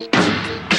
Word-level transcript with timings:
Música 0.00 0.73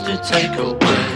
to 0.00 0.16
take 0.18 0.58
away. 0.58 1.06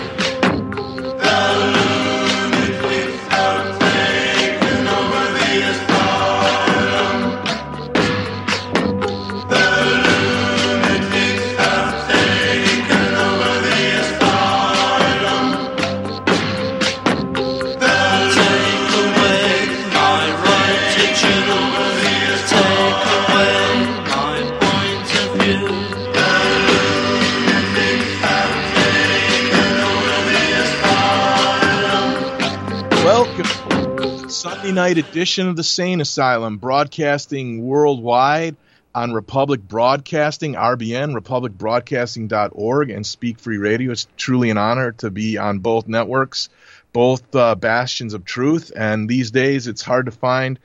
Night 34.73 34.99
edition 34.99 35.49
of 35.49 35.57
the 35.57 35.65
Sane 35.65 36.01
Asylum, 36.01 36.59
broadcasting 36.59 37.65
worldwide 37.65 38.57
on 38.95 39.13
Republic 39.13 39.61
Broadcasting, 39.61 40.55
RBN, 40.55 41.19
republicbroadcasting.org, 41.19 42.91
and 42.91 43.05
Speak 43.05 43.41
Free 43.41 43.59
Radio. 43.59 43.91
It's 43.91 44.07
truly 44.17 44.51
an 44.51 44.59
honor 44.59 44.93
to 44.93 45.11
be 45.11 45.39
on 45.39 45.59
both 45.59 45.89
networks, 45.89 46.49
both 46.93 47.35
uh, 47.35 47.57
bastions 47.57 48.15
of 48.15 48.25
truth, 48.25 48.71
and 48.77 49.09
these 49.09 49.33
days 49.33 49.67
it's 49.67 49.83
hard 49.83 50.07
to 50.07 50.13
find 50.13 50.59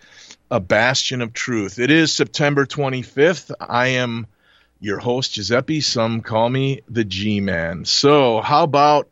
a 0.52 0.60
bastion 0.60 1.22
of 1.22 1.34
truth. 1.34 1.80
It 1.80 1.90
is 1.90 2.14
September 2.14 2.66
25th. 2.66 3.52
I 3.60 3.88
am 3.88 4.28
your 4.80 5.00
host, 5.00 5.34
Giuseppe. 5.34 5.82
Some 5.82 6.22
call 6.22 6.50
me 6.50 6.82
the 6.88 7.06
G 7.06 7.40
Man. 7.40 7.86
So, 7.86 8.42
how 8.42 8.64
about 8.64 9.10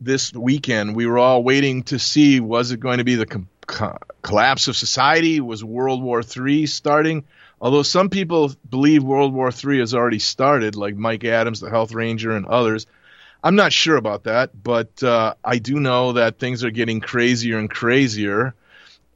this 0.00 0.32
weekend? 0.32 0.96
We 0.96 1.06
were 1.06 1.18
all 1.18 1.42
waiting 1.42 1.82
to 1.84 1.98
see 1.98 2.40
was 2.40 2.70
it 2.70 2.80
going 2.80 2.98
to 2.98 3.04
be 3.04 3.16
the 3.16 3.26
com- 3.26 3.48
co- 3.66 3.98
collapse 4.22 4.68
of 4.68 4.76
society? 4.76 5.40
Was 5.40 5.64
World 5.64 6.02
War 6.02 6.22
III 6.22 6.66
starting? 6.66 7.24
Although 7.60 7.82
some 7.82 8.08
people 8.08 8.52
believe 8.68 9.04
World 9.04 9.34
War 9.34 9.50
III 9.50 9.80
has 9.80 9.94
already 9.94 10.18
started, 10.18 10.76
like 10.76 10.96
Mike 10.96 11.24
Adams, 11.24 11.60
the 11.60 11.70
Health 11.70 11.92
Ranger, 11.92 12.32
and 12.32 12.46
others. 12.46 12.86
I'm 13.42 13.56
not 13.56 13.72
sure 13.72 13.96
about 13.96 14.24
that, 14.24 14.50
but 14.62 15.02
uh, 15.02 15.34
I 15.44 15.58
do 15.58 15.80
know 15.80 16.12
that 16.12 16.38
things 16.38 16.62
are 16.64 16.70
getting 16.70 17.00
crazier 17.00 17.58
and 17.58 17.70
crazier. 17.70 18.54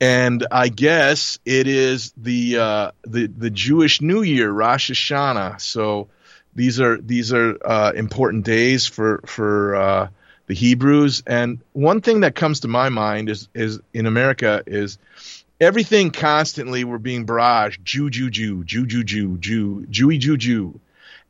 And 0.01 0.47
I 0.51 0.69
guess 0.69 1.39
it 1.45 1.67
is 1.67 2.13
the 2.17 2.59
uh, 2.59 2.91
the 3.05 3.27
the 3.27 3.51
Jewish 3.51 4.01
New 4.01 4.23
Year, 4.23 4.51
Rosh 4.51 4.91
Hashanah. 4.91 5.61
So 5.61 6.09
these 6.55 6.81
are 6.81 6.99
these 6.99 7.33
are 7.33 7.57
uh, 7.65 7.93
important 7.95 8.45
days 8.45 8.87
for 8.87 9.23
for 9.27 9.77
uh, 9.77 10.09
the 10.47 10.55
Hebrews. 10.55 11.23
And 11.27 11.61
one 11.73 12.01
thing 12.01 12.21
that 12.21 12.35
comes 12.35 12.61
to 12.61 12.69
my 12.69 12.89
mind 12.89 13.29
is 13.29 13.49
is 13.55 13.81
in 13.93 14.07
America 14.07 14.63
is 14.67 14.99
everything 15.61 16.11
constantly 16.11 16.85
we're 16.85 16.99
being 16.99 17.27
barraged 17.27 17.83
Jew, 17.83 18.11
Jew, 18.11 18.31
Jew, 18.31 18.65
Jew, 18.65 18.87
Jew, 18.87 19.05
Jew, 19.05 19.39
Jew, 19.39 19.87
Jewy, 19.91 20.19
Jew, 20.19 20.37
Jew. 20.37 20.81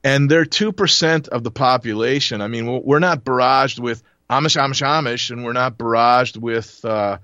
And 0.03 0.31
they're 0.31 0.45
2% 0.45 1.29
of 1.29 1.45
the 1.45 1.51
population. 1.51 2.43
I 2.43 2.49
mean, 2.49 2.83
we're 2.85 2.99
not 2.99 3.25
barraged 3.25 3.79
with 3.79 4.03
Amish, 4.29 4.61
Amish, 4.61 4.83
Amish, 4.83 5.31
and 5.31 5.45
we're 5.45 5.55
not 5.55 5.79
barraged 5.79 6.37
with 6.37 6.85
uh, 6.85 7.19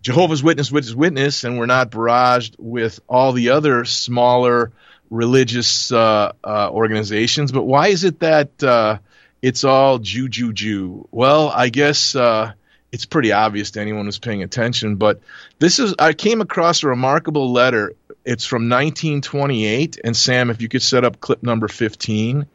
Jehovah's 0.00 0.42
Witness, 0.42 0.72
Witness, 0.72 0.94
Witness, 0.94 1.44
and 1.44 1.58
we're 1.58 1.66
not 1.66 1.90
barraged 1.90 2.54
with 2.58 3.00
all 3.06 3.32
the 3.32 3.50
other 3.50 3.84
smaller 3.84 4.72
religious 5.10 5.92
uh, 5.92 6.32
uh, 6.42 6.70
organizations. 6.70 7.52
But 7.52 7.64
why 7.64 7.88
is 7.88 8.04
it 8.04 8.20
that 8.20 8.62
uh, 8.62 8.98
it's 9.42 9.64
all 9.64 9.98
Jew, 9.98 10.28
Jew? 10.28 11.08
Well, 11.10 11.48
I 11.48 11.68
guess 11.68 12.14
uh, 12.14 12.52
it's 12.92 13.04
pretty 13.04 13.32
obvious 13.32 13.72
to 13.72 13.80
anyone 13.80 14.04
who's 14.04 14.18
paying 14.18 14.42
attention. 14.42 14.96
But 14.96 15.20
this 15.58 15.78
is 15.78 15.94
I 15.98 16.12
came 16.12 16.40
across 16.40 16.82
a 16.82 16.86
remarkable 16.86 17.52
letter. 17.52 17.94
It's 18.24 18.44
from 18.46 18.68
1928, 18.68 19.98
and 20.04 20.16
Sam, 20.16 20.48
if 20.50 20.62
you 20.62 20.68
could 20.68 20.82
set 20.82 21.04
up 21.04 21.20
clip 21.20 21.42
number 21.42 21.66
15, 21.66 22.46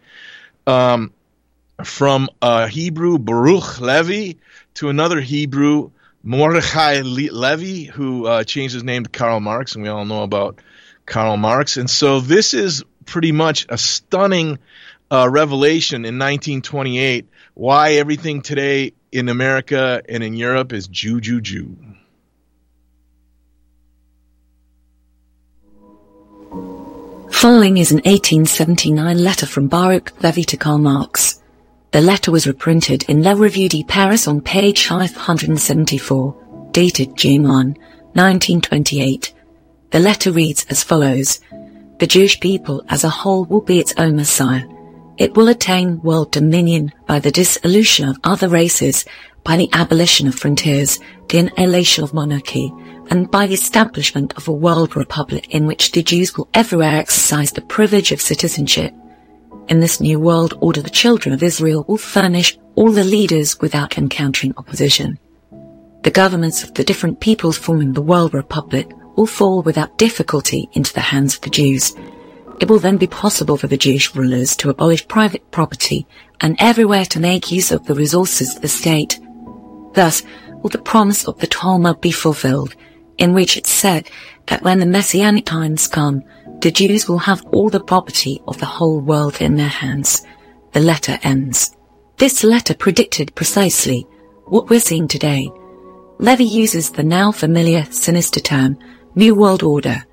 um, 0.66 1.12
from 1.84 2.30
a 2.42 2.70
Hebrew 2.70 3.18
Baruch 3.18 3.81
Levy 3.81 4.38
to 4.75 4.88
another 4.88 5.19
Hebrew 5.19 5.92
Mordechai 6.24 7.02
Le- 7.02 7.34
Levy, 7.34 7.84
who 7.84 8.25
uh, 8.25 8.44
changed 8.46 8.74
his 8.74 8.84
name 8.84 9.04
to 9.04 9.09
Karl 9.09 9.42
Marx, 9.42 9.75
and 9.75 9.84
we 9.84 9.90
all 9.90 10.06
know 10.06 10.24
about 10.24 10.60
Karl 11.06 11.36
Marx. 11.36 11.75
And 11.75 11.90
so 11.90 12.22
this 12.22 12.54
is 12.54 12.83
pretty 13.06 13.31
much 13.31 13.66
a 13.69 13.78
stunning 13.78 14.60
uh, 15.12 15.27
revelation 15.30 16.06
in 16.06 16.19
1928 16.19 17.27
why 17.54 17.94
everything 17.94 18.42
today 18.42 18.94
in 19.12 19.30
America 19.30 20.01
and 20.07 20.24
in 20.24 20.36
Europe 20.36 20.74
is 20.74 20.88
Jew, 20.88 21.21
Jew, 21.21 21.42
Jew. 21.42 21.77
Following 27.31 27.77
is 27.77 27.92
an 27.92 27.98
1879 27.98 29.24
letter 29.24 29.45
from 29.45 29.68
Baruch 29.68 30.12
Levy 30.24 30.44
to 30.45 30.57
Karl 30.57 30.80
Marx. 30.80 31.42
The 31.92 32.01
letter 32.01 32.31
was 32.31 32.48
reprinted 32.48 33.04
in 33.09 33.24
La 33.24 33.31
Revue 33.31 33.69
de 33.69 33.83
Paris 33.83 34.27
on 34.27 34.42
page 34.42 34.86
574, 34.86 36.69
dated 36.71 37.15
June 37.15 37.44
1, 37.44 37.50
1928. 37.50 39.33
The 39.92 40.00
letter 40.00 40.31
reads 40.31 40.65
as 40.69 40.83
follows. 40.83 41.39
The 42.00 42.07
Jewish 42.07 42.39
people 42.39 42.83
as 42.89 43.04
a 43.04 43.09
whole 43.09 43.45
will 43.45 43.62
be 43.62 43.80
its 43.80 43.94
own 43.98 44.15
Messiah. 44.15 44.68
It 45.18 45.36
will 45.36 45.48
attain 45.48 46.02
world 46.02 46.31
dominion 46.31 46.94
by 47.08 47.19
the 47.19 47.31
dissolution 47.31 48.08
of 48.08 48.19
other 48.24 48.48
races, 48.48 49.04
by 49.44 49.58
the 49.58 49.69
abolition 49.74 50.28
of 50.28 50.36
frontiers, 50.36 51.00
the 51.30 51.40
annihilation 51.40 52.04
of 52.04 52.14
monarchy, 52.14 52.72
and 53.10 53.31
by 53.31 53.48
the 53.48 53.54
establishment 53.54 54.34
of 54.38 54.48
a 54.48 54.52
world 54.54 54.96
republic 54.96 55.48
in 55.50 55.66
which 55.66 55.92
the 55.92 56.04
Jews 56.04 56.38
will 56.38 56.48
everywhere 56.54 56.96
exercise 56.96 57.52
the 57.52 57.62
privilege 57.62 58.12
of 58.12 58.22
citizenship. 58.22 58.94
In 59.69 59.80
this 59.80 60.00
new 60.00 60.19
world 60.19 60.54
order, 60.62 60.81
the 60.81 60.90
children 60.90 61.34
of 61.34 61.42
Israel 61.42 61.84
will 61.88 61.98
furnish 61.98 62.58
all 62.75 62.92
the 62.92 63.04
leaders 63.04 63.60
without 63.60 63.98
encountering 63.98 64.54
opposition. 64.58 65.18
The 66.04 66.12
governments 66.12 66.64
of 66.64 66.74
the 66.75 66.84
different 66.84 67.19
peoples 67.19 67.58
forming 67.58 67.94
the 67.94 68.02
world 68.02 68.34
republic 68.34 68.92
will 69.16 69.25
fall 69.25 69.64
without 69.64 69.98
difficulty 69.98 70.69
into 70.74 70.94
the 70.94 71.02
hands 71.02 71.36
of 71.36 71.42
the 71.42 71.50
Jews. 71.50 71.96
It 72.59 72.69
will 72.69 72.80
then 72.80 72.98
be 72.98 73.07
possible 73.07 73.57
for 73.57 73.68
the 73.68 73.77
Jewish 73.77 74.15
rulers 74.15 74.56
to 74.57 74.69
abolish 74.69 75.07
private 75.07 75.51
property 75.51 76.07
and 76.42 76.56
everywhere 76.59 77.06
to 77.06 77.19
make 77.19 77.51
use 77.51 77.71
of 77.71 77.86
the 77.86 77.94
resources 77.94 78.56
of 78.56 78.62
the 78.62 78.68
state. 78.68 79.19
Thus 79.94 80.24
will 80.62 80.69
the 80.69 80.80
promise 80.80 81.27
of 81.27 81.39
the 81.39 81.48
Talmud 81.48 82.01
be 82.01 82.12
fulfilled, 82.12 82.75
in 83.18 83.33
which 83.33 83.57
it 83.57 83.68
said 83.68 84.09
that 84.48 84.63
when 84.63 84.80
the 84.80 84.86
Messianic 84.86 85.45
times 85.45 85.88
come, 85.88 86.24
the 86.62 86.71
Jews 86.71 87.07
will 87.07 87.19
have 87.19 87.45
all 87.48 87.69
the 87.69 87.80
property 87.80 88.42
of 88.48 88.57
the 88.57 88.65
whole 88.65 89.00
world 89.00 89.42
in 89.42 89.56
their 89.56 89.68
hands. 89.68 90.25
The 90.71 90.80
letter 90.80 91.19
ends. 91.24 91.75
This 92.18 92.44
letter 92.44 92.74
predicted 92.74 93.36
precisely 93.36 94.07
what 94.45 94.69
we're 94.69 94.80
seeing 94.80 95.07
today. 95.07 95.51
Levy 96.18 96.45
uses 96.45 96.89
the 96.89 97.04
now 97.04 97.31
familiar 97.31 97.86
sinister 97.92 98.39
term, 98.39 98.80
New 99.13 99.36
World 99.36 99.62
Order. 99.62 100.04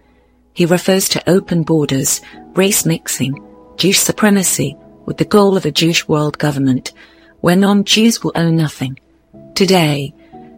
He 0.54 0.66
refers 0.66 1.08
to 1.10 1.28
open 1.28 1.64
borders, 1.64 2.20
race 2.54 2.86
mixing, 2.86 3.44
Jewish 3.76 3.98
supremacy 3.98 4.76
with 5.04 5.16
the 5.16 5.24
goal 5.24 5.56
of 5.56 5.66
a 5.66 5.72
Jewish 5.72 6.06
world 6.06 6.38
government 6.38 6.92
where 7.40 7.56
non-Jews 7.56 8.22
will 8.22 8.32
own 8.36 8.56
nothing. 8.56 8.98
Today, 9.56 10.14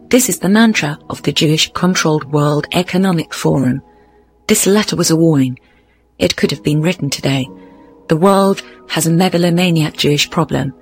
this 0.09 0.29
is 0.29 0.39
the 0.39 0.49
mantra 0.49 0.99
of 1.09 1.23
the 1.23 1.33
Jewish 1.33 1.71
controlled 1.73 2.31
World 2.31 2.67
Economic 2.73 3.33
Forum. 3.33 3.81
This 4.45 4.67
letter 4.67 4.95
was 4.95 5.09
a 5.09 5.15
warning. 5.15 5.59
It 6.19 6.35
could 6.35 6.51
have 6.51 6.63
been 6.63 6.81
written 6.81 7.09
today. 7.09 7.49
The 8.07 8.15
world 8.15 8.61
has 8.89 9.07
a 9.07 9.11
megalomaniac 9.11 9.97
Jewish 9.97 10.29
problem. 10.29 10.75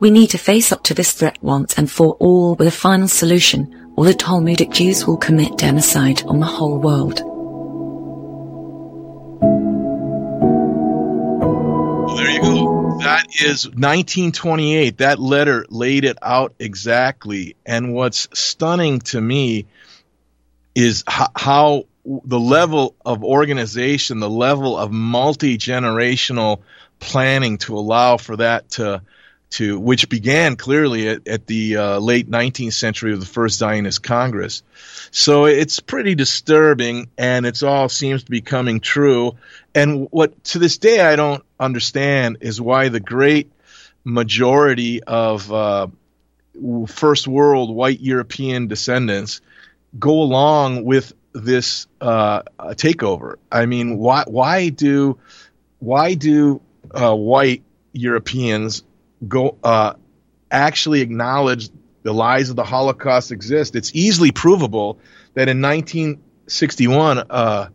We 0.00 0.10
need 0.10 0.30
to 0.30 0.38
face 0.38 0.72
up 0.72 0.82
to 0.84 0.94
this 0.94 1.12
threat 1.12 1.38
once 1.42 1.76
and 1.78 1.90
for 1.90 2.14
all 2.14 2.54
with 2.54 2.68
a 2.68 2.72
final 2.72 3.08
solution, 3.08 3.92
or 3.94 4.06
the 4.06 4.14
Talmudic 4.14 4.70
Jews 4.70 5.06
will 5.06 5.18
commit 5.18 5.58
genocide 5.58 6.22
on 6.24 6.40
the 6.40 6.46
whole 6.46 6.78
world. 6.78 7.33
That 13.04 13.26
is 13.28 13.66
1928. 13.66 14.98
That 14.98 15.18
letter 15.18 15.66
laid 15.68 16.04
it 16.04 16.18
out 16.22 16.54
exactly. 16.58 17.56
And 17.64 17.92
what's 17.92 18.28
stunning 18.32 19.00
to 19.00 19.20
me 19.20 19.66
is 20.74 21.04
how, 21.06 21.28
how 21.36 21.84
the 22.04 22.40
level 22.40 22.94
of 23.04 23.24
organization, 23.24 24.20
the 24.20 24.30
level 24.30 24.76
of 24.76 24.90
multi 24.90 25.56
generational 25.58 26.60
planning 26.98 27.58
to 27.58 27.76
allow 27.76 28.16
for 28.16 28.36
that 28.36 28.70
to 28.70 29.02
to 29.54 29.78
which 29.78 30.08
began 30.08 30.56
clearly 30.56 31.08
at, 31.08 31.28
at 31.28 31.46
the 31.46 31.76
uh, 31.76 31.98
late 32.00 32.28
19th 32.28 32.72
century 32.72 33.12
of 33.12 33.20
the 33.20 33.26
first 33.26 33.58
Zionist 33.58 34.02
Congress. 34.02 34.64
So 35.12 35.44
it's 35.44 35.78
pretty 35.78 36.16
disturbing, 36.16 37.08
and 37.16 37.46
it's 37.46 37.62
all 37.62 37.88
seems 37.88 38.24
to 38.24 38.30
be 38.32 38.40
coming 38.40 38.80
true. 38.80 39.36
And 39.72 40.08
what 40.10 40.42
to 40.44 40.58
this 40.58 40.78
day 40.78 41.00
I 41.00 41.14
don't 41.14 41.44
understand 41.60 42.38
is 42.40 42.60
why 42.60 42.88
the 42.88 42.98
great 42.98 43.52
majority 44.02 45.04
of 45.04 45.52
uh, 45.52 45.86
first 46.88 47.28
world 47.28 47.74
white 47.74 48.00
European 48.00 48.66
descendants 48.66 49.40
go 49.96 50.22
along 50.22 50.84
with 50.84 51.12
this 51.32 51.86
uh, 52.00 52.42
takeover. 52.58 53.36
I 53.52 53.66
mean, 53.66 53.98
why 53.98 54.24
why 54.26 54.70
do 54.70 55.18
why 55.78 56.14
do 56.14 56.60
uh, 56.90 57.14
white 57.14 57.62
Europeans 57.92 58.82
go 59.28 59.56
uh, 59.62 59.94
actually 60.50 61.00
acknowledge 61.00 61.70
the 62.02 62.12
lies 62.12 62.50
of 62.50 62.56
the 62.56 62.64
Holocaust 62.64 63.32
exist? 63.32 63.76
It's 63.76 63.94
easily 63.94 64.30
provable 64.30 64.98
that 65.34 65.48
in 65.48 65.60
1961, 65.60 67.24
uh, 67.30 67.68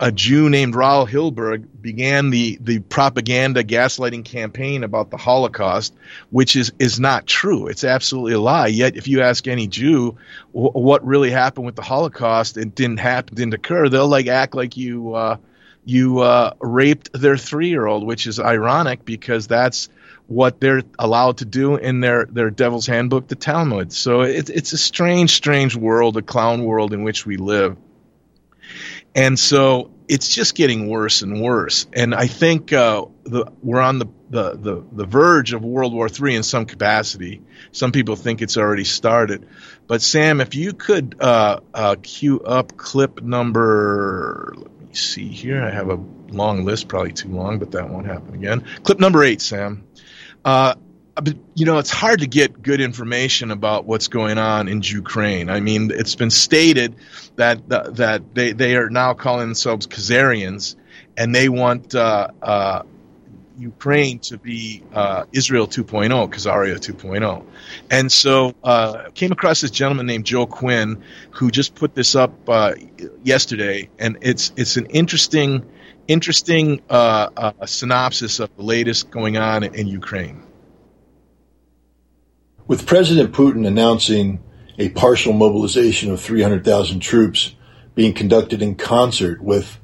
a 0.00 0.10
Jew 0.10 0.50
named 0.50 0.74
Raoul 0.74 1.06
Hilberg 1.06 1.64
began 1.80 2.30
the, 2.30 2.58
the 2.60 2.80
propaganda 2.80 3.62
gaslighting 3.62 4.24
campaign 4.24 4.82
about 4.82 5.10
the 5.10 5.16
Holocaust, 5.16 5.94
which 6.30 6.56
is, 6.56 6.72
is 6.80 6.98
not 6.98 7.26
true. 7.26 7.68
It's 7.68 7.84
absolutely 7.84 8.32
a 8.32 8.40
lie. 8.40 8.66
Yet, 8.66 8.96
if 8.96 9.06
you 9.06 9.22
ask 9.22 9.46
any 9.46 9.68
Jew 9.68 10.16
w- 10.52 10.72
what 10.72 11.06
really 11.06 11.30
happened 11.30 11.66
with 11.66 11.76
the 11.76 11.82
Holocaust, 11.82 12.56
it 12.56 12.74
didn't 12.74 12.98
happen, 12.98 13.36
didn't 13.36 13.54
occur, 13.54 13.88
they'll 13.88 14.08
like 14.08 14.26
act 14.26 14.56
like 14.56 14.76
you 14.76 15.14
uh, 15.14 15.36
you 15.84 16.20
uh, 16.20 16.54
raped 16.60 17.12
their 17.12 17.36
three 17.36 17.68
year 17.68 17.86
old, 17.86 18.06
which 18.06 18.26
is 18.26 18.38
ironic 18.38 19.04
because 19.04 19.46
that's 19.46 19.88
what 20.26 20.60
they're 20.60 20.82
allowed 20.98 21.38
to 21.38 21.44
do 21.44 21.76
in 21.76 22.00
their, 22.00 22.26
their 22.26 22.50
Devil's 22.50 22.86
Handbook, 22.86 23.28
the 23.28 23.34
Talmud. 23.34 23.92
So 23.92 24.22
it, 24.22 24.48
it's 24.48 24.72
a 24.72 24.78
strange, 24.78 25.32
strange 25.32 25.76
world, 25.76 26.16
a 26.16 26.22
clown 26.22 26.64
world 26.64 26.92
in 26.92 27.02
which 27.02 27.26
we 27.26 27.36
live. 27.36 27.76
And 29.14 29.38
so 29.38 29.90
it's 30.08 30.34
just 30.34 30.54
getting 30.54 30.88
worse 30.88 31.22
and 31.22 31.40
worse. 31.40 31.86
And 31.92 32.14
I 32.14 32.26
think 32.26 32.72
uh, 32.72 33.06
the, 33.24 33.46
we're 33.62 33.80
on 33.80 33.98
the, 33.98 34.06
the, 34.30 34.56
the, 34.56 34.84
the, 34.92 35.04
verge 35.06 35.52
of 35.52 35.64
World 35.64 35.92
War 35.92 36.08
III 36.08 36.36
in 36.36 36.42
some 36.42 36.64
capacity. 36.64 37.42
Some 37.72 37.92
people 37.92 38.16
think 38.16 38.42
it's 38.42 38.56
already 38.56 38.84
started. 38.84 39.46
But 39.86 40.02
Sam, 40.02 40.40
if 40.40 40.54
you 40.54 40.72
could 40.72 41.16
uh, 41.20 41.60
uh, 41.74 41.96
cue 42.02 42.40
up 42.40 42.76
clip 42.76 43.22
number, 43.22 44.54
let 44.56 44.80
me 44.80 44.94
see 44.94 45.28
here. 45.28 45.62
I 45.62 45.70
have 45.70 45.90
a 45.90 45.98
long 46.28 46.64
list, 46.64 46.88
probably 46.88 47.12
too 47.12 47.28
long, 47.28 47.58
but 47.58 47.72
that 47.72 47.90
won't 47.90 48.06
happen 48.06 48.34
again. 48.34 48.64
Clip 48.82 48.98
number 48.98 49.22
eight, 49.22 49.40
Sam. 49.40 49.84
Uh, 50.44 50.74
you 51.54 51.66
know, 51.66 51.78
it's 51.78 51.90
hard 51.90 52.20
to 52.20 52.26
get 52.26 52.62
good 52.62 52.80
information 52.80 53.50
about 53.50 53.84
what's 53.84 54.08
going 54.08 54.38
on 54.38 54.66
in 54.68 54.80
Ukraine. 54.82 55.50
I 55.50 55.60
mean, 55.60 55.90
it's 55.92 56.14
been 56.14 56.30
stated 56.30 56.96
that 57.36 57.68
that 57.68 58.34
they 58.34 58.52
they 58.52 58.76
are 58.76 58.88
now 58.88 59.12
calling 59.12 59.46
themselves 59.46 59.86
Khazarians, 59.86 60.74
and 61.16 61.34
they 61.34 61.48
want 61.50 61.94
uh, 61.94 62.28
uh, 62.40 62.82
Ukraine 63.58 64.18
to 64.20 64.38
be 64.38 64.82
uh, 64.94 65.24
Israel 65.32 65.66
2.0, 65.66 66.08
Khazaria 66.30 66.76
2.0. 66.76 67.44
And 67.90 68.10
so, 68.10 68.54
uh, 68.64 69.10
came 69.14 69.32
across 69.32 69.60
this 69.60 69.70
gentleman 69.70 70.06
named 70.06 70.24
Joe 70.24 70.46
Quinn, 70.46 71.02
who 71.30 71.50
just 71.50 71.74
put 71.74 71.94
this 71.94 72.14
up 72.14 72.32
uh, 72.48 72.74
yesterday, 73.22 73.88
and 73.98 74.18
it's 74.22 74.52
it's 74.56 74.76
an 74.76 74.86
interesting 74.86 75.64
interesting 76.12 76.82
uh, 76.90 77.28
uh, 77.36 77.66
synopsis 77.66 78.38
of 78.38 78.54
the 78.56 78.62
latest 78.62 79.10
going 79.10 79.36
on 79.36 79.64
in 79.64 79.86
Ukraine. 79.86 80.42
With 82.66 82.86
President 82.86 83.32
Putin 83.32 83.66
announcing 83.66 84.42
a 84.78 84.90
partial 84.90 85.32
mobilization 85.32 86.10
of 86.10 86.20
300,000 86.20 87.00
troops 87.00 87.54
being 87.94 88.14
conducted 88.14 88.62
in 88.62 88.74
concert 88.74 89.42
with 89.42 89.78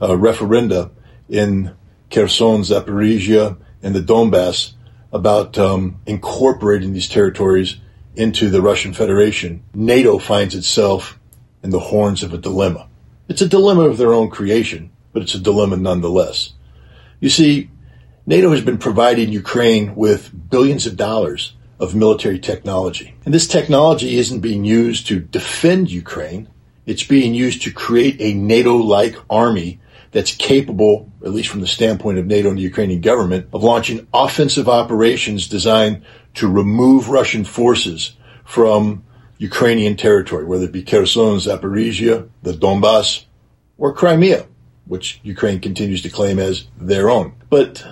uh, 0.00 0.08
referenda 0.08 0.90
in 1.28 1.74
Kherson, 2.10 2.62
Zaporizhia, 2.62 3.56
and 3.82 3.94
the 3.94 4.00
Donbass 4.00 4.72
about 5.12 5.58
um, 5.58 6.00
incorporating 6.06 6.92
these 6.92 7.08
territories 7.08 7.76
into 8.14 8.50
the 8.50 8.62
Russian 8.62 8.92
Federation, 8.92 9.62
NATO 9.74 10.18
finds 10.18 10.54
itself 10.54 11.18
in 11.62 11.70
the 11.70 11.80
horns 11.80 12.22
of 12.22 12.32
a 12.32 12.38
dilemma. 12.38 12.88
It's 13.28 13.42
a 13.42 13.48
dilemma 13.48 13.82
of 13.82 13.98
their 13.98 14.12
own 14.12 14.30
creation, 14.30 14.90
but 15.12 15.22
it's 15.22 15.34
a 15.34 15.40
dilemma 15.40 15.76
nonetheless. 15.76 16.52
You 17.20 17.28
see, 17.28 17.70
NATO 18.26 18.50
has 18.52 18.60
been 18.60 18.78
providing 18.78 19.32
Ukraine 19.32 19.94
with 19.94 20.30
billions 20.50 20.86
of 20.86 20.96
dollars 20.96 21.54
of 21.78 21.94
military 21.94 22.38
technology. 22.38 23.16
And 23.24 23.32
this 23.34 23.48
technology 23.48 24.18
isn't 24.18 24.40
being 24.40 24.64
used 24.64 25.06
to 25.08 25.18
defend 25.18 25.90
Ukraine. 25.90 26.48
It's 26.86 27.02
being 27.02 27.34
used 27.34 27.62
to 27.62 27.72
create 27.72 28.16
a 28.20 28.34
NATO-like 28.34 29.16
army 29.28 29.80
that's 30.12 30.34
capable, 30.34 31.10
at 31.24 31.32
least 31.32 31.48
from 31.48 31.60
the 31.60 31.66
standpoint 31.66 32.18
of 32.18 32.26
NATO 32.26 32.50
and 32.50 32.58
the 32.58 32.62
Ukrainian 32.62 33.00
government, 33.00 33.48
of 33.52 33.62
launching 33.62 34.06
offensive 34.12 34.68
operations 34.68 35.48
designed 35.48 36.02
to 36.34 36.48
remove 36.48 37.08
Russian 37.08 37.44
forces 37.44 38.16
from 38.44 39.04
Ukrainian 39.38 39.96
territory, 39.96 40.44
whether 40.44 40.64
it 40.64 40.72
be 40.72 40.82
Kherson, 40.82 41.36
Zaporizhia, 41.36 42.28
the 42.42 42.52
Donbass, 42.52 43.24
or 43.78 43.94
Crimea 43.94 44.46
which 44.90 45.20
Ukraine 45.22 45.60
continues 45.60 46.02
to 46.02 46.10
claim 46.10 46.40
as 46.40 46.66
their 46.76 47.08
own. 47.08 47.32
But 47.48 47.86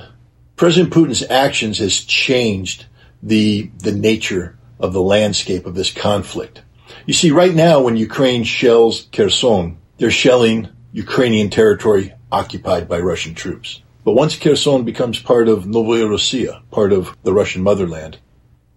President 0.57 0.93
Putin's 0.93 1.23
actions 1.31 1.79
has 1.79 2.05
changed 2.05 2.87
the, 3.23 3.71
the 3.79 3.93
nature 3.93 4.59
of 4.81 4.93
the 4.93 5.01
landscape 5.01 5.65
of 5.65 5.77
this 5.77 5.93
conflict. 5.93 6.63
You 7.07 7.15
see, 7.15 7.31
right 7.31 7.55
now, 7.55 7.81
when 7.83 7.97
Ukraine 7.97 8.43
shells 8.43 9.07
Kherson, 9.13 9.79
they're 9.99 10.11
shelling 10.11 10.71
Ukrainian 10.93 11.51
territory 11.51 12.15
occupied 12.33 12.89
by 12.89 12.99
Russian 12.99 13.35
troops. 13.37 13.81
But 14.05 14.13
once 14.13 14.35
Kherson 14.35 14.83
becomes 14.83 15.21
part 15.21 15.49
of 15.49 15.69
Novaya 15.69 16.07
Rossiya, 16.07 16.63
part 16.73 16.93
of 16.93 17.17
the 17.23 17.33
Russian 17.33 17.63
motherland, 17.63 18.19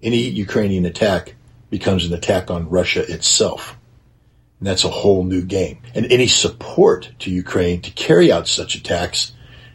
any 0.04 0.30
Ukrainian 0.30 0.86
attack 0.86 1.34
becomes 1.72 2.06
an 2.06 2.14
attack 2.14 2.52
on 2.52 2.70
Russia 2.70 3.02
itself. 3.12 3.78
And 4.62 4.68
that's 4.68 4.84
a 4.84 4.90
whole 4.90 5.24
new 5.24 5.42
game. 5.42 5.80
And 5.96 6.06
any 6.12 6.28
support 6.28 7.10
to 7.20 7.32
Ukraine 7.32 7.82
to 7.82 7.90
carry 7.90 8.32
out 8.32 8.48
such 8.48 8.76
attacks 8.76 9.32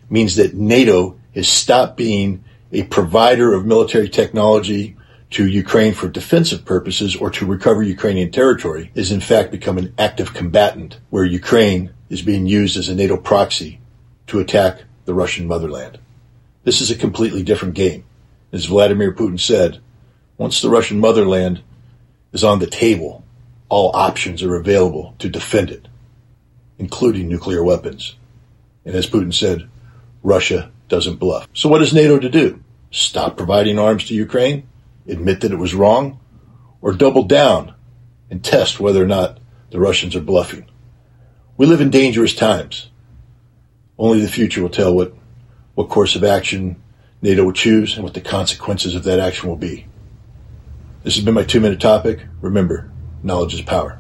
means 0.09 0.37
that 0.37 0.55
NATO 0.55 1.19
has 1.35 1.49
stopped 1.49 1.97
being 1.97 2.45
a 2.71 2.85
provider 2.85 3.53
of 3.53 3.67
military 3.67 4.09
technology 4.09 4.97
to 5.31 5.45
Ukraine 5.45 5.93
for 5.93 6.09
defensive 6.09 6.65
purposes 6.65 7.17
or 7.17 7.31
to 7.31 7.45
recover 7.45 7.83
Ukrainian 7.83 8.31
territory 8.31 8.93
is 8.95 9.11
in 9.11 9.19
fact 9.21 9.51
become 9.51 9.77
an 9.77 9.93
active 9.99 10.33
combatant 10.33 11.01
where 11.11 11.25
Ukraine 11.25 11.93
is 12.09 12.23
being 12.23 12.47
used 12.47 12.77
as 12.77 12.89
a 12.89 12.95
NATO 12.95 13.17
proxy 13.17 13.81
to 14.29 14.39
attack 14.39 14.85
the 15.05 15.15
Russian 15.15 15.49
motherland. 15.49 15.99
This 16.63 16.81
is 16.81 16.93
a 16.93 16.97
completely 16.97 17.43
different 17.43 17.75
game. 17.75 18.05
As 18.53 18.67
Vladimir 18.67 19.13
Putin 19.13 19.41
said, 19.41 19.81
once 20.39 20.63
the 20.63 20.71
Russian 20.71 21.01
motherland 21.01 21.61
is 22.33 22.45
on 22.45 22.61
the 22.61 22.69
table, 22.69 23.25
all 23.69 23.95
options 23.95 24.43
are 24.43 24.57
available 24.57 25.15
to 25.19 25.29
defend 25.29 25.71
it, 25.71 25.89
including 26.79 27.29
nuclear 27.29 27.63
weapons. 27.63 28.17
And 28.85 28.95
as 28.95 29.09
Putin 29.09 29.35
said, 29.35 29.69
Russia 30.23 30.71
doesn't 30.89 31.17
bluff. 31.17 31.49
So 31.53 31.69
what 31.69 31.83
is 31.83 31.93
NATO 31.93 32.19
to 32.19 32.29
do? 32.29 32.63
Stop 32.91 33.37
providing 33.37 33.79
arms 33.79 34.05
to 34.07 34.15
Ukraine? 34.15 34.69
Admit 35.09 35.41
that 35.41 35.53
it 35.53 35.59
was 35.59 35.75
wrong? 35.75 36.21
Or 36.81 36.93
double 36.93 37.25
down 37.25 37.75
and 38.31 38.45
test 38.45 38.79
whether 38.79 39.03
or 39.03 39.07
not 39.07 39.39
the 39.71 39.81
Russians 39.81 40.15
are 40.15 40.21
bluffing? 40.21 40.67
We 41.57 41.67
live 41.67 41.81
in 41.81 41.91
dangerous 41.91 42.35
times. 42.35 42.91
Only 43.99 44.21
the 44.21 44.29
future 44.29 44.63
will 44.63 44.69
tell 44.69 44.95
what, 44.95 45.15
what 45.75 45.89
course 45.89 46.17
of 46.17 46.23
action 46.23 46.83
NATO 47.23 47.45
will 47.45 47.53
choose 47.53 47.95
and 47.95 48.05
what 48.05 48.15
the 48.15 48.21
consequences 48.21 48.95
of 48.95 49.05
that 49.05 49.19
action 49.19 49.49
will 49.49 49.57
be. 49.57 49.87
This 51.03 51.17
has 51.17 51.25
been 51.25 51.35
my 51.35 51.45
two 51.45 51.61
minute 51.61 51.81
topic. 51.81 52.21
Remember, 52.41 52.91
knowledge 53.27 53.55
is 53.55 53.63
power. 53.63 53.99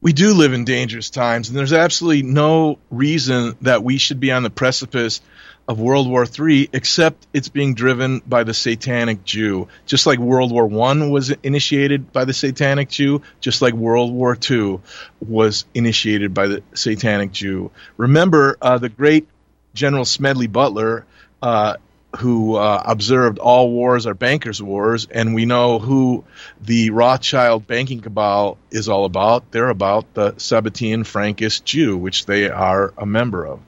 We 0.00 0.12
do 0.12 0.34
live 0.34 0.52
in 0.52 0.64
dangerous 0.64 1.10
times, 1.10 1.48
and 1.48 1.58
there's 1.58 1.72
absolutely 1.72 2.22
no 2.22 2.78
reason 2.90 3.56
that 3.62 3.82
we 3.82 3.98
should 3.98 4.20
be 4.20 4.30
on 4.30 4.44
the 4.44 4.50
precipice 4.50 5.20
of 5.66 5.80
World 5.80 6.08
War 6.08 6.24
III, 6.26 6.68
except 6.72 7.26
it's 7.32 7.48
being 7.48 7.74
driven 7.74 8.20
by 8.20 8.44
the 8.44 8.54
Satanic 8.54 9.24
Jew. 9.24 9.66
Just 9.84 10.06
like 10.06 10.18
World 10.18 10.52
War 10.52 10.66
One 10.66 11.10
was 11.10 11.30
initiated 11.42 12.12
by 12.12 12.24
the 12.24 12.34
Satanic 12.34 12.88
Jew, 12.88 13.22
just 13.40 13.62
like 13.62 13.74
World 13.74 14.12
War 14.12 14.38
II 14.48 14.80
was 15.20 15.64
initiated 15.74 16.34
by 16.34 16.46
the 16.46 16.62
Satanic 16.74 17.32
Jew. 17.32 17.72
Remember, 17.96 18.56
uh, 18.62 18.78
the 18.78 18.90
great 18.90 19.26
General 19.74 20.04
Smedley 20.04 20.46
Butler 20.46 21.04
uh, 21.42 21.76
who 22.16 22.56
uh, 22.56 22.82
observed 22.86 23.38
all 23.38 23.70
wars 23.70 24.06
are 24.06 24.14
bankers' 24.14 24.62
wars, 24.62 25.06
and 25.10 25.34
we 25.34 25.44
know 25.44 25.78
who 25.78 26.24
the 26.60 26.90
Rothschild 26.90 27.66
banking 27.66 28.00
cabal 28.00 28.58
is 28.70 28.88
all 28.88 29.04
about. 29.04 29.50
They're 29.50 29.68
about 29.68 30.14
the 30.14 30.32
Sabbatean 30.32 31.00
Frankist 31.00 31.64
Jew, 31.64 31.96
which 31.96 32.26
they 32.26 32.48
are 32.48 32.94
a 32.96 33.06
member 33.06 33.46
of. 33.46 33.60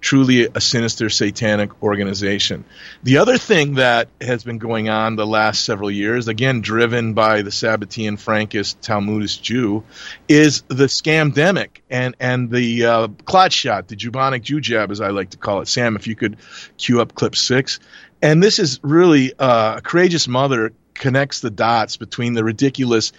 Truly 0.00 0.46
a 0.46 0.60
sinister 0.60 1.08
satanic 1.08 1.82
organization. 1.82 2.64
The 3.02 3.18
other 3.18 3.38
thing 3.38 3.74
that 3.74 4.08
has 4.20 4.44
been 4.44 4.58
going 4.58 4.88
on 4.88 5.16
the 5.16 5.26
last 5.26 5.64
several 5.64 5.90
years, 5.90 6.28
again 6.28 6.60
driven 6.60 7.14
by 7.14 7.42
the 7.42 7.50
Sabbatean 7.50 8.14
Frankist 8.14 8.80
Talmudist 8.82 9.42
Jew, 9.42 9.84
is 10.28 10.62
the 10.68 10.84
scamdemic 10.84 11.80
and 11.90 12.14
and 12.20 12.50
the 12.50 12.84
uh, 12.84 13.08
clot 13.24 13.52
shot, 13.52 13.88
the 13.88 13.96
Jubonic 13.96 14.42
Jew 14.42 14.60
jab, 14.60 14.90
as 14.90 15.00
I 15.00 15.08
like 15.08 15.30
to 15.30 15.38
call 15.38 15.60
it. 15.62 15.68
Sam, 15.68 15.96
if 15.96 16.06
you 16.06 16.14
could 16.14 16.36
cue 16.76 17.00
up 17.00 17.14
clip 17.14 17.34
six. 17.34 17.80
And 18.22 18.42
this 18.42 18.58
is 18.58 18.80
really 18.82 19.32
uh, 19.38 19.76
a 19.78 19.80
courageous 19.80 20.26
mother 20.28 20.72
connects 20.94 21.40
the 21.40 21.50
dots 21.50 21.96
between 21.96 22.34
the 22.34 22.44
ridiculous 22.44 23.12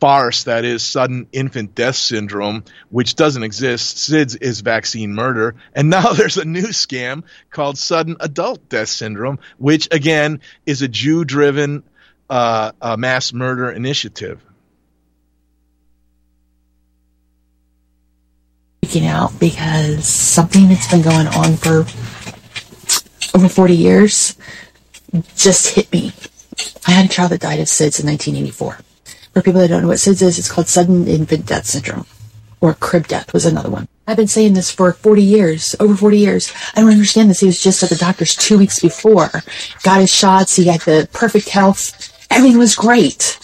farce 0.00 0.44
that 0.44 0.64
is 0.64 0.82
sudden 0.82 1.28
infant 1.30 1.74
death 1.74 1.96
syndrome, 1.96 2.64
which 2.88 3.14
doesn't 3.14 3.42
exist. 3.42 3.98
SIDS 3.98 4.36
is 4.40 4.62
vaccine 4.62 5.14
murder. 5.14 5.54
And 5.74 5.90
now 5.90 6.12
there's 6.14 6.38
a 6.38 6.44
new 6.44 6.68
scam 6.68 7.24
called 7.50 7.78
sudden 7.78 8.16
adult 8.20 8.68
death 8.68 8.88
syndrome, 8.88 9.38
which 9.58 9.88
again 9.92 10.40
is 10.66 10.82
a 10.82 10.88
Jew 10.88 11.24
driven 11.24 11.84
uh, 12.30 12.96
mass 12.98 13.32
murder 13.32 13.70
initiative. 13.70 14.40
Freaking 18.84 19.06
out 19.06 19.38
because 19.38 20.06
something 20.06 20.68
that's 20.68 20.90
been 20.90 21.02
going 21.02 21.26
on 21.28 21.56
for 21.56 21.80
over 23.36 23.48
40 23.48 23.76
years 23.76 24.36
just 25.36 25.74
hit 25.74 25.92
me. 25.92 26.12
I 26.86 26.92
had 26.92 27.04
a 27.06 27.08
child 27.08 27.32
that 27.32 27.40
died 27.40 27.60
of 27.60 27.66
SIDS 27.66 28.00
in 28.00 28.06
1984. 28.06 28.78
For 29.32 29.42
people 29.42 29.60
that 29.60 29.68
don't 29.68 29.82
know 29.82 29.88
what 29.88 29.98
SIDS 29.98 30.22
is, 30.22 30.38
it's 30.38 30.50
called 30.50 30.68
sudden 30.68 31.06
infant 31.06 31.46
death 31.46 31.66
syndrome. 31.66 32.06
Or 32.60 32.74
crib 32.74 33.06
death 33.06 33.32
was 33.32 33.46
another 33.46 33.70
one. 33.70 33.88
I've 34.06 34.16
been 34.16 34.26
saying 34.26 34.54
this 34.54 34.70
for 34.70 34.92
40 34.92 35.22
years, 35.22 35.76
over 35.78 35.94
40 35.94 36.18
years. 36.18 36.52
I 36.74 36.80
don't 36.80 36.90
understand 36.90 37.30
this. 37.30 37.40
He 37.40 37.46
was 37.46 37.62
just 37.62 37.82
at 37.82 37.90
the 37.90 37.96
doctor's 37.96 38.34
two 38.34 38.58
weeks 38.58 38.80
before. 38.80 39.30
Got 39.82 40.00
his 40.00 40.12
shots. 40.12 40.56
He 40.56 40.64
had 40.64 40.80
the 40.80 41.08
perfect 41.12 41.48
health. 41.48 42.12
Everything 42.30 42.58
was 42.58 42.74
great. 42.74 43.38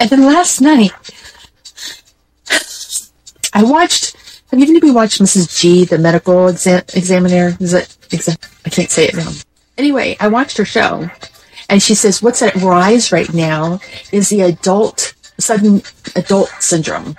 And 0.00 0.10
then 0.10 0.24
last 0.24 0.60
night, 0.60 0.92
I 3.52 3.62
watched, 3.62 4.16
have 4.50 4.58
you 4.58 4.66
anybody 4.66 4.90
watched 4.90 5.20
Mrs. 5.20 5.58
G, 5.58 5.84
the 5.84 5.98
medical 5.98 6.48
exam, 6.48 6.82
examiner? 6.94 7.56
Is 7.60 7.74
it, 7.74 7.96
I 8.66 8.70
can't 8.70 8.90
say 8.90 9.06
it 9.06 9.14
now. 9.14 9.30
Anyway, 9.78 10.16
I 10.20 10.28
watched 10.28 10.56
her 10.58 10.64
show 10.64 11.10
and 11.70 11.80
she 11.80 11.94
says 11.94 12.22
what's 12.22 12.42
at 12.42 12.54
rise 12.56 13.12
right 13.12 13.32
now 13.32 13.80
is 14.10 14.28
the 14.28 14.42
adult, 14.42 15.14
sudden 15.38 15.82
adult 16.16 16.50
syndrome. 16.58 17.16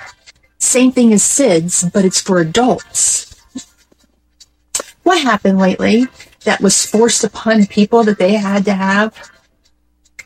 Same 0.60 0.92
thing 0.92 1.14
as 1.14 1.24
SIDS, 1.24 1.92
but 1.92 2.06
it's 2.06 2.20
for 2.20 2.40
adults. 2.40 3.34
What 5.04 5.24
happened 5.24 5.58
lately 5.58 6.06
that 6.44 6.62
was 6.62 6.86
forced 6.86 7.24
upon 7.24 7.66
people 7.66 8.04
that 8.04 8.20
they 8.20 8.34
had 8.34 8.66
to 8.66 8.74
have? 8.74 9.32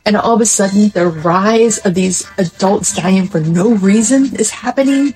And 0.04 0.16
all 0.16 0.34
of 0.34 0.40
a 0.40 0.46
sudden, 0.46 0.90
the 0.90 1.06
rise 1.06 1.78
of 1.78 1.94
these 1.94 2.28
adults 2.36 2.94
dying 2.94 3.28
for 3.28 3.40
no 3.40 3.70
reason 3.74 4.36
is 4.36 4.50
happening. 4.50 5.14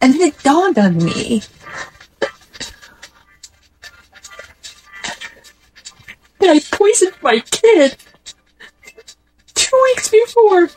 And 0.00 0.14
then 0.14 0.20
it 0.20 0.42
dawned 0.42 0.78
on 0.78 0.98
me 0.98 1.42
that 6.40 6.48
I 6.50 6.60
poisoned 6.76 7.14
my 7.22 7.40
kid 7.40 7.96
two 9.54 9.80
weeks 9.84 10.08
before 10.08 10.70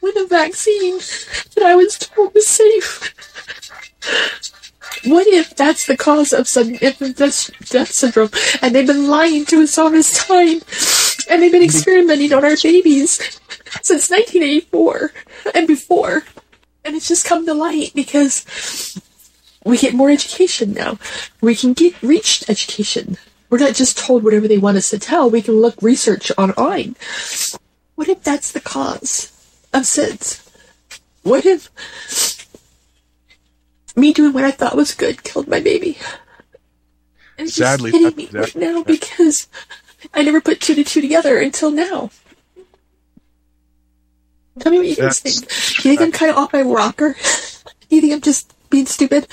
with 0.00 0.16
a 0.16 0.26
vaccine 0.28 0.98
that 1.54 1.64
I 1.64 1.74
was 1.74 1.98
told 1.98 2.34
was 2.34 2.46
safe. 2.46 3.12
What 5.04 5.26
if 5.26 5.54
that's 5.54 5.86
the 5.86 5.96
cause 5.96 6.32
of 6.32 6.48
sudden 6.48 6.76
infant 6.76 7.16
death, 7.16 7.50
death 7.70 7.92
syndrome 7.92 8.30
and 8.62 8.74
they've 8.74 8.86
been 8.86 9.08
lying 9.08 9.44
to 9.46 9.62
us 9.62 9.78
all 9.78 9.90
this 9.90 10.26
time 10.26 10.60
and 11.28 11.42
they've 11.42 11.52
been 11.52 11.62
mm-hmm. 11.62 11.64
experimenting 11.64 12.32
on 12.32 12.44
our 12.44 12.56
babies 12.62 13.40
since 13.82 14.10
1984 14.10 15.12
and 15.54 15.66
before 15.66 16.24
and 16.84 16.94
it's 16.94 17.08
just 17.08 17.26
come 17.26 17.46
to 17.46 17.54
light 17.54 17.92
because 17.94 19.00
we 19.66 19.76
get 19.76 19.94
more 19.94 20.10
education 20.10 20.72
now. 20.72 20.98
We 21.40 21.54
can 21.56 21.72
get 21.72 22.00
reached 22.02 22.48
education. 22.48 23.18
We're 23.50 23.58
not 23.58 23.74
just 23.74 23.98
told 23.98 24.22
whatever 24.24 24.48
they 24.48 24.58
want 24.58 24.76
us 24.76 24.90
to 24.90 24.98
tell. 24.98 25.28
We 25.28 25.42
can 25.42 25.60
look 25.60 25.80
research 25.82 26.30
online. 26.38 26.96
What 27.96 28.08
if 28.08 28.22
that's 28.22 28.52
the 28.52 28.60
cause 28.60 29.32
of 29.74 29.82
SIDS? 29.82 30.42
What 31.22 31.44
if 31.44 31.68
me 33.96 34.12
doing 34.12 34.32
what 34.32 34.44
I 34.44 34.50
thought 34.50 34.76
was 34.76 34.94
good 34.94 35.22
killed 35.24 35.48
my 35.48 35.60
baby? 35.60 35.98
And 37.38 37.48
it's 37.48 37.56
Sadly, 37.56 37.90
just 37.90 38.02
hitting 38.02 38.16
me 38.16 38.26
that- 38.26 38.54
right 38.54 38.56
now 38.56 38.82
because 38.82 39.48
I 40.14 40.22
never 40.22 40.40
put 40.40 40.60
two 40.60 40.74
to 40.74 40.84
two 40.84 41.00
together 41.00 41.38
until 41.38 41.70
now. 41.70 42.10
Tell 44.60 44.72
me 44.72 44.78
what 44.78 44.86
you 44.86 44.96
guys 44.96 45.20
think. 45.20 45.36
Do 45.82 45.88
you 45.88 45.96
think 45.96 46.00
I'm 46.00 46.12
kind 46.12 46.30
of 46.30 46.38
off 46.38 46.52
my 46.52 46.62
rocker? 46.62 47.12
Do 47.88 47.94
you 47.96 48.00
think 48.00 48.14
I'm 48.14 48.20
just 48.22 48.55
being 48.70 48.86
stupid? 48.86 49.26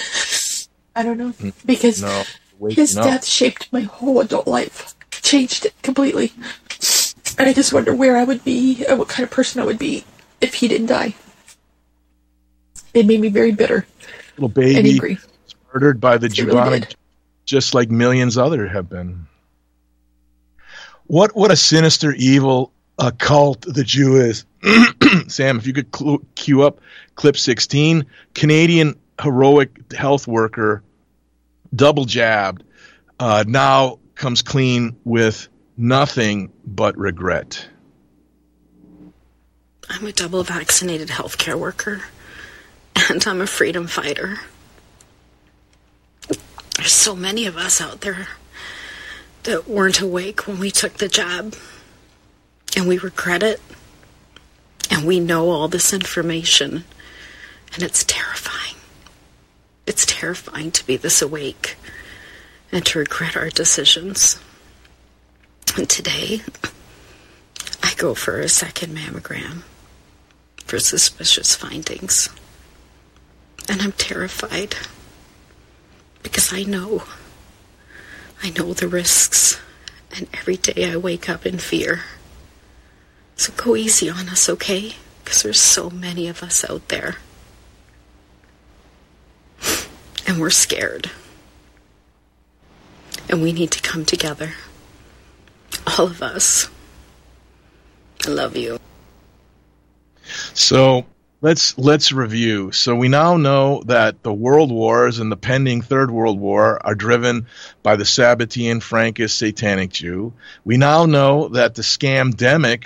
I 0.96 1.04
don't 1.04 1.18
know. 1.18 1.34
Because 1.66 2.00
Mm, 2.02 2.04
No, 2.04 2.24
wait, 2.60 2.76
his 2.76 2.96
no. 2.96 3.04
death 3.04 3.26
shaped 3.26 3.72
my 3.74 3.82
whole 3.82 4.20
adult 4.22 4.48
life, 4.48 4.94
changed 5.12 5.66
it 5.66 5.74
completely. 5.82 6.32
And 7.38 7.50
I 7.50 7.54
just 7.54 7.74
wonder 7.74 7.96
where 7.96 8.16
I 8.18 8.24
would 8.24 8.44
be 8.44 8.86
and 8.88 9.00
what 9.00 9.08
kind 9.10 9.24
of 9.24 9.32
person 9.32 9.62
I 9.62 9.66
would 9.66 9.80
be 9.80 10.04
if 10.42 10.54
he 10.56 10.68
didn't 10.68 10.88
die. 10.88 11.16
It 12.94 13.08
made 13.08 13.22
me 13.22 13.30
very 13.30 13.52
bitter 13.52 13.88
little 14.38 14.46
and 14.46 14.54
baby 14.54 14.92
angry. 14.92 15.18
murdered 15.74 16.00
by 16.00 16.18
the 16.18 16.30
really 16.46 16.84
just 17.46 17.74
like 17.74 17.90
millions 17.90 18.38
other 18.38 18.68
have 18.68 18.88
been. 18.90 19.26
What 21.08 21.36
what 21.36 21.52
a 21.52 21.56
sinister, 21.56 22.14
evil 22.14 22.72
uh, 23.00 23.12
cult 23.18 23.62
the 23.62 23.84
Jew 23.84 24.18
is. 24.18 24.46
Sam, 25.28 25.58
if 25.58 25.68
you 25.68 25.74
could 25.74 25.92
clu 25.92 26.24
cue 26.36 26.62
up 26.64 26.80
clip 27.16 27.36
sixteen, 27.38 28.06
Canadian 28.34 28.96
heroic 29.22 29.92
health 29.94 30.28
worker, 30.28 30.84
double 31.76 32.06
jabbed, 32.06 32.64
uh, 33.20 33.44
now 33.48 34.00
comes 34.16 34.42
clean 34.42 34.96
with 35.04 35.48
nothing 35.78 36.52
but 36.66 36.98
regret. 36.98 37.68
I'm 39.90 40.08
a 40.08 40.12
double 40.12 40.44
vaccinated 40.44 41.10
healthcare 41.10 41.56
worker, 41.56 42.02
and 43.10 43.26
I'm 43.28 43.42
a 43.42 43.48
freedom 43.48 43.88
fighter. 43.88 44.40
There's 46.78 46.92
so 46.92 47.16
many 47.16 47.46
of 47.46 47.58
us 47.58 47.80
out 47.80 48.02
there 48.02 48.28
that 49.44 49.68
weren't 49.68 50.00
awake 50.00 50.48
when 50.48 50.60
we 50.60 50.72
took 50.72 50.94
the 50.96 51.08
jab, 51.08 51.56
and 52.76 52.88
we 52.88 52.98
regret 52.98 53.44
it, 53.44 53.62
and 54.90 55.06
we 55.06 55.20
know 55.20 55.50
all 55.50 55.68
this 55.68 55.94
information, 55.94 56.86
and 57.74 57.84
it's 57.84 58.04
terrifying. 58.04 58.53
Terrifying 60.24 60.72
to 60.72 60.88
be 60.88 60.96
this 60.96 61.22
awake 61.22 61.76
and 62.72 62.86
to 62.86 63.00
regret 63.00 63.36
our 63.36 63.50
decisions. 63.50 64.40
And 65.76 65.90
today, 65.90 66.40
I 67.84 67.94
go 67.98 68.16
for 68.16 68.40
a 68.40 68.48
second 68.48 68.96
mammogram 68.96 69.64
for 70.60 70.80
suspicious 70.80 71.56
findings. 71.56 72.30
And 73.68 73.82
I'm 73.82 73.92
terrified 73.92 74.78
because 76.22 76.54
I 76.54 76.64
know. 76.64 77.04
I 78.42 78.52
know 78.52 78.72
the 78.72 78.88
risks. 78.88 79.60
And 80.16 80.30
every 80.34 80.56
day 80.56 80.90
I 80.90 80.96
wake 80.96 81.28
up 81.28 81.46
in 81.46 81.58
fear. 81.58 82.06
So 83.36 83.52
go 83.58 83.76
easy 83.76 84.10
on 84.10 84.30
us, 84.30 84.48
okay? 84.48 84.94
Because 85.22 85.44
there's 85.44 85.60
so 85.60 85.90
many 85.90 86.30
of 86.30 86.42
us 86.42 86.64
out 86.70 86.88
there. 86.88 87.18
And 90.28 90.40
we're 90.40 90.50
scared. 90.50 91.12
And 93.30 93.42
we 93.42 93.52
need 93.52 93.72
to 93.72 93.82
come 93.82 94.06
together. 94.06 94.54
All 95.88 96.06
of 96.06 96.22
us. 96.22 96.70
I 98.26 98.30
love 98.30 98.56
you. 98.56 98.80
So 100.54 101.06
let's 101.42 101.78
let's 101.78 102.12
review. 102.12 102.72
So 102.72 102.96
we 102.96 103.10
now 103.10 103.38
know 103.38 103.84
that 103.86 104.24
the 104.24 104.34
world 104.34 104.72
wars 104.72 105.20
and 105.20 105.32
the 105.32 105.38
pending 105.38 105.82
third 105.82 106.10
world 106.10 106.40
war 106.40 106.84
are 106.86 106.96
driven 106.96 107.48
by 107.84 107.98
the 107.98 108.06
Sabbatean 108.06 108.78
Frankist 108.78 109.32
satanic 109.32 109.92
Jew. 109.92 110.34
We 110.64 110.78
now 110.78 111.06
know 111.06 111.50
that 111.50 111.76
the 111.76 111.82
scamdemic 111.82 112.86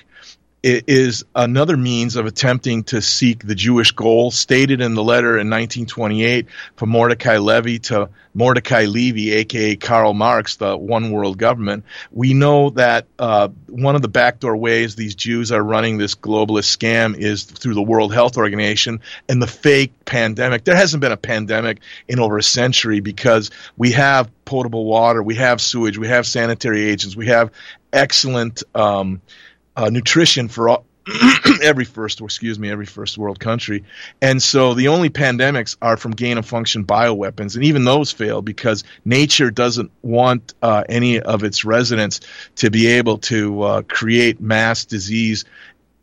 is 0.68 1.24
another 1.34 1.78
means 1.78 2.16
of 2.16 2.26
attempting 2.26 2.84
to 2.84 3.02
seek 3.02 3.46
the 3.46 3.56
Jewish 3.56 3.92
goal 3.92 4.32
stated 4.32 4.82
in 4.82 4.96
the 4.96 5.04
letter 5.04 5.38
in 5.38 5.50
1928 5.50 6.48
from 6.76 6.90
Mordecai 6.90 7.38
Levy 7.38 7.80
to 7.80 8.10
Mordecai 8.34 8.86
Levy, 8.86 9.34
aka 9.34 9.76
Karl 9.78 10.14
Marx, 10.14 10.58
the 10.58 10.78
one 10.78 11.12
world 11.12 11.38
government. 11.38 11.86
We 12.12 12.34
know 12.34 12.70
that 12.72 13.08
uh, 13.18 13.48
one 13.68 13.96
of 13.96 14.02
the 14.02 14.10
backdoor 14.10 14.58
ways 14.58 14.96
these 14.96 15.16
Jews 15.16 15.52
are 15.52 15.64
running 15.64 15.98
this 15.98 16.16
globalist 16.16 16.76
scam 16.78 17.18
is 17.18 17.44
through 17.44 17.74
the 17.74 17.82
World 17.82 18.14
Health 18.14 18.38
Organization 18.38 19.00
and 19.30 19.42
the 19.42 19.48
fake 19.48 19.94
pandemic. 20.06 20.66
There 20.66 20.76
hasn't 20.76 21.02
been 21.02 21.12
a 21.12 21.18
pandemic 21.18 21.80
in 22.08 22.20
over 22.20 22.38
a 22.38 22.44
century 22.44 23.00
because 23.00 23.52
we 23.78 23.92
have 23.94 24.30
potable 24.46 24.86
water, 24.86 25.24
we 25.24 25.36
have 25.36 25.62
sewage, 25.62 25.98
we 25.98 26.08
have 26.08 26.28
sanitary 26.28 26.90
agents, 26.90 27.16
we 27.16 27.28
have 27.28 27.52
excellent. 27.94 28.64
Um, 28.76 29.22
uh, 29.77 29.89
nutrition 29.89 30.50
for 30.50 30.69
all, 30.69 30.86
every 31.63 31.86
first, 31.86 32.19
excuse 32.19 32.60
me, 32.60 32.69
every 32.69 32.86
first 32.86 33.17
world 33.17 33.39
country. 33.39 33.84
And 34.22 34.41
so 34.41 34.74
the 34.74 34.89
only 34.89 35.10
pandemics 35.10 35.77
are 35.81 35.96
from 35.96 36.12
gain 36.12 36.38
of 36.38 36.46
function 36.46 36.84
bioweapons, 36.86 37.55
and 37.55 37.63
even 37.63 37.86
those 37.86 38.12
fail 38.12 38.41
because 38.41 38.84
nature 39.05 39.51
doesn't 39.51 39.91
want 40.01 40.53
uh, 40.62 40.84
any 40.89 41.22
of 41.22 41.43
its 41.43 41.63
residents 41.63 42.19
to 42.57 42.69
be 42.69 42.88
able 42.88 43.19
to 43.19 43.62
uh, 43.62 43.81
create 43.84 44.41
mass 44.41 44.84
disease 44.84 45.46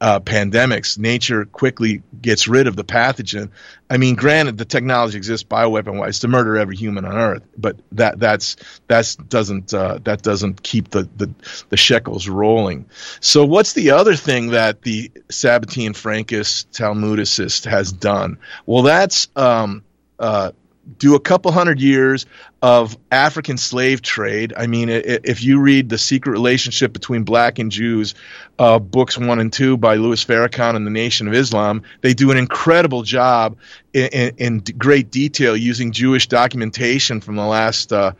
uh, 0.04 0.20
pandemics, 0.20 0.98
nature 0.98 1.46
quickly 1.46 2.02
gets 2.20 2.46
rid 2.46 2.66
of 2.66 2.76
the 2.76 2.84
pathogen. 2.84 3.48
I 3.88 3.96
mean, 3.96 4.16
granted, 4.16 4.58
the 4.58 4.66
technology 4.66 5.16
exists 5.16 5.48
bioweapon 5.48 5.98
wise 5.98 6.18
to 6.18 6.28
murder 6.28 6.58
every 6.58 6.76
human 6.76 7.06
on 7.06 7.16
Earth, 7.16 7.42
but 7.56 7.78
that 7.92 8.20
that's 8.20 8.56
that's 8.86 9.16
doesn't 9.16 9.72
uh, 9.72 10.00
that 10.04 10.20
doesn't 10.20 10.62
keep 10.62 10.90
the, 10.90 11.08
the 11.16 11.32
the 11.70 11.78
shekels 11.78 12.28
rolling. 12.28 12.84
So, 13.20 13.46
what's 13.46 13.72
the 13.72 13.92
other 13.92 14.14
thing 14.14 14.50
that 14.50 14.82
the 14.82 15.10
Sabbatean 15.30 15.92
Frankist 15.92 16.66
Talmudicist 16.78 17.64
has 17.64 17.90
done? 17.90 18.36
Well, 18.66 18.82
that's 18.82 19.28
um, 19.36 19.84
uh, 20.18 20.52
do 20.98 21.14
a 21.14 21.20
couple 21.20 21.50
hundred 21.52 21.80
years 21.80 22.26
of 22.62 22.96
African 23.10 23.58
slave 23.58 24.02
trade. 24.02 24.52
I 24.56 24.66
mean, 24.66 24.88
if 24.88 25.42
you 25.42 25.60
read 25.60 25.88
The 25.88 25.98
Secret 25.98 26.32
Relationship 26.32 26.92
Between 26.92 27.24
Black 27.24 27.58
and 27.58 27.70
Jews, 27.70 28.14
uh, 28.58 28.78
books 28.78 29.18
one 29.18 29.38
and 29.38 29.52
two 29.52 29.76
by 29.76 29.96
Louis 29.96 30.24
Farrakhan 30.24 30.76
and 30.76 30.86
the 30.86 30.90
Nation 30.90 31.28
of 31.28 31.34
Islam, 31.34 31.82
they 32.00 32.14
do 32.14 32.30
an 32.30 32.36
incredible 32.36 33.02
job 33.02 33.56
in, 33.92 34.08
in, 34.08 34.34
in 34.36 34.58
great 34.78 35.10
detail 35.10 35.56
using 35.56 35.92
Jewish 35.92 36.28
documentation 36.28 37.20
from 37.20 37.36
the 37.36 37.46
last 37.46 37.92
uh, 37.92 38.12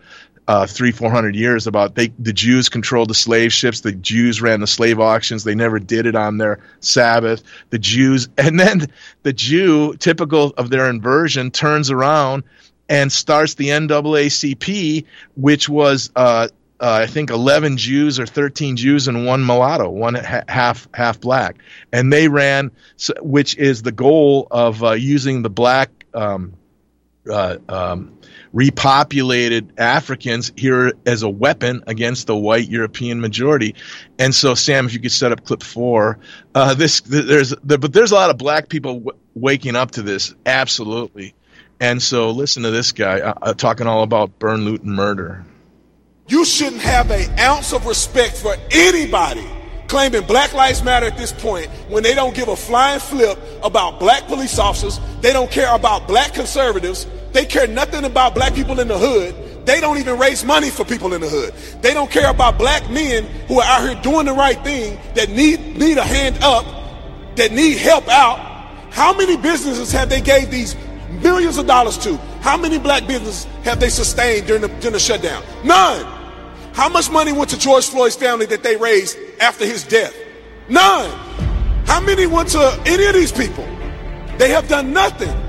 uh, 0.46 0.66
three, 0.66 0.92
four 0.92 1.10
hundred 1.10 1.34
years 1.34 1.66
about 1.66 1.94
they 1.94 2.08
the 2.18 2.32
Jews 2.32 2.68
controlled 2.68 3.10
the 3.10 3.14
slave 3.14 3.52
ships, 3.52 3.80
the 3.80 3.92
Jews 3.92 4.42
ran 4.42 4.60
the 4.60 4.66
slave 4.66 5.00
auctions, 5.00 5.44
they 5.44 5.54
never 5.54 5.78
did 5.78 6.06
it 6.06 6.14
on 6.14 6.38
their 6.38 6.60
Sabbath. 6.80 7.42
The 7.70 7.78
Jews, 7.78 8.28
and 8.38 8.60
then 8.60 8.86
the 9.22 9.32
Jew, 9.32 9.94
typical 9.96 10.52
of 10.56 10.70
their 10.70 10.88
inversion, 10.88 11.50
turns 11.50 11.90
around 11.90 12.44
and 12.88 13.10
starts 13.10 13.54
the 13.54 13.68
NAACP, 13.68 15.04
which 15.36 15.68
was 15.68 16.10
uh, 16.16 16.48
uh, 16.80 17.00
I 17.02 17.06
think 17.06 17.30
11 17.30 17.78
Jews 17.78 18.18
or 18.18 18.26
13 18.26 18.76
Jews 18.76 19.08
and 19.08 19.24
one 19.24 19.44
mulatto, 19.44 19.88
one 19.88 20.16
ha- 20.16 20.42
half 20.48 20.88
half 20.92 21.20
black, 21.20 21.56
and 21.92 22.12
they 22.12 22.28
ran, 22.28 22.70
which 23.20 23.56
is 23.56 23.82
the 23.82 23.92
goal 23.92 24.48
of 24.50 24.82
uh, 24.84 24.92
using 24.92 25.40
the 25.42 25.50
black 25.50 26.04
um, 26.12 26.52
uh, 27.30 27.56
um, 27.68 28.18
repopulated 28.54 29.78
Africans 29.78 30.52
here 30.56 30.92
as 31.04 31.22
a 31.22 31.28
weapon 31.28 31.82
against 31.86 32.28
the 32.28 32.36
white 32.36 32.68
European 32.68 33.20
majority. 33.20 33.74
And 34.18 34.34
so, 34.34 34.54
Sam, 34.54 34.86
if 34.86 34.94
you 34.94 35.00
could 35.00 35.12
set 35.12 35.32
up 35.32 35.44
clip 35.44 35.62
four, 35.62 36.18
uh, 36.54 36.74
this 36.74 37.00
there's 37.00 37.54
but 37.56 37.92
there's 37.92 38.12
a 38.12 38.14
lot 38.14 38.30
of 38.30 38.38
black 38.38 38.68
people 38.68 39.00
w- 39.00 39.18
waking 39.34 39.74
up 39.76 39.92
to 39.92 40.02
this, 40.02 40.34
absolutely. 40.46 41.34
And 41.80 42.00
so, 42.00 42.30
listen 42.30 42.62
to 42.62 42.70
this 42.70 42.92
guy 42.92 43.20
uh, 43.20 43.34
uh, 43.42 43.54
talking 43.54 43.86
all 43.88 44.04
about 44.04 44.38
burn, 44.38 44.64
loot, 44.64 44.82
and 44.82 44.94
murder. 44.94 45.44
You 46.28 46.44
shouldn't 46.44 46.82
have 46.82 47.10
an 47.10 47.38
ounce 47.38 47.72
of 47.72 47.86
respect 47.86 48.36
for 48.36 48.56
anybody 48.70 49.46
claiming 49.88 50.22
Black 50.22 50.54
Lives 50.54 50.82
Matter 50.82 51.06
at 51.06 51.16
this 51.18 51.32
point 51.32 51.68
when 51.88 52.02
they 52.02 52.14
don't 52.14 52.34
give 52.34 52.48
a 52.48 52.56
flying 52.56 53.00
flip 53.00 53.38
about 53.62 54.00
black 54.00 54.26
police 54.26 54.58
officers. 54.58 54.98
They 55.20 55.32
don't 55.32 55.50
care 55.50 55.74
about 55.74 56.08
black 56.08 56.34
conservatives. 56.34 57.06
They 57.34 57.44
care 57.44 57.66
nothing 57.66 58.04
about 58.04 58.36
black 58.36 58.54
people 58.54 58.78
in 58.78 58.86
the 58.86 58.96
hood. 58.96 59.34
They 59.66 59.80
don't 59.80 59.98
even 59.98 60.20
raise 60.20 60.44
money 60.44 60.70
for 60.70 60.84
people 60.84 61.14
in 61.14 61.20
the 61.20 61.28
hood. 61.28 61.52
They 61.82 61.92
don't 61.92 62.08
care 62.08 62.30
about 62.30 62.58
black 62.58 62.88
men 62.90 63.24
who 63.48 63.58
are 63.58 63.64
out 63.64 63.88
here 63.88 64.00
doing 64.02 64.26
the 64.26 64.32
right 64.32 64.62
thing 64.62 65.00
that 65.16 65.30
need 65.30 65.76
need 65.76 65.98
a 65.98 66.04
hand 66.04 66.38
up, 66.42 66.64
that 67.34 67.50
need 67.50 67.76
help 67.78 68.08
out. 68.08 68.38
How 68.92 69.12
many 69.12 69.36
businesses 69.36 69.90
have 69.90 70.08
they 70.10 70.20
gave 70.20 70.52
these 70.52 70.76
millions 71.22 71.58
of 71.58 71.66
dollars 71.66 71.98
to? 71.98 72.16
How 72.40 72.56
many 72.56 72.78
black 72.78 73.04
businesses 73.08 73.46
have 73.64 73.80
they 73.80 73.88
sustained 73.88 74.46
during 74.46 74.62
the, 74.62 74.68
during 74.68 74.92
the 74.92 75.00
shutdown? 75.00 75.42
None. 75.64 76.06
How 76.72 76.88
much 76.88 77.10
money 77.10 77.32
went 77.32 77.50
to 77.50 77.58
George 77.58 77.86
Floyd's 77.88 78.14
family 78.14 78.46
that 78.46 78.62
they 78.62 78.76
raised 78.76 79.18
after 79.40 79.66
his 79.66 79.82
death? 79.82 80.14
None. 80.68 81.10
How 81.86 82.00
many 82.00 82.26
went 82.26 82.50
to 82.50 82.82
any 82.86 83.06
of 83.06 83.14
these 83.14 83.32
people? 83.32 83.64
They 84.38 84.50
have 84.50 84.68
done 84.68 84.92
nothing 84.92 85.43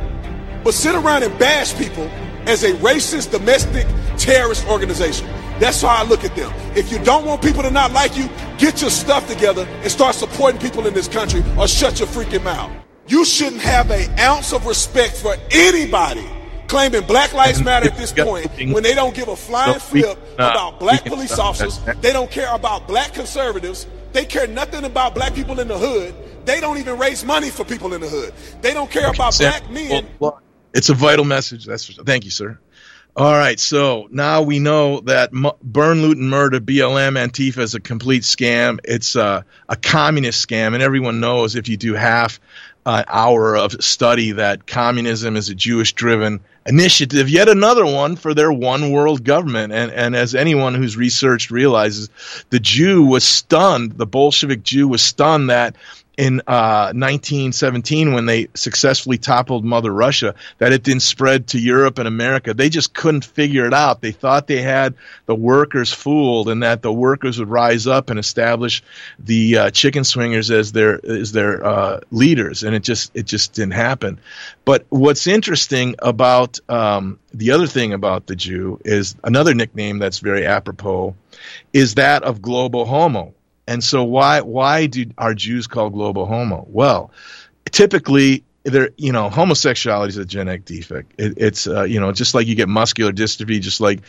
but 0.65 0.73
sit 0.73 0.95
around 0.95 1.21
and 1.21 1.38
bash 1.38 1.75
people 1.78 2.10
as 2.47 2.63
a 2.63 2.73
racist 2.73 3.32
domestic 3.32 3.88
terrorist 4.17 4.67
organization. 4.67 5.28
That's 5.60 5.82
how 5.82 5.89
I 5.89 6.04
look 6.04 6.25
at 6.25 6.36
them. 6.36 6.51
If 6.75 6.91
you 6.91 6.97
don't 6.99 7.23
want 7.23 7.41
people 7.43 7.62
to 7.62 7.69
not 7.69 7.93
like 7.93 8.17
you, 8.17 8.28
get 8.58 8.82
your 8.82 8.89
stuff 8.89 9.28
together 9.28 9.65
and 9.84 9.91
start 9.91 10.15
supporting 10.15 10.60
people 10.60 10.88
in 10.88 10.93
this 10.93 11.08
country 11.08 11.43
or 11.58 11.67
shut 11.67 11.99
your 11.99 12.08
freaking 12.08 12.43
mouth. 12.43 12.71
You 13.08 13.23
shouldn't 13.23 13.62
have 13.62 13.91
an 13.91 14.19
ounce 14.19 14.51
of 14.51 14.65
respect 14.65 15.15
for 15.15 15.36
anybody 15.51 16.28
claiming 16.67 17.04
Black 17.06 17.32
Lives 17.34 17.63
Matter 17.63 17.88
at 17.88 17.95
this 17.97 18.12
point 18.12 18.47
when 18.73 18.82
they 18.82 18.95
don't 18.95 19.13
give 19.13 19.28
a 19.28 19.36
flying 19.36 19.80
flip 19.80 20.17
about 20.34 20.80
black 20.80 21.06
police 21.06 21.38
officers. 21.38 21.80
They 22.01 22.12
don't 22.12 22.32
care 22.32 22.51
about 22.54 22.88
black 22.88 23.13
conservatives. 23.13 23.86
They 24.13 24.25
care 24.25 24.47
nothing 24.47 24.84
about 24.84 25.13
black 25.13 25.36
people 25.36 25.60
in 25.60 25.67
the 25.67 25.78
hood. 25.78 26.15
They 26.45 26.60
don't 26.60 26.78
even 26.80 26.97
raise 26.97 27.23
money 27.23 27.51
for 27.51 27.63
people 27.63 27.93
in 27.93 28.01
the 28.01 28.10
hood. 28.10 28.34
They 28.62 28.73
don't 28.73 28.89
care 28.89 29.12
about 29.12 29.38
black 29.38 29.69
men. 29.69 30.08
It's 30.75 30.89
a 30.89 30.93
vital 30.93 31.25
message. 31.25 31.65
That's 31.65 31.85
for, 31.85 32.03
thank 32.03 32.25
you, 32.25 32.31
sir. 32.31 32.59
All 33.15 33.31
right, 33.31 33.57
so 33.61 34.09
now 34.11 34.41
we 34.41 34.59
know 34.59 34.99
that 35.01 35.29
M- 35.33 35.53
burn, 35.63 36.01
loot, 36.01 36.17
and 36.17 36.29
murder, 36.29 36.59
BLM, 36.59 37.17
Antifa 37.17 37.59
is 37.59 37.73
a 37.73 37.79
complete 37.79 38.23
scam. 38.23 38.79
It's 38.83 39.15
a, 39.15 39.45
a 39.69 39.77
communist 39.77 40.45
scam, 40.45 40.73
and 40.73 40.83
everyone 40.83 41.21
knows 41.21 41.55
if 41.55 41.69
you 41.69 41.77
do 41.77 41.93
half 41.93 42.41
uh, 42.85 43.05
hour 43.07 43.55
of 43.55 43.71
study 43.81 44.33
that 44.33 44.67
communism 44.67 45.38
is 45.38 45.47
a 45.47 45.55
Jewish 45.55 45.93
driven 45.93 46.41
initiative, 46.65 47.29
yet 47.29 47.47
another 47.47 47.85
one 47.85 48.17
for 48.17 48.33
their 48.33 48.51
one 48.51 48.91
world 48.91 49.23
government. 49.23 49.71
And, 49.71 49.93
and 49.93 50.13
as 50.13 50.35
anyone 50.35 50.75
who's 50.75 50.97
researched 50.97 51.51
realizes, 51.51 52.09
the 52.49 52.59
Jew 52.59 53.05
was 53.05 53.23
stunned, 53.23 53.93
the 53.93 54.05
Bolshevik 54.05 54.61
Jew 54.61 54.89
was 54.89 55.01
stunned 55.01 55.49
that 55.49 55.77
in 56.17 56.41
uh, 56.47 56.93
1917 56.95 58.13
when 58.13 58.25
they 58.25 58.47
successfully 58.54 59.17
toppled 59.17 59.65
Mother 59.65 59.91
Russia 59.91 60.36
that 60.58 60.71
it 60.71 60.84
didn't 60.84 61.01
spread 61.01 61.47
to 61.47 61.60
Europe 61.60 61.99
and 61.99 62.08
America. 62.08 62.54
They 62.54 62.69
just 62.69 62.93
couldn't 62.93 63.25
figure 63.25 63.65
it 63.65 63.73
out. 63.73 64.01
They 64.01 64.12
thought 64.12 64.47
they 64.47 64.62
had 64.62 64.95
the 65.25 65.36
workers 65.36 65.93
fooled 65.93 66.49
and 66.49 66.63
that 66.63 66.82
the 66.82 66.93
workers 66.93 67.39
would 67.39 67.49
rise 67.49 67.88
up 67.88 68.10
and 68.10 68.19
establish 68.19 68.82
the 69.19 69.58
uh, 69.58 69.71
chicken 69.71 70.04
swingers 70.04 70.51
as 70.51 70.71
their 70.71 71.06
as 71.06 71.32
their 71.32 71.65
uh, 71.65 71.99
leaders, 72.12 72.63
and 72.63 72.75
it 72.75 72.84
just 72.84 73.12
it 73.13 73.25
just 73.25 73.54
didn't 73.54 73.73
happen. 73.73 74.19
But 74.63 74.86
what's 74.89 75.28
interesting 75.28 75.95
about 75.99 76.60
um, 76.69 77.19
the 77.34 77.51
other 77.51 77.67
thing 77.67 77.93
about 77.93 78.28
the 78.28 78.36
Jew 78.36 78.80
is 78.84 79.15
another 79.23 79.54
nickname 79.54 79.99
that's 79.99 80.19
very 80.19 80.45
apropos 80.45 81.15
is 81.73 81.95
that 81.95 82.23
of 82.23 82.41
global 82.41 82.86
homo 82.86 83.34
and 83.67 83.84
so 83.84 84.04
why 84.04 84.41
why 84.41 84.88
do 84.88 85.06
are 85.17 85.34
Jews 85.34 85.67
called 85.67 85.93
global 85.93 86.25
homo? 86.25 86.65
Well, 86.69 87.12
typically 87.71 88.43
there 88.63 88.89
you 88.97 89.12
know 89.12 89.30
homosexuality 89.30 90.10
is 90.10 90.17
a 90.17 90.25
genetic 90.25 90.65
defect. 90.65 91.13
It, 91.17 91.34
it's 91.38 91.67
uh, 91.67 91.84
you 91.84 91.99
know 91.99 92.12
just 92.12 92.34
like 92.34 92.47
you 92.47 92.56
get 92.56 92.69
muscular 92.69 93.12
dystrophy, 93.12 93.62
just 93.62 93.80
like 93.80 94.01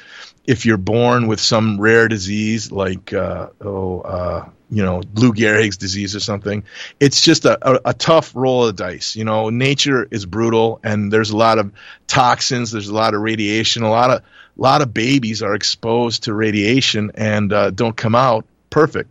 if 0.47 0.67
you're 0.67 0.77
born 0.77 1.27
with 1.27 1.41
some 1.41 1.81
rare 1.81 2.09
disease 2.09 2.71
like 2.73 3.13
uh, 3.13 3.49
oh 3.61 4.01
uh, 4.01 4.49
you 4.71 4.83
know 4.83 5.03
Lou 5.15 5.33
Gehrig's 5.33 5.77
disease 5.77 6.15
or 6.17 6.21
something. 6.21 6.65
It's 7.01 7.21
just 7.21 7.45
a, 7.45 7.59
a, 7.69 7.81
a, 7.87 7.95
tough 7.95 8.33
roll 8.35 8.67
of 8.67 8.77
dice. 8.77 9.15
You 9.15 9.25
know, 9.25 9.51
nature 9.51 10.09
is 10.11 10.27
brutal, 10.27 10.81
and 10.83 11.13
there's 11.13 11.31
a 11.31 11.37
lot 11.37 11.59
of 11.59 11.73
toxins. 12.07 12.73
There's 12.73 12.89
a 12.89 12.95
lot 12.95 13.15
of 13.15 13.21
radiation. 13.21 13.83
A 13.83 13.91
lot 13.91 14.11
of 14.11 14.21
a 14.21 14.63
lot 14.63 14.81
of 14.81 14.95
babies 14.95 15.43
are 15.43 15.55
exposed 15.55 16.25
to 16.25 16.35
radiation 16.35 17.13
and 17.15 17.53
uh, 17.53 17.71
don't 17.71 17.97
come 17.97 18.15
out 18.15 18.47
perfect 18.71 19.11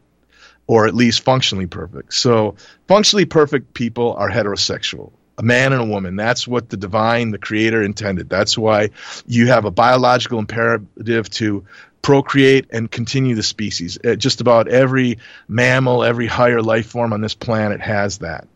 or 0.67 0.88
at 0.88 0.95
least 0.95 1.21
functionally 1.21 1.67
perfect. 1.67 2.13
So, 2.13 2.56
functionally 2.88 3.25
perfect 3.25 3.73
people 3.73 4.13
are 4.13 4.30
heterosexual. 4.30 5.12
A 5.38 5.43
man 5.43 5.73
and 5.73 5.82
a 5.82 5.86
woman. 5.86 6.15
That's 6.15 6.47
what 6.47 6.69
the 6.69 6.78
divine, 6.78 7.32
the 7.32 7.38
creator 7.38 7.84
intended. 7.84 8.30
That's 8.30 8.58
why 8.58 8.91
you 9.28 9.47
have 9.47 9.65
a 9.65 9.71
biological 9.71 10.39
imperative 10.39 11.30
to 11.32 11.65
procreate 12.01 12.67
and 12.71 12.89
continue 12.89 13.36
the 13.36 13.43
species. 13.43 13.97
Uh, 14.04 14.15
just 14.15 14.39
about 14.39 14.67
every 14.69 15.17
mammal, 15.47 16.04
every 16.04 16.28
higher 16.28 16.62
life 16.62 16.86
form 16.86 17.12
on 17.12 17.19
this 17.19 17.36
planet 17.36 17.82
has 17.82 18.19
that. 18.19 18.47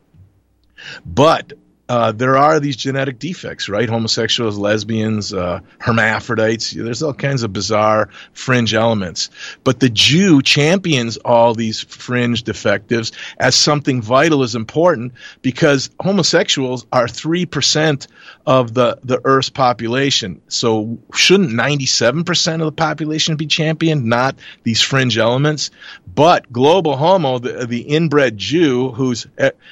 But 1.05 1.53
uh, 1.89 2.11
there 2.11 2.37
are 2.37 2.59
these 2.59 2.75
genetic 2.75 3.17
defects, 3.17 3.67
right? 3.67 3.89
Homosexuals, 3.89 4.59
lesbians, 4.59 5.33
uh, 5.33 5.59
hermaphrodites. 5.79 6.71
There's 6.71 7.01
all 7.01 7.15
kinds 7.15 7.41
of 7.41 7.51
bizarre 7.51 8.09
fringe 8.33 8.75
elements. 8.75 9.31
But 9.63 9.79
the 9.79 9.89
Jew 9.89 10.43
champions 10.43 11.17
all 11.25 11.55
these 11.55 11.81
fringe 11.81 12.43
defectives 12.43 13.11
as 13.39 13.55
something 13.55 14.03
vital 14.03 14.43
is 14.43 14.53
important 14.53 15.13
because 15.41 15.89
homosexuals 15.99 16.85
are 16.93 17.07
3% 17.07 18.07
of 18.49 18.73
the, 18.73 18.97
the 19.03 19.21
Earth's 19.25 19.51
population. 19.51 20.41
So 20.47 20.97
shouldn't 21.13 21.51
97% 21.51 22.53
of 22.53 22.59
the 22.61 22.71
population 22.71 23.35
be 23.35 23.45
championed, 23.45 24.05
not 24.05 24.39
these 24.63 24.81
fringe 24.81 25.19
elements? 25.19 25.69
But 26.15 26.51
global 26.51 26.97
homo, 26.97 27.37
the, 27.37 27.67
the 27.67 27.81
inbred 27.81 28.39
Jew, 28.39 28.89
who's 28.89 29.27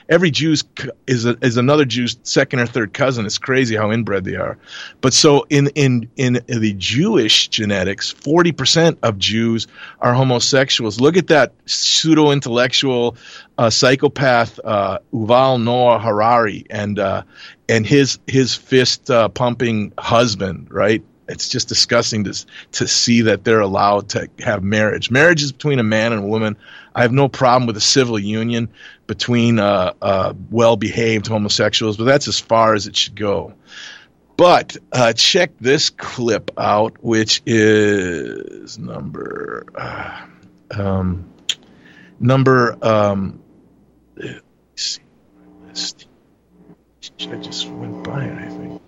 every 0.08 0.30
Jew 0.30 0.54
is, 1.08 1.26
is 1.26 1.58
another 1.58 1.86
Jew's 1.86 2.18
second 2.22 2.60
or 2.60 2.68
third 2.68 2.94
cousin. 2.94 3.26
It's 3.26 3.40
crazy 3.40 3.76
how 3.76 3.92
inbred 3.92 4.26
they 4.26 4.36
are. 4.36 4.60
But 5.02 5.14
so 5.14 5.48
in 5.50 5.70
in 5.74 6.08
in 6.16 6.44
the 6.48 6.74
Jewish 6.74 7.48
genetics, 7.48 8.12
forty 8.12 8.52
percent 8.52 9.00
of 9.02 9.18
Jews 9.18 9.66
are 10.00 10.14
homosexuals. 10.14 11.02
Look 11.02 11.18
at 11.18 11.28
that 11.28 11.52
pseudo 11.66 12.30
intellectual 12.30 13.18
uh, 13.58 13.70
psychopath 13.70 14.60
uh, 14.64 15.00
Yuval 15.14 15.64
Noah 15.64 16.00
Harari 16.00 16.66
and 16.70 17.00
uh, 17.00 17.24
and 17.68 17.86
his 17.86 18.20
his 18.28 18.56
fist 18.56 19.10
uh, 19.10 19.30
pumping 19.30 19.94
husband, 19.98 20.68
right? 20.72 21.04
it's 21.28 21.50
just 21.50 21.68
disgusting 21.68 22.24
to 22.24 22.46
to 22.74 22.88
see 22.88 23.22
that 23.22 23.44
they're 23.44 23.60
allowed 23.60 24.10
to 24.10 24.30
have 24.40 24.64
marriage. 24.64 25.12
Marriage 25.12 25.44
is 25.44 25.52
between 25.52 25.80
a 25.80 25.84
man 25.84 26.14
and 26.14 26.24
a 26.24 26.28
woman. 26.28 26.58
I 26.96 27.02
have 27.02 27.12
no 27.12 27.28
problem 27.28 27.68
with 27.68 27.78
a 27.78 27.82
civil 27.82 28.18
union 28.18 28.70
between 29.06 29.60
uh, 29.60 29.94
uh, 30.02 30.34
well-behaved 30.50 31.28
homosexuals, 31.28 31.98
but 31.98 32.06
that's 32.06 32.28
as 32.28 32.40
far 32.40 32.74
as 32.74 32.88
it 32.88 32.96
should 32.96 33.16
go. 33.16 33.54
But 34.36 34.78
uh, 34.92 35.14
check 35.14 35.52
this 35.60 35.90
clip 35.90 36.52
out, 36.58 37.04
which 37.04 37.42
is 37.46 38.78
number 38.78 39.66
uh, 39.76 40.26
um, 40.72 41.30
number. 42.20 42.78
Um, 42.82 43.42
let's 44.16 44.42
see, 44.76 45.02
list. 45.68 46.08
I 47.32 47.36
just 47.38 47.70
went 47.70 48.04
by 48.04 48.24
it. 48.24 48.38
I 48.38 48.50
think. 48.50 48.82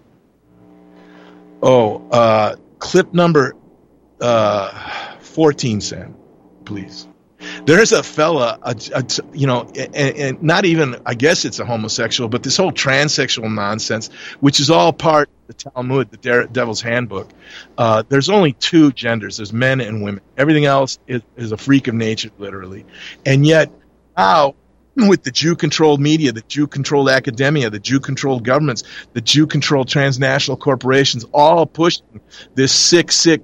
Oh, 1.62 2.08
uh, 2.10 2.56
clip 2.80 3.14
number 3.14 3.56
uh, 4.22 5.16
14, 5.20 5.82
Sam, 5.82 6.16
please. 6.66 7.08
There's 7.66 7.92
a 7.92 8.04
fella, 8.04 8.60
a, 8.62 8.76
a, 8.94 9.06
you 9.34 9.48
know, 9.48 9.70
and, 9.76 9.96
and, 9.96 10.44
not 10.44 10.66
even, 10.66 10.98
I 11.06 11.14
guess 11.14 11.46
it's 11.46 11.60
a 11.60 11.66
homosexual, 11.66 12.28
but 12.28 12.44
this 12.44 12.58
whole 12.58 12.72
transsexual 12.72 13.54
nonsense, 13.54 14.10
which 14.42 14.60
is 14.60 14.70
all 14.70 14.92
part 14.92 15.30
the 15.48 15.54
Talmud, 15.54 16.12
the 16.12 16.48
Devil's 16.52 16.82
Handbook. 16.82 17.30
Uh, 17.78 18.04
there's 18.08 18.30
only 18.30 18.54
two 18.54 18.92
genders 18.92 19.38
there's 19.38 19.54
men 19.54 19.82
and 19.82 20.04
women. 20.04 20.22
Everything 20.38 20.66
else 20.66 21.00
is, 21.08 21.22
is 21.38 21.52
a 21.52 21.58
freak 21.58 21.88
of 21.88 21.96
nature, 21.96 22.30
literally. 22.38 22.86
And 23.26 23.48
yet, 23.48 23.72
now 24.18 24.56
with 24.96 25.24
the 25.24 25.32
Jew 25.32 25.56
controlled 25.56 26.00
media, 26.00 26.32
the 26.32 26.42
Jew 26.42 26.68
controlled 26.68 27.10
academia, 27.10 27.70
the 27.70 27.80
Jew 27.80 28.00
controlled 28.00 28.44
governments, 28.44 28.84
the 29.14 29.22
Jew 29.22 29.48
controlled 29.48 29.88
transnational 29.88 30.58
corporations, 30.58 31.26
all 31.34 31.66
pushing 31.66 32.22
this 32.56 32.72
sick, 32.72 33.12
sick 33.12 33.44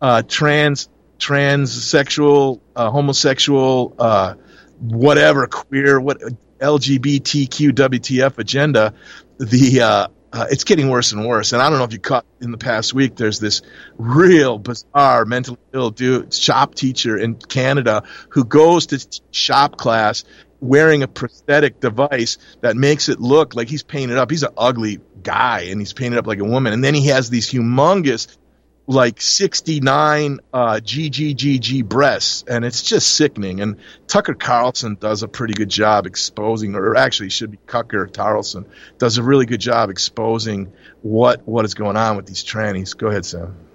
uh, 0.00 0.22
trans, 0.22 0.88
transsexual, 1.18 2.60
uh, 2.76 2.90
homosexual, 2.90 3.94
uh, 3.98 4.34
whatever, 4.80 5.46
queer, 5.46 6.00
what 6.00 6.20
LGBTQ, 6.58 7.72
WTF 7.72 8.38
agenda. 8.38 8.94
The 9.38 9.80
uh, 9.80 10.08
uh, 10.32 10.46
it's 10.50 10.64
getting 10.64 10.88
worse 10.88 11.12
and 11.12 11.26
worse. 11.26 11.52
And 11.52 11.60
I 11.60 11.68
don't 11.68 11.78
know 11.78 11.84
if 11.84 11.92
you 11.92 11.98
caught 11.98 12.24
in 12.40 12.52
the 12.52 12.58
past 12.58 12.94
week. 12.94 13.16
There's 13.16 13.40
this 13.40 13.62
real 13.98 14.58
bizarre 14.58 15.24
mentally 15.24 15.58
ill 15.74 15.90
dude, 15.90 16.32
shop 16.32 16.74
teacher 16.74 17.16
in 17.16 17.34
Canada 17.34 18.04
who 18.28 18.44
goes 18.44 18.86
to 18.86 19.22
shop 19.32 19.76
class 19.76 20.24
wearing 20.60 21.02
a 21.02 21.08
prosthetic 21.08 21.80
device 21.80 22.38
that 22.60 22.76
makes 22.76 23.08
it 23.08 23.20
look 23.20 23.54
like 23.54 23.68
he's 23.68 23.82
painted 23.82 24.18
up. 24.18 24.30
He's 24.30 24.42
an 24.42 24.52
ugly 24.56 25.00
guy 25.22 25.62
and 25.62 25.80
he's 25.80 25.92
painted 25.92 26.18
up 26.18 26.26
like 26.26 26.38
a 26.38 26.44
woman. 26.44 26.72
And 26.72 26.84
then 26.84 26.94
he 26.94 27.06
has 27.06 27.30
these 27.30 27.50
humongous, 27.50 28.36
like 28.86 29.20
69 29.20 30.40
uh, 30.52 30.80
GGGG 30.82 31.84
breasts. 31.88 32.44
And 32.46 32.64
it's 32.64 32.82
just 32.82 33.14
sickening. 33.14 33.60
And 33.60 33.76
Tucker 34.06 34.34
Carlson 34.34 34.96
does 35.00 35.22
a 35.22 35.28
pretty 35.28 35.54
good 35.54 35.70
job 35.70 36.06
exposing, 36.06 36.74
or 36.74 36.96
actually 36.96 37.30
should 37.30 37.52
be 37.52 37.58
Tucker 37.66 38.06
Carlson, 38.06 38.66
does 38.98 39.18
a 39.18 39.22
really 39.22 39.46
good 39.46 39.60
job 39.60 39.90
exposing 39.90 40.72
what, 41.02 41.46
what 41.46 41.64
is 41.64 41.74
going 41.74 41.96
on 41.96 42.16
with 42.16 42.26
these 42.26 42.44
trannies. 42.44 42.96
Go 42.96 43.08
ahead, 43.08 43.24
Sam. 43.24 43.69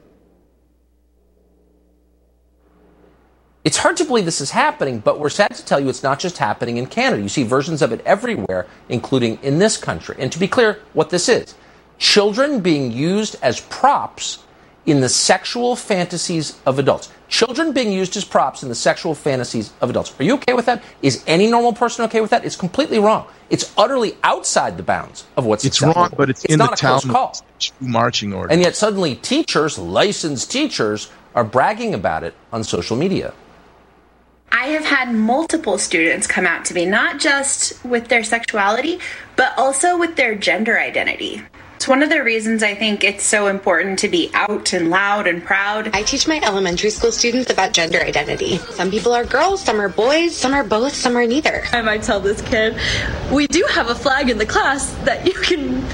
It's 3.66 3.78
hard 3.78 3.98
to 3.98 4.06
believe 4.06 4.26
this 4.26 4.42
is 4.42 4.52
happening, 4.52 5.00
but 5.00 5.20
we're 5.20 5.30
sad 5.30 5.56
to 5.56 5.66
tell 5.66 5.80
you 5.80 5.90
it's 5.90 6.04
not 6.04 6.20
just 6.20 6.38
happening 6.38 6.78
in 6.78 6.86
Canada. 6.86 7.24
You 7.24 7.30
see 7.30 7.42
versions 7.42 7.82
of 7.82 7.92
it 7.92 8.00
everywhere, 8.06 8.68
including 8.90 9.40
in 9.42 9.58
this 9.58 9.76
country. 9.76 10.16
And 10.20 10.32
to 10.32 10.38
be 10.38 10.48
clear, 10.48 10.82
what 10.94 11.10
this 11.10 11.28
is 11.28 11.56
children 11.98 12.60
being 12.60 12.92
used 12.92 13.38
as 13.42 13.62
props 13.62 14.44
in 14.86 15.02
the 15.02 15.10
sexual 15.10 15.76
fantasies 15.76 16.60
of 16.68 16.78
adults. 16.78 17.12
Children 17.28 17.72
being 17.72 17.92
used 17.92 18.16
as 18.16 18.24
props 18.24 18.62
in 18.62 18.70
the 18.70 18.76
sexual 18.76 19.16
fantasies 19.16 19.74
of 19.82 19.90
adults. 19.90 20.14
Are 20.20 20.24
you 20.24 20.36
okay 20.36 20.54
with 20.54 20.68
that? 20.68 20.84
Is 21.02 21.24
any 21.26 21.50
normal 21.50 21.74
person 21.74 22.06
okay 22.06 22.22
with 22.22 22.30
that? 22.30 22.46
It's 22.46 22.56
completely 22.56 23.00
wrong. 23.00 23.26
It's 23.50 23.74
utterly 23.80 24.16
outside 24.24 24.78
the 24.78 24.84
bounds 24.84 25.26
of 25.38 25.46
what's 25.46 25.66
it's 25.66 25.78
acceptable. 25.78 26.02
wrong, 26.04 26.14
but 26.16 26.30
it's, 26.30 26.46
it's 26.46 26.54
in 26.54 26.60
not 26.60 26.78
the 26.78 26.86
a 26.86 27.00
close 27.00 27.06
call. 27.06 27.36
marching 27.80 28.32
order. 28.32 28.54
And 28.54 28.62
yet 28.62 28.76
suddenly 28.76 29.16
teachers, 29.16 29.80
licensed 29.80 30.52
teachers, 30.52 31.10
are 31.34 31.44
bragging 31.44 31.96
about 31.96 32.24
it 32.24 32.36
on 32.54 32.64
social 32.64 32.96
media. 32.96 33.34
I 34.58 34.68
have 34.68 34.86
had 34.86 35.14
multiple 35.14 35.78
students 35.78 36.28
come 36.28 36.48
out 36.48 36.64
to 36.66 36.74
me, 36.74 36.86
not 36.86 37.20
just 37.20 37.84
with 37.84 38.08
their 38.08 38.24
sexuality, 38.24 39.00
but 39.36 39.52
also 39.58 39.98
with 39.98 40.16
their 40.16 40.34
gender 40.34 40.80
identity. 40.80 41.42
It's 41.76 41.90
one 41.90 42.02
of 42.02 42.10
the 42.10 42.24
reasons 42.24 42.64
I 42.64 42.74
think 42.74 43.04
it's 43.04 43.26
so 43.26 43.48
important 43.48 44.00
to 44.00 44.08
be 44.08 44.32
out 44.34 44.72
and 44.72 44.90
loud 44.90 45.28
and 45.28 45.44
proud. 45.44 45.90
I 45.94 46.04
teach 46.04 46.26
my 46.26 46.40
elementary 46.42 46.90
school 46.90 47.12
students 47.12 47.52
about 47.52 47.74
gender 47.74 48.00
identity. 48.00 48.60
Some 48.72 48.90
people 48.92 49.12
are 49.12 49.26
girls, 49.26 49.62
some 49.62 49.82
are 49.82 49.90
boys, 49.90 50.34
some 50.34 50.54
are 50.54 50.64
both, 50.64 50.94
some 50.94 51.18
are 51.18 51.28
neither. 51.28 51.66
I 51.74 51.82
might 51.82 52.04
tell 52.04 52.22
this 52.22 52.42
kid, 52.42 52.78
we 53.34 53.48
do 53.48 53.68
have 53.72 53.90
a 53.90 53.96
flag 53.96 54.30
in 54.30 54.38
the 54.38 54.46
class 54.46 54.90
that 55.04 55.26
you 55.26 55.34
can 55.34 55.86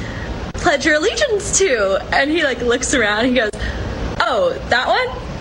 pledge 0.53 0.85
your 0.85 0.97
allegiance 0.97 1.57
to. 1.57 1.97
And 2.13 2.29
he 2.29 2.43
like 2.43 2.61
looks 2.61 2.93
around 2.93 3.25
and 3.25 3.29
he 3.29 3.35
goes, 3.37 3.49
oh, 4.19 4.53
that 4.69 4.87
one? 4.87 5.31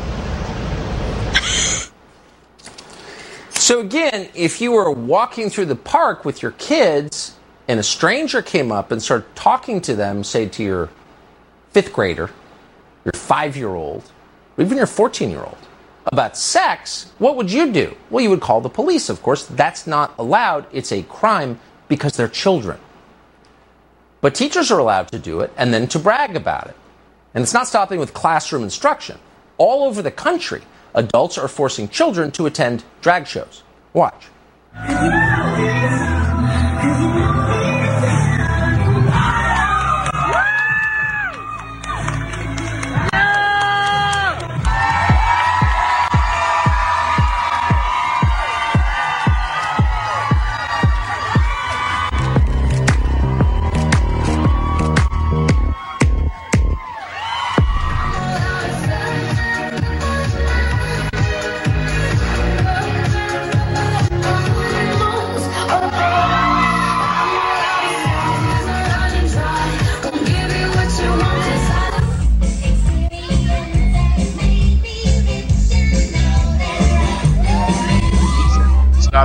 So 3.70 3.78
again, 3.78 4.28
if 4.34 4.60
you 4.60 4.72
were 4.72 4.90
walking 4.90 5.48
through 5.48 5.66
the 5.66 5.76
park 5.76 6.24
with 6.24 6.42
your 6.42 6.50
kids 6.50 7.36
and 7.68 7.78
a 7.78 7.84
stranger 7.84 8.42
came 8.42 8.72
up 8.72 8.90
and 8.90 9.00
started 9.00 9.32
talking 9.36 9.80
to 9.82 9.94
them, 9.94 10.24
say 10.24 10.48
to 10.48 10.64
your 10.64 10.88
fifth 11.70 11.92
grader, 11.92 12.30
your 13.04 13.12
five 13.12 13.56
year 13.56 13.68
old, 13.68 14.10
or 14.58 14.64
even 14.64 14.76
your 14.76 14.88
14 14.88 15.30
year 15.30 15.44
old, 15.44 15.56
about 16.06 16.36
sex, 16.36 17.12
what 17.18 17.36
would 17.36 17.52
you 17.52 17.70
do? 17.70 17.96
Well, 18.10 18.24
you 18.24 18.30
would 18.30 18.40
call 18.40 18.60
the 18.60 18.68
police, 18.68 19.08
of 19.08 19.22
course. 19.22 19.46
That's 19.46 19.86
not 19.86 20.16
allowed. 20.18 20.66
It's 20.72 20.90
a 20.90 21.04
crime 21.04 21.60
because 21.86 22.16
they're 22.16 22.26
children. 22.26 22.80
But 24.20 24.34
teachers 24.34 24.72
are 24.72 24.80
allowed 24.80 25.12
to 25.12 25.18
do 25.20 25.42
it 25.42 25.52
and 25.56 25.72
then 25.72 25.86
to 25.90 26.00
brag 26.00 26.34
about 26.34 26.66
it. 26.66 26.76
And 27.34 27.42
it's 27.42 27.54
not 27.54 27.68
stopping 27.68 28.00
with 28.00 28.14
classroom 28.14 28.64
instruction. 28.64 29.20
All 29.58 29.84
over 29.84 30.02
the 30.02 30.10
country, 30.10 30.62
adults 30.94 31.38
are 31.38 31.48
forcing 31.48 31.88
children 31.88 32.30
to 32.32 32.46
attend 32.46 32.84
drag 33.00 33.26
shows. 33.26 33.62
Watch. 33.92 34.26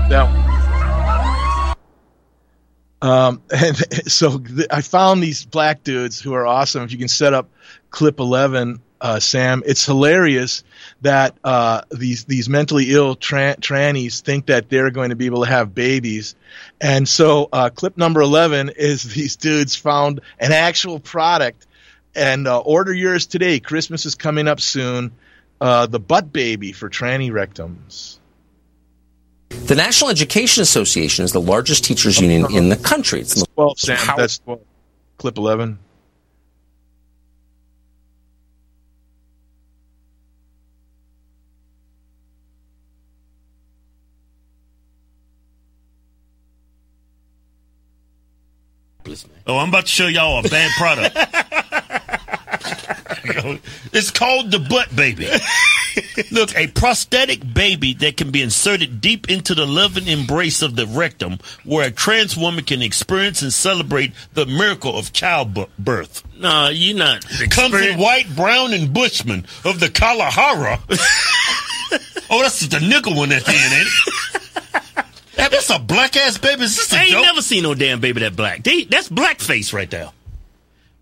One. 0.09 0.45
Um, 3.01 3.41
and 3.51 3.77
so 4.11 4.39
th- 4.39 4.67
I 4.71 4.81
found 4.81 5.21
these 5.21 5.45
black 5.45 5.83
dudes 5.83 6.19
who 6.19 6.33
are 6.33 6.45
awesome. 6.45 6.83
If 6.83 6.91
you 6.91 6.97
can 6.97 7.07
set 7.07 7.33
up 7.33 7.49
clip 7.89 8.19
11, 8.19 8.81
uh, 9.01 9.19
Sam, 9.19 9.61
it's 9.65 9.85
hilarious 9.85 10.63
that 11.01 11.37
uh, 11.43 11.81
these 11.91 12.25
these 12.25 12.49
mentally 12.49 12.91
ill 12.91 13.15
tra- 13.15 13.57
trannies 13.59 14.21
think 14.21 14.47
that 14.47 14.69
they're 14.69 14.89
going 14.89 15.09
to 15.09 15.15
be 15.15 15.25
able 15.27 15.43
to 15.43 15.49
have 15.49 15.75
babies, 15.75 16.35
and 16.81 17.07
so 17.07 17.49
uh, 17.51 17.69
clip 17.69 17.97
number 17.97 18.21
11 18.21 18.71
is 18.77 19.03
these 19.13 19.35
dudes 19.35 19.75
found 19.75 20.21
an 20.39 20.51
actual 20.51 20.99
product, 20.99 21.67
and 22.15 22.47
uh, 22.47 22.59
order 22.59 22.93
yours 22.93 23.27
today. 23.27 23.59
Christmas 23.59 24.05
is 24.05 24.15
coming 24.15 24.47
up 24.47 24.61
soon. 24.61 25.11
Uh, 25.61 25.85
the 25.85 25.99
butt 25.99 26.33
baby 26.33 26.71
for 26.71 26.89
tranny 26.89 27.31
rectums. 27.31 28.19
The 29.63 29.75
National 29.75 30.11
Education 30.11 30.61
Association 30.61 31.25
is 31.25 31.31
the 31.31 31.41
largest 31.41 31.83
teachers 31.83 32.19
union 32.19 32.45
in 32.51 32.69
the 32.69 32.75
country. 32.75 33.21
It's 33.21 33.33
the 33.33 33.47
12, 33.55 33.79
Sam. 33.79 33.97
How- 33.97 34.17
That's 34.17 34.37
12. 34.39 34.59
Clip 35.17 35.37
11. 35.37 35.79
Oh, 49.47 49.57
I'm 49.57 49.69
about 49.69 49.85
to 49.85 49.91
show 49.91 50.07
y'all 50.07 50.43
a 50.43 50.49
bad 50.49 50.71
product. 50.77 51.15
it's 53.93 54.09
called 54.09 54.49
the 54.51 54.59
butt 54.59 54.95
baby. 54.95 55.29
Look, 56.31 56.55
a 56.55 56.67
prosthetic 56.67 57.53
baby 57.53 57.93
that 57.95 58.17
can 58.17 58.31
be 58.31 58.41
inserted 58.41 59.01
deep 59.01 59.29
into 59.29 59.55
the 59.55 59.65
loving 59.65 60.07
embrace 60.07 60.61
of 60.61 60.75
the 60.75 60.85
rectum, 60.87 61.39
where 61.63 61.87
a 61.87 61.91
trans 61.91 62.35
woman 62.37 62.63
can 62.63 62.81
experience 62.81 63.41
and 63.41 63.53
celebrate 63.53 64.13
the 64.33 64.45
miracle 64.45 64.97
of 64.97 65.13
childbirth. 65.13 66.23
No, 66.37 66.69
you're 66.69 66.97
not. 66.97 67.25
Comes 67.49 67.75
in 67.75 67.97
white, 67.99 68.33
brown, 68.35 68.73
and 68.73 68.93
Bushman 68.93 69.45
of 69.63 69.79
the 69.79 69.87
Kalahara. 69.89 70.79
oh, 72.29 72.41
that's 72.41 72.65
the 72.67 72.79
nickel 72.79 73.15
one 73.15 73.31
at 73.31 73.45
the 73.45 73.51
end, 73.51 73.73
ain't 73.73 73.87
it? 73.87 75.51
That's 75.51 75.69
a 75.69 75.79
black 75.79 76.17
ass 76.17 76.37
baby. 76.37 76.63
Is 76.63 76.75
this 76.75 76.91
a 76.91 76.97
I 76.97 77.01
ain't 77.03 77.11
joke? 77.11 77.21
never 77.21 77.41
seen 77.41 77.63
no 77.63 77.75
damn 77.75 77.99
baby 78.01 78.21
that 78.21 78.35
black. 78.35 78.63
They, 78.63 78.83
that's 78.83 79.09
blackface 79.09 79.73
right 79.73 79.89
there. 79.89 80.11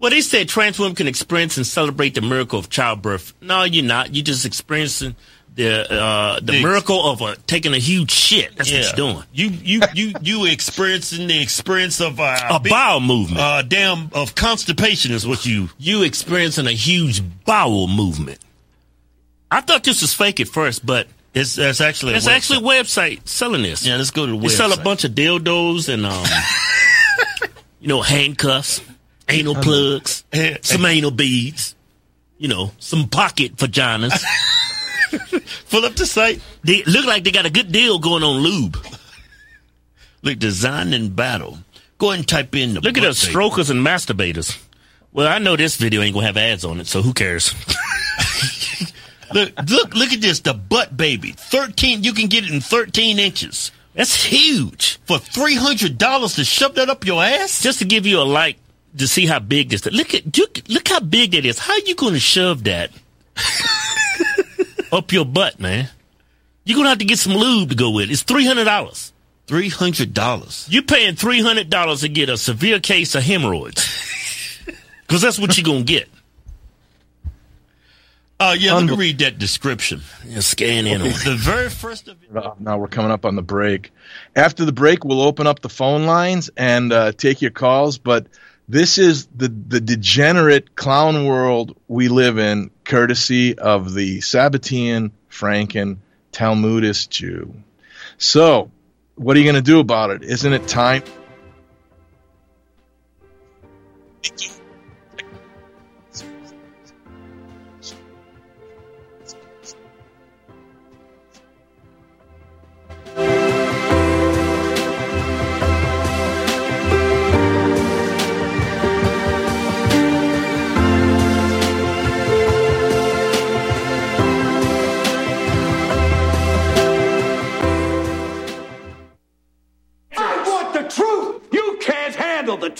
Well, 0.03 0.09
they 0.09 0.19
said 0.19 0.49
trans 0.49 0.77
women 0.77 0.95
can 0.95 1.07
experience 1.07 1.55
and 1.55 1.65
celebrate 1.65 2.13
the 2.13 2.19
miracle 2.21 2.59
of 2.59 2.69
childbirth. 2.69 3.33
No, 3.39 3.63
you're 3.63 3.85
not. 3.85 4.13
You're 4.13 4.25
just 4.25 4.45
experiencing 4.45 5.15
the 5.55 5.89
uh, 5.89 6.41
the 6.41 6.51
The- 6.51 6.61
miracle 6.61 7.09
of 7.09 7.21
uh, 7.21 7.35
taking 7.47 7.73
a 7.73 7.77
huge 7.77 8.11
shit. 8.11 8.53
That's 8.57 8.69
what 8.69 8.83
you're 8.83 9.13
doing. 9.13 9.23
You 9.31 9.47
you 9.47 9.81
you 9.93 10.13
you 10.21 10.45
experiencing 10.45 11.27
the 11.27 11.41
experience 11.41 12.01
of 12.01 12.19
uh, 12.19 12.37
A 12.49 12.59
big- 12.59 12.71
bowel 12.71 12.99
movement. 12.99 13.39
Uh, 13.39 13.61
damn 13.61 14.09
of 14.13 14.35
constipation 14.35 15.13
is 15.13 15.25
what 15.25 15.45
you. 15.45 15.69
You 15.77 16.03
experiencing 16.03 16.67
a 16.67 16.73
huge 16.73 17.21
bowel 17.45 17.87
movement. 17.87 18.39
I 19.49 19.61
thought 19.61 19.85
this 19.85 20.01
was 20.01 20.13
fake 20.13 20.41
at 20.41 20.49
first, 20.49 20.85
but 20.85 21.07
It's 21.33 21.57
it's 21.57 21.79
actually 21.79 22.15
a 22.15 22.17
it's 22.17 22.27
actually 22.27 22.59
a 22.59 22.61
website 22.61 23.25
selling 23.25 23.61
this. 23.61 23.85
Yeah, 23.87 23.95
let's 23.95 24.11
go 24.11 24.25
to 24.25 24.33
the 24.33 24.37
website. 24.37 24.41
They 24.41 24.49
sell 24.49 24.73
a 24.73 24.83
bunch 24.83 25.05
of 25.05 25.11
dildos 25.13 25.87
and 25.87 26.05
um, 26.05 26.25
you 27.79 27.87
know, 27.87 28.01
handcuffs, 28.01 28.81
anal 29.29 29.55
plugs, 29.55 30.23
eh, 30.31 30.57
some 30.61 30.85
eh. 30.85 30.89
anal 30.89 31.11
beads, 31.11 31.75
you 32.37 32.47
know, 32.47 32.71
some 32.79 33.07
pocket 33.07 33.55
vaginas. 33.55 34.23
Full 35.65 35.85
up 35.85 35.95
the 35.95 36.05
site. 36.05 36.41
They 36.63 36.83
look 36.83 37.05
like 37.05 37.23
they 37.23 37.31
got 37.31 37.45
a 37.45 37.51
good 37.51 37.71
deal 37.71 37.99
going 37.99 38.23
on 38.23 38.41
lube. 38.41 38.77
Look, 40.21 40.39
design 40.39 40.93
and 40.93 41.15
battle. 41.15 41.59
Go 41.97 42.07
ahead 42.07 42.19
and 42.19 42.27
type 42.27 42.55
in 42.55 42.73
the. 42.73 42.81
Look 42.81 42.97
at 42.97 43.03
us 43.03 43.19
strokers 43.19 43.69
and 43.69 43.85
masturbators. 43.85 44.57
Well, 45.11 45.27
I 45.27 45.37
know 45.37 45.55
this 45.55 45.75
video 45.75 46.01
ain't 46.01 46.15
gonna 46.15 46.25
have 46.25 46.37
ads 46.37 46.65
on 46.65 46.79
it, 46.79 46.87
so 46.87 47.01
who 47.01 47.13
cares? 47.13 47.53
Look, 49.33 49.51
look, 49.67 49.95
look 49.95 50.13
at 50.13 50.21
this. 50.21 50.41
The 50.41 50.53
butt 50.53 50.95
baby. 50.95 51.31
Thirteen. 51.31 52.03
You 52.03 52.13
can 52.13 52.27
get 52.27 52.43
it 52.43 52.51
in 52.51 52.61
thirteen 52.61 53.17
inches 53.17 53.71
That's 53.95 54.23
huge. 54.23 54.99
for 55.05 55.17
three 55.17 55.55
hundred 55.55 55.97
dollars 55.97 56.35
to 56.35 56.43
shove 56.43 56.75
that 56.75 56.89
up 56.89 57.05
your 57.05 57.23
ass. 57.23 57.61
Just 57.61 57.79
to 57.79 57.85
give 57.85 58.05
you 58.05 58.19
a 58.19 58.23
like 58.23 58.57
to 58.97 59.07
see 59.07 59.25
how 59.25 59.39
big 59.39 59.69
this. 59.69 59.85
Look 59.85 60.13
at 60.13 60.37
look, 60.37 60.59
look 60.67 60.87
how 60.87 60.99
big 60.99 61.31
that 61.31 61.45
is. 61.45 61.59
How 61.59 61.75
you 61.77 61.95
gonna 61.95 62.19
shove 62.19 62.63
that 62.65 62.91
up 64.91 65.11
your 65.11 65.25
butt, 65.25 65.59
man? 65.59 65.89
You're 66.65 66.77
gonna 66.77 66.89
have 66.89 66.99
to 66.99 67.05
get 67.05 67.19
some 67.19 67.33
lube 67.33 67.69
to 67.69 67.75
go 67.75 67.89
with. 67.91 68.09
it. 68.09 68.11
It's 68.11 68.23
three 68.23 68.45
hundred 68.45 68.65
dollars. 68.65 69.11
Three 69.47 69.69
hundred 69.69 70.13
dollars. 70.13 70.67
You're 70.69 70.83
paying 70.83 71.15
three 71.15 71.41
hundred 71.41 71.69
dollars 71.69 72.01
to 72.01 72.09
get 72.09 72.29
a 72.29 72.37
severe 72.37 72.79
case 72.79 73.13
of 73.15 73.23
hemorrhoids, 73.23 73.85
because 75.07 75.21
that's 75.21 75.37
what 75.39 75.57
you're 75.57 75.65
gonna 75.65 75.83
get. 75.83 76.07
Uh, 78.39 78.55
yeah, 78.59 78.73
let 78.73 78.85
me 78.85 78.95
read 78.95 79.19
that 79.19 79.37
description. 79.39 80.01
You 80.25 80.41
scan 80.41 80.85
in 80.85 81.01
on 81.01 81.07
it. 81.07 81.15
The 81.23 81.35
very 81.35 81.69
first 81.69 82.09
of 82.09 82.17
Uh, 82.35 82.51
Now 82.59 82.77
we're 82.77 82.87
coming 82.87 83.11
up 83.11 83.23
on 83.25 83.35
the 83.35 83.41
break. 83.41 83.91
After 84.35 84.65
the 84.65 84.73
break, 84.73 85.05
we'll 85.05 85.21
open 85.21 85.47
up 85.47 85.61
the 85.61 85.69
phone 85.69 86.05
lines 86.05 86.49
and 86.57 86.91
uh, 86.91 87.11
take 87.13 87.41
your 87.41 87.51
calls. 87.51 87.97
But 87.97 88.27
this 88.73 88.97
is 88.97 89.27
the 89.27 89.49
the 89.49 89.79
degenerate 89.79 90.75
clown 90.75 91.25
world 91.25 91.77
we 91.87 92.07
live 92.07 92.39
in, 92.39 92.71
courtesy 92.83 93.55
of 93.55 93.93
the 93.93 94.17
Sabbatean, 94.17 95.11
Franken, 95.29 95.97
Talmudist 96.31 97.11
Jew. 97.11 97.53
So, 98.17 98.71
what 99.13 99.37
are 99.37 99.39
you 99.39 99.45
going 99.45 99.63
to 99.63 99.71
do 99.71 99.79
about 99.79 100.09
it? 100.09 100.23
Isn't 100.23 100.53
it 100.53 100.67
time? 100.67 101.03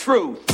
Truth. 0.03 0.53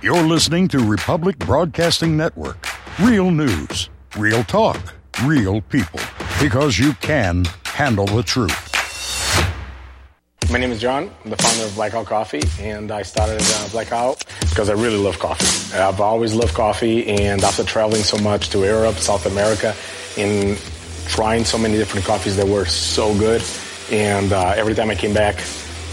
You're 0.00 0.22
listening 0.22 0.68
to 0.68 0.78
Republic 0.78 1.36
Broadcasting 1.40 2.16
Network. 2.16 2.68
Real 3.00 3.32
news, 3.32 3.90
real 4.16 4.44
talk, 4.44 4.94
real 5.24 5.60
people. 5.62 5.98
Because 6.40 6.78
you 6.78 6.92
can 6.94 7.46
handle 7.64 8.06
the 8.06 8.22
truth. 8.22 8.62
My 10.52 10.58
name 10.58 10.70
is 10.70 10.80
John. 10.80 11.10
I'm 11.24 11.30
the 11.30 11.36
founder 11.36 11.64
of 11.64 11.74
Blackout 11.74 12.06
Coffee, 12.06 12.42
and 12.60 12.92
I 12.92 13.02
started 13.02 13.40
uh, 13.42 13.68
Blackout 13.70 14.24
because 14.50 14.70
I 14.70 14.74
really 14.74 14.98
love 14.98 15.18
coffee. 15.18 15.76
I've 15.76 16.00
always 16.00 16.32
loved 16.32 16.54
coffee, 16.54 17.08
and 17.08 17.42
after 17.42 17.64
traveling 17.64 18.02
so 18.02 18.18
much 18.18 18.50
to 18.50 18.60
Europe, 18.60 18.94
South 18.98 19.26
America, 19.26 19.74
and 20.16 20.56
trying 21.08 21.44
so 21.44 21.58
many 21.58 21.76
different 21.76 22.06
coffees 22.06 22.36
that 22.36 22.46
were 22.46 22.66
so 22.66 23.18
good, 23.18 23.42
and 23.90 24.32
uh, 24.32 24.54
every 24.56 24.76
time 24.76 24.90
I 24.90 24.94
came 24.94 25.12
back 25.12 25.40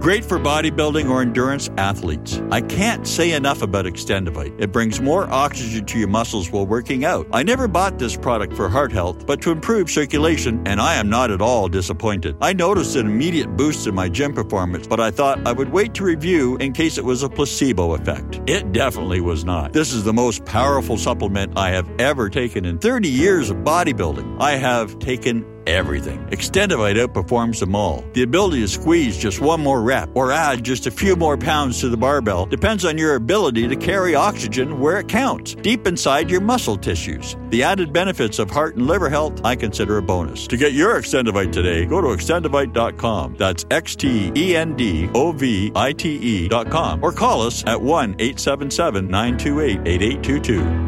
great 0.00 0.24
for 0.24 0.38
bodybuilding 0.38 1.10
or 1.10 1.22
endurance 1.22 1.68
athletes. 1.76 2.40
I 2.50 2.60
can't 2.60 3.06
say 3.06 3.32
enough 3.32 3.62
about 3.62 3.84
Extendovite. 3.84 4.54
It 4.60 4.70
brings 4.72 5.00
more 5.00 5.28
oxygen 5.30 5.84
to 5.86 5.98
your 5.98 6.08
muscles 6.08 6.50
while 6.50 6.66
working 6.66 7.04
out. 7.04 7.26
I 7.32 7.42
never 7.42 7.66
bought 7.66 7.98
this 7.98 8.16
product 8.16 8.54
for 8.54 8.68
heart 8.68 8.92
health, 8.92 9.26
but 9.26 9.42
to 9.42 9.50
improve 9.50 9.90
circulation, 9.90 10.62
and 10.66 10.80
I 10.80 10.94
am 10.94 11.10
not 11.10 11.30
at 11.30 11.42
all 11.42 11.68
disappointed. 11.68 12.36
I 12.40 12.52
noticed 12.52 12.96
an 12.96 13.06
immediate 13.06 13.56
boost 13.56 13.86
in 13.86 13.94
my 13.94 14.08
gym 14.08 14.32
performance, 14.32 14.86
but 14.86 15.00
I 15.00 15.10
thought 15.10 15.44
I 15.46 15.52
would 15.52 15.70
wait 15.70 15.94
to 15.94 16.04
review 16.04 16.56
in 16.56 16.72
case 16.72 16.96
it 16.98 17.04
was 17.04 17.22
a 17.22 17.28
placebo 17.28 17.94
effect. 17.94 18.40
It 18.46 18.72
definitely 18.72 19.20
was 19.20 19.44
not. 19.44 19.72
This 19.72 19.92
is 19.92 20.04
the 20.04 20.12
most 20.12 20.44
powerful 20.44 20.96
supplement 20.96 21.58
I 21.58 21.70
have 21.70 21.88
ever 21.98 22.30
taken 22.30 22.64
in 22.64 22.78
30 22.78 23.08
years 23.08 23.50
of 23.50 23.58
bodybuilding. 23.58 24.40
I 24.40 24.52
have 24.52 24.98
taken 25.00 25.44
everything. 25.68 26.18
Extendovite 26.28 26.96
outperforms 26.96 27.60
them 27.60 27.74
all. 27.74 28.04
The 28.14 28.22
ability 28.22 28.60
to 28.60 28.68
squeeze 28.68 29.18
just 29.18 29.40
one 29.40 29.60
more 29.60 29.82
rep 29.82 30.08
or 30.14 30.32
add 30.32 30.64
just 30.64 30.86
a 30.86 30.90
few 30.90 31.14
more 31.14 31.36
pounds 31.36 31.80
to 31.80 31.88
the 31.88 31.96
barbell 31.96 32.46
depends 32.46 32.84
on 32.84 32.98
your 32.98 33.14
ability 33.14 33.68
to 33.68 33.76
carry 33.76 34.14
oxygen 34.14 34.80
where 34.80 34.98
it 34.98 35.08
counts, 35.08 35.54
deep 35.54 35.86
inside 35.86 36.30
your 36.30 36.40
muscle 36.40 36.76
tissues. 36.76 37.36
The 37.50 37.62
added 37.62 37.92
benefits 37.92 38.38
of 38.38 38.50
heart 38.50 38.76
and 38.76 38.86
liver 38.86 39.08
health 39.08 39.40
I 39.44 39.56
consider 39.56 39.98
a 39.98 40.02
bonus. 40.02 40.46
To 40.48 40.56
get 40.56 40.72
your 40.72 41.00
Extendovite 41.00 41.52
today, 41.52 41.84
go 41.86 42.00
to 42.00 42.08
extendovite.com. 42.08 43.36
That's 43.36 43.64
X 43.70 43.96
T 43.96 44.32
E 44.34 44.56
N 44.56 44.74
D 44.74 45.08
O 45.14 45.32
V 45.32 45.72
I 45.74 45.92
T 45.92 46.46
E.com 46.46 47.02
or 47.02 47.12
call 47.12 47.42
us 47.42 47.64
at 47.66 47.80
1 47.80 48.16
877 48.18 49.06
928 49.08 49.80
8822. 49.86 50.87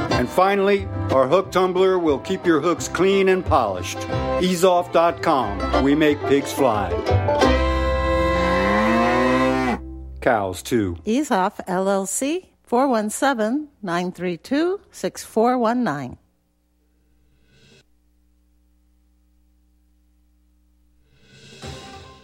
And 0.21 0.29
finally, 0.29 0.85
our 1.09 1.27
hook 1.27 1.51
tumbler 1.51 1.97
will 1.97 2.19
keep 2.19 2.45
your 2.45 2.59
hooks 2.59 2.87
clean 2.87 3.27
and 3.29 3.43
polished. 3.43 3.97
Easeoff.com. 4.37 5.83
We 5.83 5.95
make 5.95 6.19
pigs 6.27 6.53
fly. 6.53 6.91
Cows, 10.21 10.61
too. 10.61 10.95
EaseOff, 11.07 11.65
LLC 11.65 12.49
417 12.61 13.69
932 13.81 14.79
6419. 14.91 16.20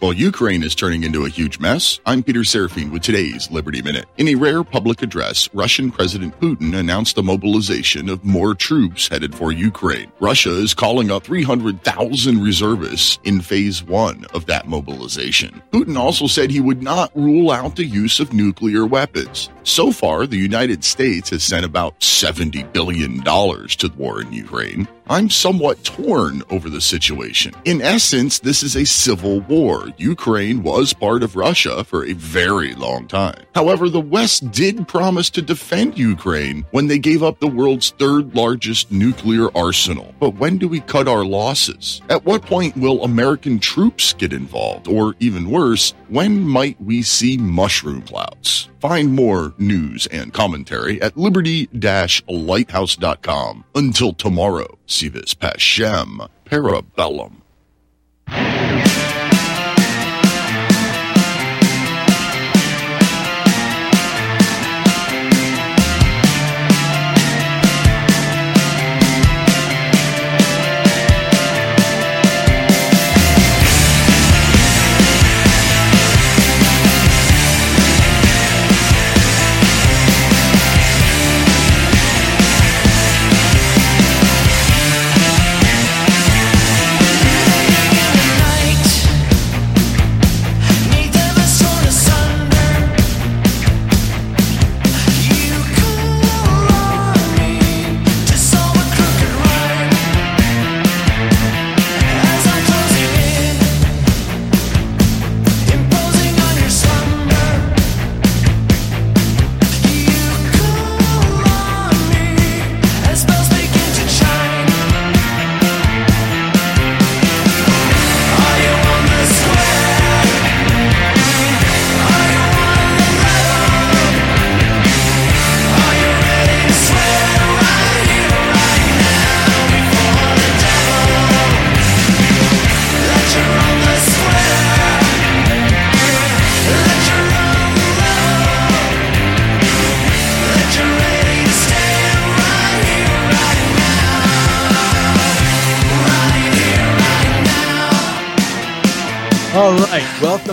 While 0.00 0.12
Ukraine 0.12 0.62
is 0.62 0.76
turning 0.76 1.02
into 1.02 1.24
a 1.24 1.28
huge 1.28 1.58
mess, 1.58 1.98
I'm 2.06 2.22
Peter 2.22 2.40
Serafine 2.40 2.92
with 2.92 3.02
today's 3.02 3.50
Liberty 3.50 3.82
Minute. 3.82 4.06
In 4.16 4.28
a 4.28 4.36
rare 4.36 4.62
public 4.62 5.02
address, 5.02 5.48
Russian 5.52 5.90
President 5.90 6.38
Putin 6.38 6.72
announced 6.78 7.16
the 7.16 7.22
mobilization 7.24 8.08
of 8.08 8.24
more 8.24 8.54
troops 8.54 9.08
headed 9.08 9.34
for 9.34 9.50
Ukraine. 9.50 10.12
Russia 10.20 10.52
is 10.52 10.72
calling 10.72 11.10
up 11.10 11.24
300,000 11.24 12.40
reservists 12.40 13.18
in 13.24 13.40
phase 13.40 13.82
one 13.82 14.24
of 14.32 14.46
that 14.46 14.68
mobilization. 14.68 15.60
Putin 15.72 15.98
also 15.98 16.28
said 16.28 16.52
he 16.52 16.60
would 16.60 16.80
not 16.80 17.10
rule 17.16 17.50
out 17.50 17.74
the 17.74 17.84
use 17.84 18.20
of 18.20 18.32
nuclear 18.32 18.86
weapons. 18.86 19.50
So 19.68 19.92
far, 19.92 20.26
the 20.26 20.38
United 20.38 20.82
States 20.82 21.28
has 21.28 21.44
sent 21.44 21.62
about 21.62 22.00
$70 22.00 22.72
billion 22.72 23.22
to 23.22 23.88
the 23.88 23.94
war 23.98 24.22
in 24.22 24.32
Ukraine. 24.32 24.88
I'm 25.10 25.30
somewhat 25.30 25.84
torn 25.84 26.42
over 26.50 26.68
the 26.68 26.80
situation. 26.80 27.54
In 27.64 27.80
essence, 27.80 28.38
this 28.38 28.62
is 28.62 28.76
a 28.76 28.84
civil 28.84 29.40
war. 29.40 29.88
Ukraine 29.96 30.62
was 30.62 30.92
part 30.92 31.22
of 31.22 31.36
Russia 31.36 31.84
for 31.84 32.04
a 32.04 32.12
very 32.12 32.74
long 32.74 33.08
time. 33.08 33.42
However, 33.54 33.88
the 33.88 34.00
West 34.00 34.50
did 34.50 34.88
promise 34.88 35.30
to 35.30 35.42
defend 35.42 35.98
Ukraine 35.98 36.66
when 36.72 36.88
they 36.88 36.98
gave 36.98 37.22
up 37.22 37.38
the 37.38 37.46
world's 37.46 37.90
third 37.90 38.34
largest 38.34 38.90
nuclear 38.90 39.54
arsenal. 39.56 40.14
But 40.18 40.34
when 40.36 40.58
do 40.58 40.68
we 40.68 40.80
cut 40.80 41.08
our 41.08 41.24
losses? 41.24 42.02
At 42.10 42.24
what 42.24 42.42
point 42.42 42.76
will 42.76 43.04
American 43.04 43.58
troops 43.58 44.12
get 44.12 44.32
involved? 44.32 44.88
Or 44.88 45.14
even 45.20 45.50
worse, 45.50 45.94
when 46.08 46.40
might 46.46 46.80
we 46.82 47.02
see 47.02 47.38
mushroom 47.38 48.02
clouds? 48.02 48.68
Find 48.80 49.12
more 49.12 49.54
news 49.58 50.06
and 50.08 50.32
commentary 50.32 51.02
at 51.02 51.16
liberty-lighthouse.com. 51.16 53.64
Until 53.74 54.12
tomorrow, 54.12 54.78
si 54.86 55.08
vis 55.08 55.34
pacem 55.34 56.28
parabellum. 56.44 57.42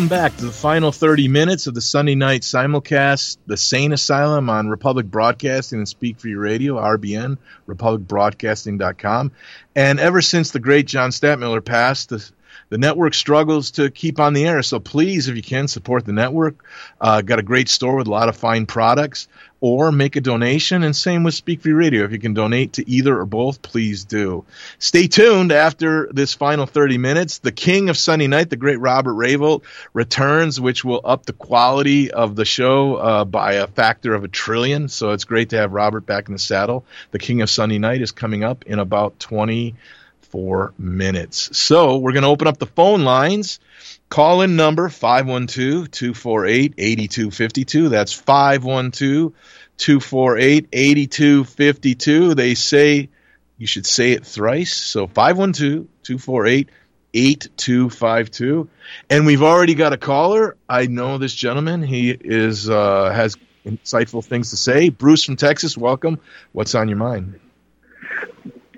Welcome 0.06 0.24
back 0.24 0.38
to 0.38 0.46
the 0.46 0.52
final 0.52 0.92
30 0.92 1.30
minutes 1.30 1.66
of 1.66 1.74
the 1.74 1.82
Sunday 1.82 2.14
night 2.14 2.42
simulcast, 2.42 3.38
The 3.48 3.58
Sane 3.58 3.92
Asylum 3.92 4.52
on 4.52 4.70
Republic 4.70 5.08
Broadcasting 5.08 5.80
and 5.80 5.90
Speak 5.90 6.20
Free 6.20 6.36
Radio, 6.36 6.76
RBN, 6.76 7.40
republicbroadcasting.com. 7.68 9.32
And 9.76 10.00
ever 10.00 10.22
since 10.22 10.52
the 10.52 10.60
great 10.60 10.86
John 10.86 11.10
Stadtmiller 11.10 11.66
passed, 11.66 12.10
the, 12.10 12.24
the 12.70 12.78
network 12.78 13.14
struggles 13.14 13.72
to 13.72 13.90
keep 13.92 14.20
on 14.20 14.34
the 14.34 14.46
air. 14.46 14.64
So 14.64 14.80
please, 14.80 15.28
if 15.28 15.36
you 15.36 15.44
can, 15.44 15.68
support 15.68 16.06
the 16.06 16.14
network. 16.14 16.64
Uh, 17.00 17.22
got 17.22 17.40
a 17.40 17.44
great 17.44 17.70
store 17.70 17.96
with 17.96 18.08
a 18.08 18.12
lot 18.12 18.30
of 18.30 18.36
fine 18.36 18.66
products 18.66 19.28
or 19.62 19.92
make 19.92 20.16
a 20.16 20.22
donation. 20.22 20.84
And 20.84 20.96
same 20.96 21.24
with 21.24 21.34
Speak 21.34 21.62
Free 21.62 21.72
Radio. 21.72 22.04
If 22.04 22.12
you 22.12 22.20
can 22.20 22.34
donate 22.34 22.74
to 22.74 22.90
either 22.90 23.20
or 23.20 23.26
both, 23.26 23.62
please 23.62 24.06
do. 24.06 24.46
Stay 24.80 25.08
tuned 25.08 25.52
after 25.52 26.08
this 26.12 26.34
final 26.34 26.66
30 26.66 26.98
minutes. 26.98 27.40
The 27.40 27.52
king 27.52 27.90
of 27.90 27.98
Sunday 27.98 28.28
night, 28.28 28.50
the 28.50 28.58
great 28.58 28.80
Robert 28.80 29.14
Rayvold, 29.14 29.64
returns, 29.94 30.60
which 30.60 30.84
will 30.84 31.02
up 31.04 31.26
the 31.26 31.34
quality 31.34 32.12
of 32.12 32.36
the 32.36 32.46
show 32.46 32.96
uh, 32.98 33.26
by 33.26 33.54
a 33.54 33.68
factor 33.68 34.14
of 34.14 34.24
a 34.24 34.28
trillion. 34.28 34.88
So 34.88 35.12
it's 35.12 35.24
great 35.24 35.50
to 35.50 35.58
have 35.58 35.72
Robert 35.72 36.06
back 36.06 36.28
in 36.28 36.34
the 36.34 36.40
saddle. 36.40 36.86
The 37.12 37.20
king 37.20 37.42
of 37.42 37.50
Sunday 37.50 37.80
night 37.80 38.02
is 38.02 38.12
coming 38.12 38.44
up 38.44 38.66
in 38.66 38.80
about 38.80 39.20
24 40.36 40.74
minutes. 40.78 41.58
So 41.58 41.98
we're 41.98 42.12
going 42.12 42.24
to 42.24 42.30
open 42.30 42.48
up 42.48 42.58
the 42.58 42.66
phone 42.66 43.04
lines. 43.04 43.60
Call 44.10 44.42
in 44.42 44.56
number 44.56 44.90
512 44.90 45.90
248 45.90 46.74
8252. 46.78 47.90
That's 47.90 48.14
512 48.14 49.34
248 49.78 50.68
8252. 50.72 52.36
They 52.36 52.54
say 52.54 53.10
you 53.58 53.68
should 53.68 53.86
say 53.86 54.12
it 54.12 54.26
thrice. 54.26 54.74
So 54.74 55.08
512 55.08 55.88
248 56.04 56.70
8252. 57.14 58.70
And 59.10 59.26
we've 59.26 59.42
already 59.42 59.74
got 59.74 59.94
a 59.94 59.98
caller. 59.98 60.58
I 60.68 60.88
know 60.88 61.18
this 61.18 61.34
gentleman. 61.34 61.82
He 61.82 62.12
is 62.12 62.70
uh, 62.70 63.10
has 63.12 63.38
insightful 63.66 64.24
things 64.24 64.50
to 64.50 64.58
say. 64.58 64.90
Bruce 64.90 65.24
from 65.24 65.38
Texas, 65.38 65.78
welcome. 65.78 66.20
What's 66.52 66.76
on 66.76 66.90
your 66.90 66.98
mind? 66.98 67.40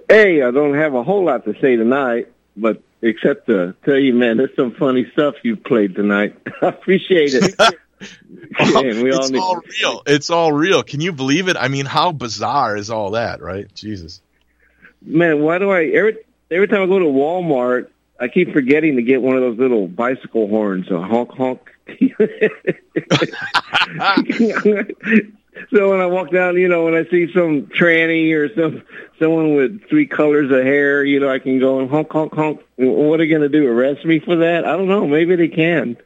Hey, 0.09 0.41
I 0.41 0.51
don't 0.51 0.75
have 0.75 0.93
a 0.93 1.03
whole 1.03 1.25
lot 1.25 1.45
to 1.45 1.53
say 1.59 1.75
tonight, 1.75 2.29
but 2.55 2.81
except 3.01 3.47
to 3.47 3.75
tell 3.83 3.97
you, 3.97 4.13
man, 4.13 4.37
there's 4.37 4.55
some 4.55 4.71
funny 4.71 5.09
stuff 5.11 5.35
you 5.43 5.55
played 5.55 5.95
tonight. 5.95 6.35
I 6.61 6.67
appreciate 6.67 7.33
it. 7.33 7.55
And 8.59 9.01
we 9.01 9.11
all 9.11 9.19
it's 9.21 9.31
need- 9.31 9.39
all 9.39 9.59
real. 9.81 10.03
It's 10.05 10.29
all 10.29 10.53
real. 10.53 10.83
Can 10.83 11.01
you 11.01 11.11
believe 11.11 11.47
it? 11.47 11.57
I 11.57 11.67
mean, 11.67 11.87
how 11.87 12.11
bizarre 12.11 12.77
is 12.77 12.91
all 12.91 13.11
that, 13.11 13.41
right? 13.41 13.73
Jesus. 13.73 14.21
Man, 15.01 15.41
why 15.41 15.57
do 15.57 15.71
I 15.71 15.85
every 15.85 16.17
every 16.51 16.67
time 16.67 16.83
I 16.83 16.85
go 16.85 16.99
to 16.99 17.05
Walmart, 17.05 17.87
I 18.19 18.27
keep 18.27 18.53
forgetting 18.53 18.97
to 18.97 19.01
get 19.01 19.23
one 19.23 19.35
of 19.35 19.41
those 19.41 19.57
little 19.57 19.87
bicycle 19.87 20.47
horns, 20.47 20.91
a 20.91 21.01
honk 21.01 21.31
honk. 21.31 21.71
So 25.73 25.89
when 25.91 25.99
I 26.01 26.05
walk 26.05 26.31
down, 26.31 26.55
you 26.57 26.67
know, 26.67 26.85
when 26.85 26.93
I 26.95 27.05
see 27.09 27.31
some 27.33 27.63
tranny 27.67 28.33
or 28.33 28.53
some 28.53 28.83
someone 29.19 29.55
with 29.55 29.87
three 29.89 30.07
colors 30.07 30.51
of 30.51 30.63
hair, 30.63 31.03
you 31.03 31.19
know, 31.19 31.29
I 31.29 31.39
can 31.39 31.59
go 31.59 31.79
and 31.79 31.89
honk 31.89 32.11
honk 32.11 32.33
honk. 32.33 32.61
What 32.75 33.15
are 33.15 33.17
they 33.23 33.27
going 33.27 33.41
to 33.41 33.49
do? 33.49 33.67
Arrest 33.67 34.05
me 34.05 34.19
for 34.19 34.35
that? 34.37 34.65
I 34.65 34.77
don't 34.77 34.87
know. 34.87 35.07
Maybe 35.07 35.35
they 35.35 35.47
can. 35.47 35.97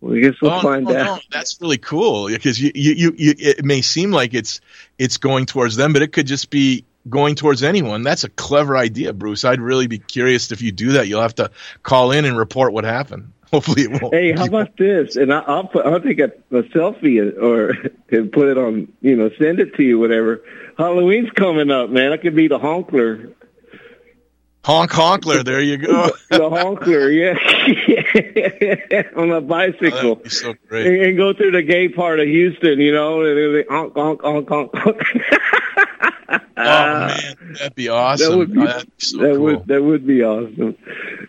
Well, 0.00 0.14
I 0.16 0.20
guess 0.20 0.34
we'll 0.40 0.52
Oh, 0.52 0.60
find 0.60 0.86
oh, 0.88 0.92
no, 0.92 0.98
out. 0.98 1.04
no, 1.16 1.18
that's 1.30 1.60
really 1.60 1.78
cool 1.78 2.28
because 2.28 2.60
you, 2.60 2.70
you, 2.74 2.92
you, 2.92 3.14
you, 3.16 3.34
it 3.38 3.64
may 3.64 3.82
seem 3.82 4.10
like 4.12 4.32
it's 4.34 4.60
it's 4.98 5.16
going 5.16 5.46
towards 5.46 5.76
them, 5.76 5.92
but 5.92 6.02
it 6.02 6.12
could 6.12 6.26
just 6.26 6.50
be 6.50 6.84
going 7.08 7.34
towards 7.34 7.62
anyone. 7.62 8.02
That's 8.02 8.22
a 8.24 8.28
clever 8.28 8.76
idea, 8.76 9.12
Bruce. 9.12 9.44
I'd 9.44 9.60
really 9.60 9.86
be 9.86 9.98
curious 9.98 10.52
if 10.52 10.62
you 10.62 10.70
do 10.72 10.92
that. 10.92 11.08
You'll 11.08 11.22
have 11.22 11.34
to 11.36 11.50
call 11.82 12.12
in 12.12 12.24
and 12.26 12.36
report 12.36 12.72
what 12.72 12.84
happened. 12.84 13.32
Hopefully, 13.52 13.82
it 13.82 14.02
won't. 14.02 14.14
Hey, 14.14 14.32
how 14.32 14.44
about 14.46 14.76
this? 14.76 15.16
And 15.16 15.32
I, 15.32 15.40
I'll 15.40 15.66
put, 15.66 15.86
I'll 15.86 16.00
take 16.00 16.20
a, 16.20 16.32
a 16.50 16.62
selfie 16.64 17.40
or 17.40 17.70
and 18.10 18.30
put 18.30 18.48
it 18.48 18.58
on, 18.58 18.92
you 19.00 19.16
know, 19.16 19.30
send 19.38 19.60
it 19.60 19.74
to 19.76 19.82
you, 19.82 19.98
whatever. 19.98 20.42
Halloween's 20.76 21.30
coming 21.30 21.70
up, 21.70 21.88
man. 21.90 22.12
I 22.12 22.18
could 22.18 22.34
be 22.34 22.48
the 22.48 22.58
honkler. 22.58 23.34
Honk 24.64 24.90
honkler. 24.90 25.44
There 25.44 25.62
you 25.62 25.78
go. 25.78 26.08
the 26.30 26.40
honkler, 26.40 27.08
yeah, 27.10 29.02
on 29.16 29.30
a 29.30 29.40
bicycle. 29.40 30.16
Be 30.16 30.28
so 30.28 30.54
great. 30.68 30.86
and, 30.86 31.02
and 31.06 31.16
go 31.16 31.32
through 31.32 31.52
the 31.52 31.62
gay 31.62 31.88
part 31.88 32.20
of 32.20 32.26
Houston, 32.26 32.78
you 32.78 32.92
know, 32.92 33.22
and 33.22 33.64
honk, 33.70 33.94
honk, 33.94 34.20
honk, 34.20 34.48
honk, 34.48 34.70
honk. 34.74 35.02
Oh 36.30 36.36
man, 36.56 37.54
that'd 37.54 37.74
be 37.74 37.88
awesome. 37.88 38.30
That 38.32 38.36
would 38.38 38.52
be, 38.52 38.60
Oh, 38.60 38.82
so 38.98 39.18
that 39.18 39.34
cool. 39.34 39.38
would 39.44 39.66
that 39.66 39.82
would 39.82 40.06
be 40.06 40.22
awesome. 40.22 40.76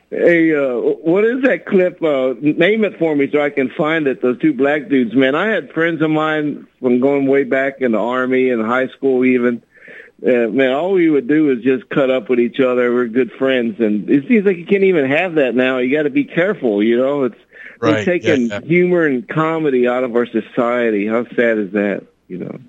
Hey, 0.09 0.53
uh, 0.55 0.75
what 0.77 1.23
is 1.23 1.43
that 1.43 1.65
clip? 1.65 2.01
Uh, 2.03 2.33
name 2.41 2.83
it 2.83 2.97
for 2.99 3.15
me 3.15 3.29
so 3.31 3.41
I 3.41 3.49
can 3.49 3.69
find 3.69 4.07
it. 4.07 4.21
Those 4.21 4.39
two 4.39 4.53
black 4.53 4.89
dudes, 4.89 5.13
man. 5.15 5.35
I 5.35 5.47
had 5.47 5.71
friends 5.71 6.01
of 6.01 6.09
mine 6.09 6.67
from 6.81 6.99
going 6.99 7.27
way 7.27 7.43
back 7.43 7.79
in 7.81 7.91
the 7.93 7.99
army 7.99 8.49
and 8.49 8.65
high 8.65 8.87
school, 8.89 9.23
even. 9.25 9.63
Uh, 10.21 10.49
man, 10.49 10.73
all 10.73 10.91
we 10.91 11.09
would 11.09 11.29
do 11.29 11.49
is 11.51 11.63
just 11.63 11.87
cut 11.89 12.09
up 12.09 12.27
with 12.29 12.41
each 12.41 12.59
other. 12.59 12.93
We're 12.93 13.07
good 13.07 13.31
friends, 13.31 13.79
and 13.79 14.09
it 14.09 14.27
seems 14.27 14.45
like 14.45 14.57
you 14.57 14.65
can't 14.65 14.83
even 14.83 15.09
have 15.09 15.35
that 15.35 15.55
now. 15.55 15.77
You 15.77 15.95
got 15.95 16.03
to 16.03 16.09
be 16.09 16.25
careful, 16.25 16.83
you 16.83 16.97
know. 16.97 17.23
It's 17.23 17.35
Right, 17.81 18.03
taking 18.03 18.47
yeah, 18.47 18.59
yeah. 18.59 18.67
humor 18.67 19.05
and 19.05 19.25
comedy 19.25 19.87
out 19.87 20.03
of 20.03 20.13
our 20.17 20.25
society. 20.25 21.07
How 21.07 21.23
sad 21.23 21.57
is 21.57 21.71
that? 21.71 22.07
You 22.27 22.39
know. 22.39 22.59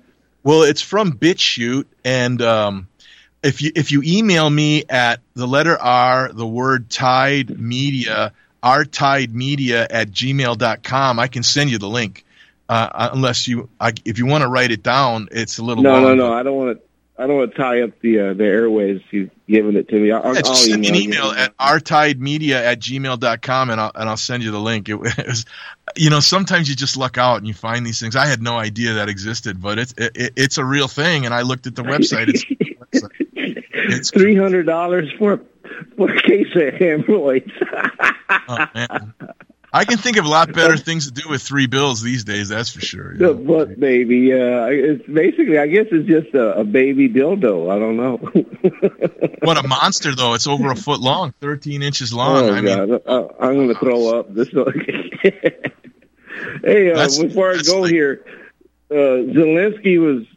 Well, 0.43 0.63
it's 0.63 0.81
from 0.81 1.13
BitChute, 1.13 1.85
and 2.03 2.41
um, 2.41 2.87
if 3.43 3.61
you 3.61 3.71
if 3.75 3.91
you 3.91 4.01
email 4.03 4.49
me 4.49 4.83
at 4.89 5.19
the 5.35 5.47
letter 5.47 5.79
R, 5.79 6.31
the 6.33 6.47
word 6.47 6.89
Tide 6.89 7.59
Media, 7.59 8.33
rtidemedia 8.63 9.87
at 9.89 10.09
gmail.com, 10.11 11.19
I 11.19 11.27
can 11.27 11.43
send 11.43 11.69
you 11.69 11.77
the 11.77 11.89
link. 11.89 12.25
Uh, 12.69 13.09
unless 13.13 13.49
you, 13.49 13.67
I, 13.81 13.91
if 14.05 14.17
you 14.17 14.25
want 14.25 14.43
to 14.43 14.47
write 14.47 14.71
it 14.71 14.81
down, 14.81 15.27
it's 15.31 15.57
a 15.57 15.63
little 15.63 15.83
No, 15.83 15.91
long. 15.93 16.03
no, 16.03 16.15
no. 16.15 16.33
I 16.33 16.41
don't 16.41 16.55
want 16.55 16.77
to. 16.77 16.83
I 17.17 17.27
don't 17.27 17.37
want 17.37 17.51
to 17.51 17.57
tie 17.57 17.81
up 17.81 17.99
the 18.01 18.19
uh, 18.19 18.33
the 18.33 18.45
airways. 18.45 19.01
You 19.11 19.29
giving 19.47 19.75
it 19.75 19.89
to 19.89 19.95
me. 19.99 20.11
I'll, 20.11 20.21
Yeah, 20.21 20.29
I'll 20.29 20.35
just 20.35 20.65
send 20.65 20.81
me 20.81 20.89
an 20.89 20.95
email 20.95 21.25
you. 21.25 21.31
email 21.31 21.31
at 21.31 21.57
rtidemedia 21.57 22.55
at 22.55 22.79
gmail.com 22.79 23.69
and 23.69 23.81
I'll, 23.81 23.91
and 23.93 24.09
I'll 24.09 24.17
send 24.17 24.43
you 24.43 24.51
the 24.51 24.59
link. 24.59 24.89
It, 24.89 24.95
was, 25.27 25.45
you 25.95 26.09
know, 26.09 26.19
sometimes 26.19 26.69
you 26.69 26.75
just 26.75 26.97
luck 26.97 27.17
out 27.17 27.37
and 27.37 27.47
you 27.47 27.53
find 27.53 27.85
these 27.85 27.99
things. 27.99 28.15
I 28.15 28.25
had 28.25 28.41
no 28.41 28.57
idea 28.57 28.93
that 28.93 29.09
existed, 29.09 29.61
but 29.61 29.77
it's, 29.77 29.93
it, 29.97 30.33
it's 30.35 30.57
a 30.57 30.65
real 30.65 30.87
thing. 30.87 31.25
And 31.25 31.33
I 31.33 31.41
looked 31.41 31.67
at 31.67 31.75
the 31.75 31.83
website. 31.83 32.29
It's, 32.29 34.11
Three 34.11 34.35
hundred 34.35 34.65
dollars 34.65 35.09
for 35.17 35.41
for 35.97 36.11
a 36.11 36.21
case 36.21 36.47
of 36.55 36.73
hemorrhoids. 36.73 37.51
oh, 38.47 38.67
man. 38.73 39.13
I 39.73 39.85
can 39.85 39.97
think 39.97 40.17
of 40.17 40.25
a 40.25 40.29
lot 40.29 40.51
better 40.53 40.75
things 40.77 41.05
to 41.11 41.13
do 41.21 41.29
with 41.29 41.41
three 41.41 41.65
bills 41.67 42.01
these 42.01 42.23
days. 42.23 42.49
That's 42.49 42.71
for 42.71 42.81
sure. 42.81 43.15
the 43.17 43.33
butt 43.33 43.79
baby. 43.79 44.17
Yeah, 44.19 44.67
it's 44.67 45.05
basically. 45.07 45.57
I 45.57 45.67
guess 45.67 45.87
it's 45.91 46.07
just 46.07 46.33
a, 46.35 46.59
a 46.59 46.63
baby 46.63 47.07
dildo. 47.09 47.71
I 47.71 47.79
don't 47.79 47.97
know. 47.97 48.19
What 49.43 49.57
a 49.57 49.67
monster, 49.67 50.13
though. 50.13 50.35
It's 50.35 50.45
over 50.45 50.69
a 50.69 50.75
foot 50.75 50.99
long, 50.99 51.33
13 51.41 51.81
inches 51.81 52.13
long. 52.13 52.45
oh 52.45 52.53
I 52.53 52.61
mean, 52.61 52.75
God, 52.75 53.01
I, 53.07 53.47
I'm 53.47 53.55
going 53.55 53.69
to 53.69 53.75
throw 53.75 54.19
up. 54.19 54.27
This. 54.35 54.49
hey, 56.63 56.91
uh, 56.91 56.95
That's- 56.95 57.17
before 57.17 57.51
I 57.51 57.57
go 57.65 57.83
here, 57.83 58.23
uh, 58.91 58.93
Zelensky 59.33 59.99
was 59.99 60.27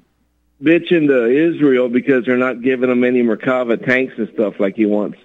bitching 0.62 1.08
to 1.08 1.26
Israel 1.26 1.90
because 1.90 2.24
they're 2.24 2.38
not 2.38 2.62
giving 2.62 2.88
him 2.90 3.04
any 3.04 3.22
Merkava 3.22 3.84
tanks 3.84 4.14
and 4.16 4.28
stuff 4.32 4.58
like 4.58 4.76
he 4.76 4.86
wants. 4.86 5.18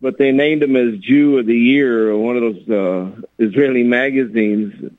But 0.00 0.16
they 0.16 0.30
named 0.30 0.62
him 0.62 0.76
as 0.76 0.98
Jew 1.00 1.38
of 1.38 1.46
the 1.46 1.56
Year 1.56 2.10
or 2.10 2.18
one 2.18 2.36
of 2.36 2.42
those 2.42 2.68
uh, 2.68 3.20
Israeli 3.38 3.82
magazines. 3.82 4.92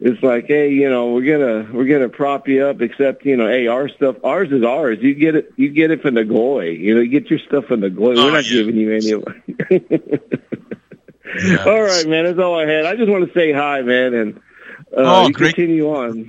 It's 0.00 0.22
like, 0.22 0.46
hey, 0.46 0.70
you 0.72 0.88
know, 0.90 1.12
we're 1.12 1.38
gonna 1.38 1.70
we're 1.72 1.86
gonna 1.86 2.08
prop 2.08 2.48
you 2.48 2.64
up, 2.66 2.80
except 2.82 3.24
you 3.24 3.36
know, 3.36 3.46
hey, 3.46 3.66
our 3.66 3.88
stuff, 3.88 4.16
ours 4.24 4.50
is 4.50 4.62
ours. 4.62 4.98
You 5.00 5.14
get 5.14 5.34
it, 5.36 5.52
you 5.56 5.70
get 5.70 5.90
it 5.90 6.02
from 6.02 6.14
the 6.14 6.24
goy. 6.24 6.70
You 6.70 6.94
know, 6.94 7.00
you 7.00 7.10
get 7.10 7.30
your 7.30 7.38
stuff 7.38 7.64
from 7.66 7.80
the 7.80 7.90
goy. 7.90 8.14
Oh, 8.16 8.26
we're 8.26 8.32
not 8.32 8.44
giving 8.44 8.76
you 8.76 8.94
any 8.94 9.10
of 9.12 9.24
it. 9.70 10.32
all 11.66 11.82
right, 11.82 12.06
man. 12.06 12.24
That's 12.24 12.38
all 12.38 12.58
I 12.58 12.66
had. 12.66 12.84
I 12.86 12.96
just 12.96 13.10
want 13.10 13.26
to 13.26 13.38
say 13.38 13.52
hi, 13.52 13.82
man, 13.82 14.14
and 14.14 14.36
uh, 14.96 15.02
Oh, 15.22 15.26
you 15.28 15.32
great. 15.32 15.54
continue 15.54 15.88
on. 15.88 16.28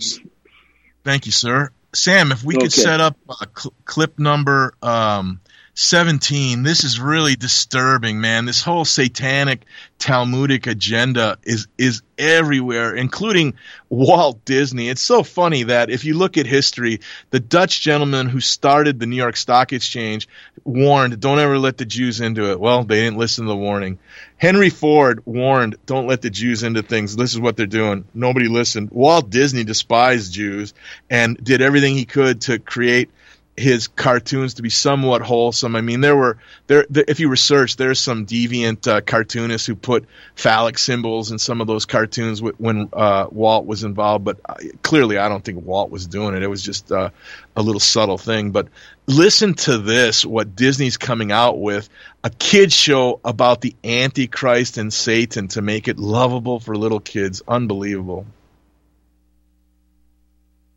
Thank 1.04 1.26
you, 1.26 1.32
sir. 1.32 1.70
Sam, 1.94 2.32
if 2.32 2.44
we 2.44 2.56
could 2.56 2.72
set 2.72 3.00
up 3.02 3.18
a 3.30 3.48
cl- 3.56 3.74
clip 3.86 4.20
number 4.20 4.74
um, 4.82 5.40
17, 5.80 6.64
this 6.64 6.84
is 6.84 7.00
really 7.00 7.36
disturbing, 7.36 8.20
man. 8.20 8.46
This 8.46 8.64
whole 8.64 8.84
satanic 8.84 9.64
Talmudic 10.00 10.66
agenda 10.66 11.38
is 11.44 11.68
is 11.78 12.02
everywhere, 12.18 12.96
including 12.96 13.54
Walt 13.88 14.44
Disney. 14.44 14.90
It's 14.90 15.04
so 15.04 15.22
funny 15.22 15.64
that 15.64 15.92
if 15.92 16.04
you 16.04 16.16
look 16.16 16.40
at 16.40 16.48
history, 16.48 17.02
the 17.30 17.40
Dutch 17.40 17.82
gentleman 17.82 18.28
who 18.28 18.40
started 18.40 19.00
the 19.00 19.06
New 19.06 19.18
York 19.18 19.38
Stock 19.38 19.72
Exchange 19.72 20.28
warned, 20.64 21.20
"Don't 21.20 21.38
ever 21.38 21.60
let 21.60 21.78
the 21.78 21.86
Jews 21.86 22.22
into 22.22 22.50
it." 22.50 22.60
Well, 22.60 22.84
they 22.84 23.02
didn't 23.02 23.20
listen 23.20 23.46
to 23.46 23.50
the 23.50 23.56
warning. 23.56 24.00
Henry 24.38 24.72
Ford 24.72 25.22
warned, 25.26 25.76
"Don't 25.86 26.08
let 26.08 26.24
the 26.24 26.32
Jews 26.32 26.64
into 26.64 26.82
things. 26.82 27.16
This 27.16 27.34
is 27.34 27.40
what 27.40 27.56
they're 27.56 27.68
doing." 27.68 28.06
Nobody 28.16 28.48
listened. 28.48 28.90
Walt 28.92 29.30
Disney 29.30 29.64
despised 29.64 30.34
Jews 30.34 30.74
and 31.08 31.38
did 31.44 31.62
everything 31.62 31.96
he 31.96 32.06
could 32.06 32.42
to 32.42 32.58
create 32.58 33.12
his 33.58 33.88
cartoons 33.88 34.56
to 34.56 34.62
be 34.62 34.70
somewhat 34.70 35.24
wholesome. 35.24 35.76
I 35.76 35.82
mean, 35.82 36.00
there 36.02 36.16
were 36.16 36.38
there, 36.68 36.86
if 36.92 37.20
you 37.20 37.28
research, 37.28 37.76
there's 37.76 38.00
some 38.00 38.28
deviant 38.28 38.88
uh, 38.88 39.02
cartoonists 39.02 39.66
who 39.66 39.76
put 39.76 40.06
phallic 40.36 40.78
symbols 40.78 41.32
in 41.32 41.40
some 41.40 41.60
of 41.60 41.68
those 41.68 41.86
cartoons 41.86 42.42
when 42.42 42.90
uh, 42.94 43.28
Walt 43.32 43.66
was 43.66 43.84
involved. 43.84 44.24
But 44.24 44.40
uh, 44.48 44.56
clearly, 44.84 45.18
I 45.18 45.28
don't 45.28 45.44
think 45.44 45.66
Walt 45.66 45.90
was 45.90 46.06
doing 46.06 46.36
it. 46.36 46.44
It 46.44 46.50
was 46.50 46.62
just 46.62 46.92
uh, 46.92 47.10
a 47.56 47.62
little 47.62 47.80
subtle 47.80 48.20
thing. 48.20 48.52
But 48.52 48.68
listen 49.08 49.56
to 49.56 49.80
this: 49.80 50.24
what 50.24 50.56
Disney's 50.56 50.98
coming 50.98 51.32
out 51.32 51.60
with 51.60 51.90
a 52.24 52.30
kids 52.30 52.76
show 52.76 53.20
about 53.26 53.62
the 53.62 53.76
Antichrist 53.84 54.78
and 54.78 54.94
Satan 54.94 55.48
to 55.50 55.64
make 55.64 55.88
it 55.88 55.98
lovable 55.98 56.60
for 56.60 56.78
little 56.78 57.00
kids. 57.00 57.42
Unbelievable. 57.48 58.28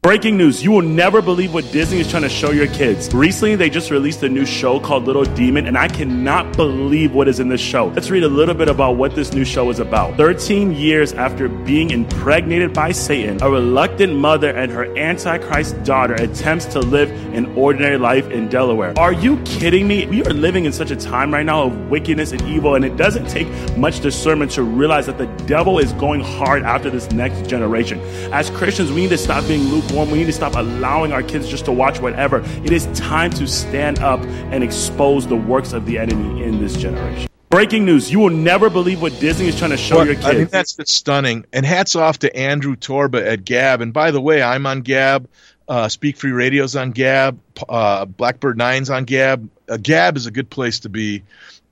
Breaking 0.03 0.39
news, 0.39 0.65
you 0.65 0.71
will 0.71 0.81
never 0.81 1.21
believe 1.21 1.53
what 1.53 1.71
Disney 1.73 2.01
is 2.01 2.09
trying 2.09 2.23
to 2.23 2.31
show 2.31 2.53
your 2.53 2.69
kids. 2.69 3.13
Recently, 3.13 3.55
they 3.55 3.69
just 3.69 3.91
released 3.91 4.23
a 4.23 4.31
new 4.31 4.47
show 4.47 4.81
called 4.81 5.05
Little 5.05 5.27
Demon, 5.27 5.67
and 5.67 5.77
I 5.77 5.89
cannot 5.89 6.57
believe 6.57 7.13
what 7.13 7.29
is 7.29 7.39
in 7.39 7.51
this 7.51 7.61
show. 7.61 7.89
Let's 7.89 8.09
read 8.09 8.23
a 8.23 8.29
little 8.29 8.55
bit 8.55 8.71
about 8.71 8.97
what 8.97 9.15
this 9.15 9.35
new 9.35 9.45
show 9.45 9.69
is 9.69 9.79
about. 9.79 10.17
13 10.17 10.73
years 10.73 11.13
after 11.13 11.51
being 11.51 11.91
impregnated 11.91 12.73
by 12.73 12.93
Satan, 12.93 13.43
a 13.43 13.51
reluctant 13.51 14.17
mother 14.17 14.49
and 14.49 14.73
her 14.73 14.87
Antichrist 14.97 15.85
daughter 15.85 16.15
attempts 16.15 16.65
to 16.73 16.81
live 16.81 17.11
an 17.35 17.55
ordinary 17.55 17.99
life 17.99 18.27
in 18.31 18.49
Delaware. 18.49 18.99
Are 18.99 19.13
you 19.13 19.37
kidding 19.43 19.87
me? 19.87 20.07
We 20.07 20.25
are 20.25 20.33
living 20.33 20.65
in 20.65 20.73
such 20.73 20.91
a 20.91 20.97
time 20.97 21.31
right 21.31 21.45
now 21.45 21.65
of 21.65 21.91
wickedness 21.91 22.33
and 22.33 22.41
evil, 22.49 22.75
and 22.75 22.87
it 22.87 22.97
doesn't 22.97 23.29
take 23.29 23.49
much 23.77 24.01
discernment 24.01 24.53
to 24.53 24.63
realize 24.63 25.05
that 25.05 25.19
the 25.19 25.27
devil 25.45 25.79
is 25.79 25.93
going 25.93 26.23
hard 26.23 26.63
after 26.63 26.89
this 26.89 27.11
next 27.11 27.51
generation. 27.51 28.01
As 28.33 28.49
Christians, 28.49 28.91
we 28.91 29.03
need 29.03 29.11
to 29.11 29.19
stop 29.19 29.47
being 29.47 29.65
lukewarm 29.65 29.90
we 29.93 30.19
need 30.19 30.27
to 30.27 30.33
stop 30.33 30.55
allowing 30.55 31.13
our 31.13 31.23
kids 31.23 31.49
just 31.49 31.65
to 31.65 31.73
watch 31.73 32.01
whatever. 32.01 32.41
It 32.65 32.73
is 32.73 32.87
time 32.99 33.31
to 33.33 33.47
stand 33.47 33.99
up 33.99 34.21
and 34.21 34.63
expose 34.63 35.27
the 35.27 35.37
works 35.37 35.73
of 35.73 35.87
the 35.87 35.99
enemy 35.99 36.43
in 36.43 36.61
this 36.61 36.77
generation. 36.77 37.29
Breaking 37.51 37.85
news: 37.85 38.13
You 38.13 38.21
will 38.21 38.31
never 38.31 38.71
believe 38.71 39.03
what 39.03 39.19
Disney 39.19 39.49
is 39.49 39.59
trying 39.59 39.73
to 39.73 39.77
show 39.77 39.97
well, 39.97 40.07
your 40.07 40.15
kids. 40.15 40.27
I 40.27 40.33
mean, 40.35 40.47
that's 40.47 40.75
just 40.75 40.93
stunning. 40.95 41.45
And 41.53 41.67
hats 41.67 41.97
off 41.97 42.21
to 42.21 42.37
Andrew 42.37 42.77
Torba 42.77 43.27
at 43.27 43.45
Gab. 43.45 43.81
And 43.81 43.93
by 43.93 44.13
the 44.13 44.21
way, 44.21 44.41
I'm 44.41 44.67
on 44.67 44.83
Gab. 44.83 45.29
Uh, 45.69 45.89
Speak 45.89 46.17
Free 46.17 46.31
Radio's 46.31 46.77
on 46.77 46.93
Gab. 46.93 47.41
Uh, 47.69 48.05
Blackbird 48.05 48.57
Nine's 48.57 48.89
on 48.89 49.05
Gab. 49.05 49.49
Uh, 49.69 49.79
Gab 49.79 50.17
is 50.17 50.27
a 50.27 50.31
good 50.31 50.49
place 50.49 50.81
to 50.81 50.89
be. 50.89 51.25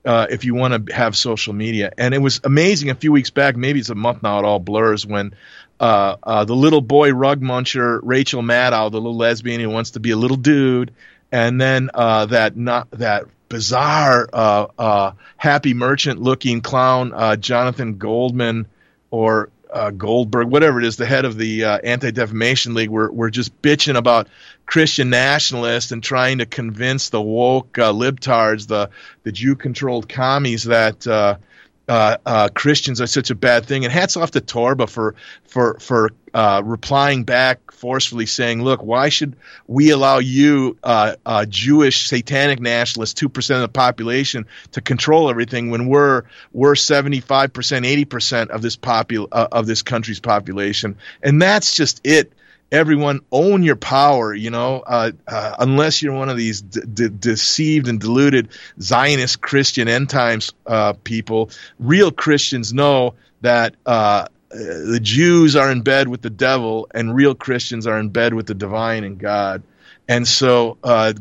Uh, 0.05 0.25
if 0.29 0.45
you 0.45 0.55
want 0.55 0.87
to 0.87 0.95
have 0.95 1.15
social 1.15 1.53
media. 1.53 1.91
And 1.97 2.13
it 2.13 2.19
was 2.19 2.39
amazing 2.45 2.89
a 2.89 2.95
few 2.95 3.11
weeks 3.11 3.29
back, 3.29 3.57
maybe 3.57 3.81
it's 3.81 3.89
a 3.89 3.95
month 3.95 4.23
now, 4.23 4.39
it 4.39 4.45
all 4.45 4.57
blurs, 4.57 5.05
when 5.05 5.33
uh, 5.79 6.17
uh, 6.21 6.45
the 6.45 6.55
little 6.55 6.81
boy 6.81 7.13
rug 7.13 7.41
muncher, 7.41 7.99
Rachel 8.03 8.41
Maddow, 8.41 8.91
the 8.91 8.99
little 8.99 9.15
lesbian 9.15 9.61
who 9.61 9.69
wants 9.69 9.91
to 9.91 9.99
be 9.99 10.11
a 10.11 10.17
little 10.17 10.37
dude, 10.37 10.93
and 11.31 11.59
then 11.59 11.89
uh, 11.93 12.25
that 12.27 12.57
not 12.57 12.91
that 12.91 13.25
bizarre 13.47 14.29
uh, 14.33 14.67
uh, 14.77 15.11
happy 15.37 15.73
merchant 15.73 16.21
looking 16.21 16.61
clown, 16.61 17.13
uh, 17.13 17.35
Jonathan 17.35 17.97
Goldman 17.97 18.67
or 19.11 19.49
Goldberg, 19.97 20.47
whatever 20.47 20.79
it 20.79 20.85
is, 20.85 20.97
the 20.97 21.05
head 21.05 21.25
of 21.25 21.37
the 21.37 21.63
Anti 21.63 22.09
Defamation 22.09 22.73
League, 22.73 22.89
were 22.89 23.11
were 23.11 23.29
just 23.29 23.61
bitching 23.61 23.95
about 23.95 24.27
Christian 24.65 25.11
nationalists 25.11 25.91
and 25.91 26.03
trying 26.03 26.39
to 26.39 26.47
convince 26.47 27.09
the 27.09 27.21
woke 27.21 27.73
libtards, 27.73 28.67
the 28.67 28.89
the 29.23 29.31
Jew 29.31 29.55
controlled 29.55 30.09
commies 30.09 30.63
that 30.63 31.05
uh, 31.89 32.17
uh, 32.25 32.49
Christians 32.53 33.01
are 33.01 33.07
such 33.07 33.31
a 33.31 33.35
bad 33.35 33.65
thing. 33.65 33.83
And 33.83 33.91
hats 33.91 34.15
off 34.15 34.31
to 34.31 34.41
Torba 34.41 34.87
for 34.87 35.15
for 35.43 35.77
for 35.79 36.11
uh, 36.33 36.61
replying 36.63 37.23
back 37.23 37.71
forcefully, 37.71 38.27
saying, 38.27 38.63
"Look, 38.63 38.83
why 38.83 39.09
should 39.09 39.35
we 39.67 39.89
allow 39.89 40.19
you, 40.19 40.77
uh, 40.83 41.15
uh, 41.25 41.45
Jewish 41.45 42.07
satanic 42.07 42.59
nationalists, 42.59 43.15
two 43.15 43.29
percent 43.29 43.57
of 43.57 43.61
the 43.63 43.73
population, 43.73 44.45
to 44.73 44.81
control 44.81 45.29
everything 45.29 45.71
when 45.71 45.87
we're 45.87 46.23
we're 46.53 46.75
seventy 46.75 47.19
five 47.19 47.51
percent, 47.51 47.85
eighty 47.85 48.05
percent 48.05 48.51
of 48.51 48.61
this 48.61 48.77
popul 48.77 49.27
uh, 49.31 49.47
of 49.51 49.65
this 49.65 49.81
country's 49.81 50.19
population?" 50.19 50.95
And 51.23 51.41
that's 51.41 51.75
just 51.75 52.01
it 52.03 52.31
everyone 52.71 53.21
own 53.31 53.63
your 53.63 53.75
power 53.75 54.33
you 54.33 54.49
know 54.49 54.83
uh, 54.85 55.11
uh, 55.27 55.55
unless 55.59 56.01
you're 56.01 56.13
one 56.13 56.29
of 56.29 56.37
these 56.37 56.61
deceived 56.61 57.87
and 57.87 57.99
deluded 57.99 58.49
zionist 58.79 59.41
christian 59.41 59.87
end 59.87 60.09
times 60.09 60.53
uh, 60.67 60.93
people. 61.03 61.49
Real 61.79 62.11
christians 62.11 62.73
know 62.73 63.15
that 63.41 63.75
uh, 63.85 64.27
the 64.49 64.99
jews 65.01 65.55
are 65.55 65.71
in 65.71 65.81
bed 65.81 66.07
with 66.07 66.21
the 66.21 66.29
devil 66.29 66.87
and 66.93 67.13
real 67.15 67.35
christians 67.35 67.87
are 67.87 67.99
in 67.99 68.09
bed 68.09 68.33
with 68.33 68.47
the 68.47 68.55
divine 68.55 69.03
and 69.03 69.17
god. 69.17 69.63
And 70.07 70.27
so 70.27 70.77
uh, 70.83 71.13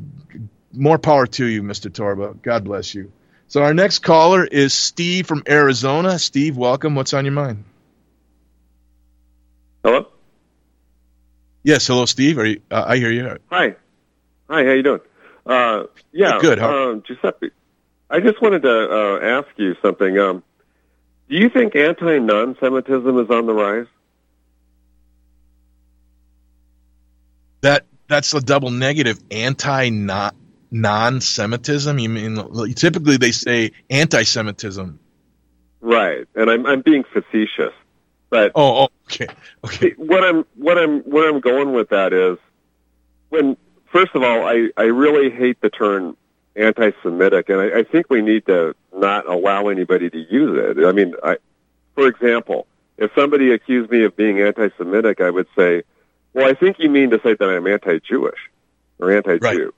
more 0.72 0.98
power 0.98 1.26
to 1.26 1.46
you 1.46 1.62
mr 1.62 1.90
torba. 1.90 2.40
God 2.42 2.64
bless 2.64 2.94
you. 2.94 3.12
So 3.48 3.62
our 3.62 3.72
next 3.72 4.00
caller 4.00 4.44
is 4.44 4.74
steve 4.74 5.26
from 5.26 5.42
arizona. 5.48 6.18
Steve 6.18 6.56
welcome. 6.56 6.94
What's 6.94 7.14
on 7.14 7.24
your 7.24 7.32
mind? 7.32 7.64
Hello 9.82 10.08
Yes, 11.68 11.86
hello, 11.86 12.06
Steve. 12.06 12.38
Are 12.38 12.46
you? 12.46 12.62
Uh, 12.70 12.82
I 12.86 12.96
hear 12.96 13.10
you. 13.10 13.36
Hi, 13.50 13.76
hi. 14.48 14.64
How 14.64 14.70
you 14.70 14.82
doing? 14.82 15.00
Uh, 15.44 15.82
yeah, 16.12 16.38
good. 16.40 16.58
Uh, 16.58 16.94
Giuseppe, 17.06 17.50
I 18.08 18.20
just 18.20 18.40
wanted 18.40 18.62
to 18.62 18.70
uh, 18.70 19.18
ask 19.20 19.48
you 19.56 19.76
something. 19.82 20.18
Um, 20.18 20.42
do 21.28 21.36
you 21.36 21.50
think 21.50 21.76
anti-non-Semitism 21.76 23.18
is 23.18 23.28
on 23.28 23.44
the 23.44 23.52
rise? 23.52 23.86
That 27.60 27.84
that's 28.08 28.32
a 28.32 28.40
double 28.40 28.70
negative. 28.70 29.18
Anti 29.30 29.90
non-Semitism. 30.70 31.98
You 31.98 32.08
mean 32.08 32.74
typically 32.76 33.18
they 33.18 33.32
say 33.32 33.72
anti-Semitism. 33.90 34.98
Right, 35.82 36.26
and 36.34 36.48
I'm 36.50 36.64
I'm 36.64 36.80
being 36.80 37.04
facetious. 37.04 37.74
But 38.30 38.52
oh, 38.54 38.84
oh 38.84 38.88
okay, 39.06 39.28
okay. 39.64 39.94
What 39.96 40.24
I'm 40.24 40.44
what 40.56 40.78
I'm 40.78 41.00
what 41.00 41.26
I'm 41.26 41.40
going 41.40 41.72
with 41.72 41.90
that 41.90 42.12
is 42.12 42.38
when 43.30 43.56
first 43.86 44.14
of 44.14 44.22
all, 44.22 44.46
I 44.46 44.70
I 44.76 44.84
really 44.84 45.30
hate 45.30 45.60
the 45.60 45.70
term 45.70 46.16
anti-Semitic, 46.56 47.48
and 47.48 47.60
I, 47.60 47.78
I 47.80 47.84
think 47.84 48.10
we 48.10 48.20
need 48.20 48.46
to 48.46 48.74
not 48.94 49.26
allow 49.28 49.68
anybody 49.68 50.10
to 50.10 50.18
use 50.18 50.58
it. 50.58 50.84
I 50.84 50.92
mean, 50.92 51.14
I, 51.22 51.36
for 51.94 52.06
example, 52.06 52.66
if 52.96 53.10
somebody 53.14 53.52
accused 53.52 53.90
me 53.90 54.04
of 54.04 54.16
being 54.16 54.40
anti-Semitic, 54.40 55.20
I 55.20 55.30
would 55.30 55.46
say, 55.56 55.82
"Well, 56.34 56.46
I 56.46 56.54
think 56.54 56.78
you 56.78 56.90
mean 56.90 57.10
to 57.10 57.20
say 57.22 57.34
that 57.34 57.48
I'm 57.48 57.66
anti-Jewish 57.66 58.50
or 58.98 59.12
anti-Jew." 59.12 59.72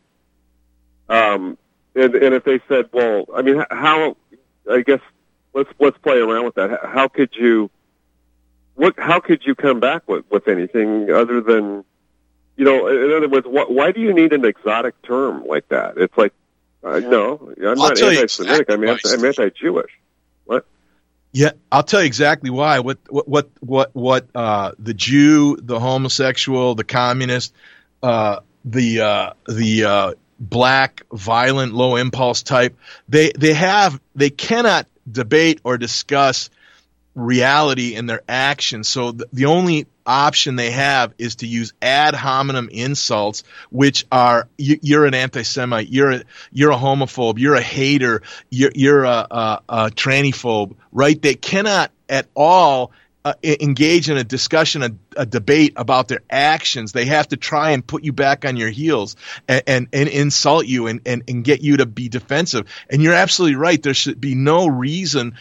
Right. 1.09 1.33
Um, 1.33 1.59
and 1.95 2.15
and 2.15 2.35
if 2.35 2.45
they 2.45 2.61
said, 2.69 2.89
"Well, 2.93 3.27
I 3.35 3.43
mean, 3.43 3.65
how?" 3.71 4.17
I 4.71 4.83
guess 4.83 5.01
let's 5.55 5.71
let's 5.79 5.99
play 5.99 6.19
around 6.19 6.45
with 6.45 6.55
that. 6.55 6.81
How 6.85 7.09
could 7.09 7.31
you? 7.35 7.71
What 8.81 8.99
how 8.99 9.21
could 9.21 9.45
you 9.45 9.55
come 9.55 9.79
back 9.79 10.09
with 10.09 10.25
with 10.31 10.49
anything 10.49 11.11
other 11.11 11.43
than 11.43 11.85
you 12.57 12.65
know 12.65 12.89
in 12.89 13.13
other 13.13 13.29
words 13.29 13.47
what, 13.47 13.71
why 13.71 13.93
do 13.93 14.01
you 14.01 14.15
need 14.15 14.33
an 14.33 14.45
exotic 14.45 15.01
term 15.03 15.45
like 15.47 15.69
that? 15.69 15.99
It's 15.99 16.17
like 16.17 16.33
uh, 16.83 16.99
no 17.01 17.53
i'm 17.59 17.67
I'll 17.67 17.77
not 17.77 18.03
anti-semitic. 18.03 18.69
Exactly 18.69 18.75
I'm, 18.75 18.89
anti, 18.89 19.11
I'm 19.11 19.25
anti-jewish. 19.25 19.93
What? 20.47 20.67
Yeah 21.33 21.51
i'll 21.71 21.83
tell 21.83 22.01
you 22.01 22.07
exactly 22.07 22.49
why. 22.49 22.81
What 22.81 22.99
what 23.11 23.29
what 23.29 23.51
what, 23.61 23.91
what 23.95 24.29
uh, 24.35 24.73
the 24.79 24.95
jew 24.95 25.59
the 25.61 25.79
homosexual 25.79 26.75
the 26.75 26.85
communist 26.85 27.53
uh, 28.03 28.41
the 28.65 29.01
uh, 29.03 29.33
the 29.47 29.85
uh, 29.85 30.15
black 30.39 31.03
violent 31.13 31.75
low 31.75 31.97
impulse 31.97 32.43
type 32.43 32.79
they 33.11 33.31
they 33.39 33.53
have 33.53 34.01
they 34.15 34.31
cannot 34.31 34.87
debate 35.11 35.61
or 35.65 35.77
discuss 35.77 36.49
reality 37.15 37.95
in 37.95 38.07
their 38.07 38.23
actions. 38.29 38.89
So 38.89 39.13
the, 39.13 39.29
the 39.33 39.47
only 39.47 39.87
option 40.07 40.57
they 40.57 40.71
have 40.71 41.15
is 41.19 41.37
to 41.37 41.47
use 41.47 41.73
ad 41.81 42.15
hominem 42.15 42.69
insults, 42.71 43.45
which 43.71 44.07
are 44.11 44.49
you, 44.59 44.99
are 44.99 45.07
an 45.07 45.15
anti-Semite, 45.15 45.89
you're 45.89 46.11
a, 46.13 46.23
you're 46.53 46.73
a 46.73 46.77
homophobe, 46.77 47.39
you're 47.39 47.55
a 47.55 47.63
hater, 47.63 48.23
you're, 48.51 48.73
you're 48.75 49.05
a, 49.05 49.27
a, 49.31 49.63
a 49.69 49.91
trannyphobe, 49.91 50.75
right? 50.93 51.21
They 51.21 51.35
cannot 51.35 51.91
at 52.09 52.27
all 52.35 52.93
uh, 53.25 53.35
engage 53.43 54.09
in 54.09 54.17
a 54.17 54.25
discussion, 54.25 54.83
a, 54.83 54.91
a, 55.17 55.27
debate 55.27 55.73
about 55.77 56.09
their 56.09 56.21
actions. 56.29 56.93
They 56.93 57.07
have 57.07 57.29
to 57.29 57.37
try 57.37 57.71
and 57.71 57.87
put 57.87 58.05
you 58.05 58.13
back 58.13 58.45
on 58.45 58.57
your 58.57 58.71
heels 58.71 59.17
and, 59.49 59.63
and, 59.67 59.89
and 59.93 60.09
insult 60.09 60.67
you 60.67 60.87
and, 60.87 61.01
and, 61.07 61.23
and 61.29 61.45
get 61.45 61.63
you 61.63 61.79
to 61.79 61.87
be 61.87 62.09
defensive. 62.09 62.67
And 62.91 63.03
you're 63.03 63.15
absolutely 63.15 63.57
right. 63.57 63.83
There 63.83 63.95
should 63.95 64.21
be 64.21 64.35
no 64.35 64.67
reason 64.67 65.35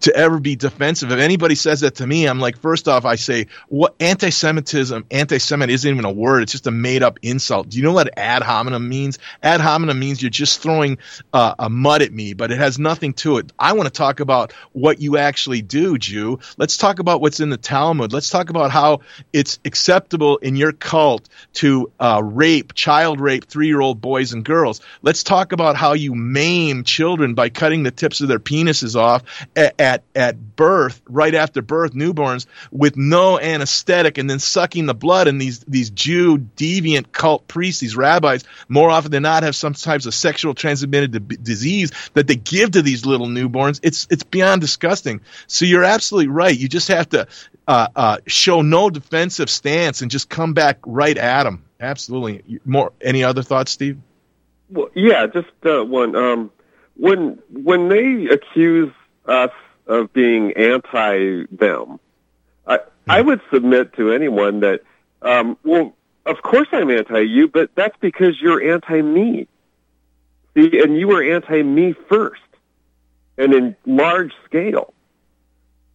to 0.00 0.14
ever 0.16 0.40
be 0.40 0.56
defensive. 0.56 1.12
If 1.12 1.20
anybody 1.20 1.54
says 1.54 1.80
that 1.80 1.96
to 1.96 2.06
me, 2.06 2.26
I'm 2.26 2.40
like, 2.40 2.58
first 2.58 2.88
off, 2.88 3.04
I 3.04 3.14
say, 3.14 3.46
what 3.68 3.94
anti-Semitism, 4.00 5.06
anti-Semite 5.10 5.70
isn't 5.70 5.90
even 5.90 6.04
a 6.04 6.10
word. 6.10 6.42
It's 6.42 6.52
just 6.52 6.66
a 6.66 6.72
made-up 6.72 7.20
insult. 7.22 7.68
Do 7.68 7.78
you 7.78 7.84
know 7.84 7.92
what 7.92 8.18
ad 8.18 8.42
hominem 8.42 8.88
means? 8.88 9.20
Ad 9.42 9.60
hominem 9.60 9.98
means 9.98 10.20
you're 10.20 10.30
just 10.30 10.60
throwing 10.60 10.98
uh, 11.32 11.54
a 11.58 11.70
mud 11.70 12.02
at 12.02 12.12
me, 12.12 12.34
but 12.34 12.50
it 12.50 12.58
has 12.58 12.78
nothing 12.80 13.14
to 13.14 13.38
it. 13.38 13.52
I 13.58 13.74
want 13.74 13.86
to 13.86 13.92
talk 13.92 14.18
about 14.18 14.52
what 14.72 15.00
you 15.00 15.18
actually 15.18 15.62
do, 15.62 15.98
Jew. 15.98 16.40
Let's 16.56 16.76
talk 16.76 16.98
about 16.98 17.20
what's 17.20 17.38
in 17.38 17.50
the 17.50 17.56
Talmud. 17.56 18.12
Let's 18.12 18.30
talk 18.30 18.50
about 18.50 18.72
how 18.72 19.00
it's 19.32 19.58
acceptable 19.64 20.38
in 20.38 20.56
your 20.56 20.72
cult 20.72 21.28
to 21.54 21.90
uh, 21.98 22.20
rape, 22.22 22.74
child 22.74 23.20
rape 23.20 23.46
three-year-old 23.46 24.00
boys 24.00 24.32
and 24.32 24.44
girls. 24.44 24.80
Let's 25.02 25.22
talk 25.22 25.52
about 25.52 25.76
how 25.76 25.94
you 25.94 26.14
maim 26.14 26.84
children 26.84 27.34
by 27.34 27.48
cutting 27.48 27.82
the 27.82 27.90
tips 27.90 28.20
of 28.20 28.28
their 28.28 28.38
penises 28.38 28.96
off 28.96 29.22
at, 29.54 29.80
at, 29.80 30.02
at 30.14 30.56
birth, 30.56 31.00
right 31.08 31.34
after 31.34 31.62
birth, 31.62 31.92
newborns, 31.92 32.46
with 32.70 32.96
no 32.96 33.38
anesthetic, 33.38 34.18
and 34.18 34.28
then 34.28 34.38
sucking 34.38 34.86
the 34.86 34.94
blood. 34.94 35.28
And 35.28 35.40
these 35.40 35.60
these 35.60 35.90
Jew 35.90 36.38
deviant 36.38 37.12
cult 37.12 37.46
priests, 37.48 37.80
these 37.80 37.96
rabbis, 37.96 38.44
more 38.68 38.90
often 38.90 39.10
than 39.10 39.22
not, 39.22 39.42
have 39.42 39.56
some 39.56 39.74
types 39.74 40.06
of 40.06 40.14
sexual 40.14 40.54
transmitted 40.54 41.42
disease 41.42 41.92
that 42.14 42.26
they 42.26 42.36
give 42.36 42.72
to 42.72 42.82
these 42.82 43.06
little 43.06 43.26
newborns. 43.26 43.80
It's 43.82 44.06
it's 44.10 44.22
beyond 44.22 44.60
disgusting. 44.60 45.20
So 45.46 45.64
you're 45.64 45.84
absolutely 45.84 46.28
right. 46.28 46.56
You 46.56 46.68
just 46.68 46.88
have 46.88 47.08
to 47.10 47.26
uh, 47.66 47.88
uh, 47.96 48.18
show 48.26 48.62
no 48.62 48.90
defensive 48.90 49.50
stance 49.50 50.02
and 50.02 50.10
just 50.10 50.28
come 50.28 50.54
back 50.54 50.78
right 50.86 51.16
at 51.16 51.44
them. 51.44 51.64
Absolutely. 51.80 52.60
More. 52.64 52.92
Any 53.00 53.24
other 53.24 53.42
thoughts, 53.42 53.72
Steve? 53.72 53.98
Well, 54.70 54.88
yeah, 54.94 55.26
just 55.26 55.48
uh, 55.64 55.84
one. 55.84 56.16
Um, 56.16 56.50
when 56.96 57.38
when 57.52 57.88
they 57.88 58.26
accuse 58.32 58.92
us 59.26 59.50
of 59.86 60.12
being 60.12 60.52
anti 60.52 61.44
them, 61.50 62.00
I 62.66 62.80
I 63.06 63.20
would 63.20 63.40
submit 63.52 63.94
to 63.94 64.12
anyone 64.12 64.60
that 64.60 64.82
um, 65.22 65.58
well, 65.64 65.94
of 66.24 66.42
course 66.42 66.68
I'm 66.72 66.90
anti 66.90 67.20
you, 67.20 67.48
but 67.48 67.70
that's 67.74 67.96
because 68.00 68.40
you're 68.40 68.72
anti 68.72 69.02
me. 69.02 69.48
See, 70.54 70.80
and 70.80 70.96
you 70.96 71.08
were 71.08 71.22
anti 71.22 71.62
me 71.62 71.94
first, 72.08 72.40
and 73.36 73.52
in 73.52 73.76
large 73.84 74.32
scale. 74.46 74.94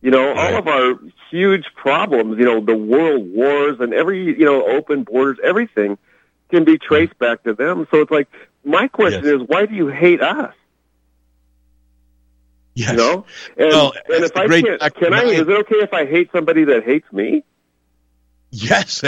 You 0.02 0.10
know, 0.10 0.34
all 0.34 0.56
of 0.56 0.68
our 0.68 1.00
huge 1.30 1.66
problems, 1.76 2.40
you 2.40 2.46
know, 2.46 2.60
the 2.60 2.76
world 2.76 3.32
wars 3.32 3.78
and 3.80 3.94
every, 3.94 4.24
you 4.24 4.46
know, 4.46 4.66
open 4.66 5.04
borders, 5.04 5.38
everything 5.44 5.98
can 6.50 6.64
be 6.64 6.74
mm-hmm. 6.74 6.88
traced 6.88 7.18
back 7.20 7.44
to 7.44 7.54
them. 7.54 7.88
So 7.92 8.02
it's 8.02 8.12
like, 8.12 8.28
my 8.64 8.88
question 8.88 9.26
is, 9.26 9.42
why 9.46 9.68
do 9.68 9.76
you 9.76 9.88
hate 9.88 10.22
us? 10.22 10.54
Yes. 12.74 12.92
You 12.92 12.98
know? 12.98 13.26
And, 13.58 13.70
Well, 13.70 13.94
and 14.10 14.24
if 14.24 14.36
I 14.36 14.48
great 14.48 14.66
can't, 14.66 14.96
can 14.96 15.14
I, 15.14 15.24
is 15.24 15.42
it 15.42 15.50
okay 15.50 15.78
if 15.78 15.94
I 15.94 16.06
hate 16.06 16.32
somebody 16.32 16.66
that 16.66 16.84
hates 16.84 17.12
me? 17.12 17.44
Yes, 18.54 19.02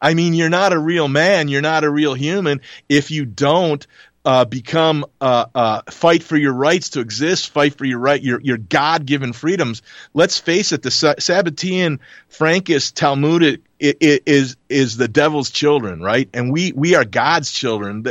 I 0.00 0.14
mean 0.14 0.32
you're 0.32 0.48
not 0.48 0.72
a 0.72 0.78
real 0.78 1.06
man. 1.06 1.48
You're 1.48 1.60
not 1.60 1.84
a 1.84 1.90
real 1.90 2.14
human 2.14 2.62
if 2.88 3.10
you 3.10 3.26
don't 3.26 3.86
uh, 4.26 4.44
become 4.44 5.06
uh, 5.20 5.46
uh, 5.54 5.82
fight 5.88 6.24
for 6.24 6.36
your 6.36 6.52
rights 6.52 6.90
to 6.90 7.00
exist, 7.00 7.50
fight 7.50 7.78
for 7.78 7.84
your 7.84 8.00
right, 8.00 8.20
your 8.20 8.40
your 8.40 8.56
God 8.56 9.06
given 9.06 9.32
freedoms. 9.32 9.82
Let's 10.14 10.36
face 10.36 10.72
it, 10.72 10.82
the 10.82 10.90
Sa- 10.90 11.14
Sabbatean 11.14 12.00
Frankist 12.28 12.94
Talmudic 12.94 13.60
is 13.78 14.56
is 14.68 14.96
the 14.96 15.06
devil's 15.06 15.50
children, 15.50 16.00
right? 16.00 16.28
And 16.34 16.52
we 16.52 16.72
we 16.72 16.96
are 16.96 17.04
God's 17.04 17.52
children. 17.52 18.04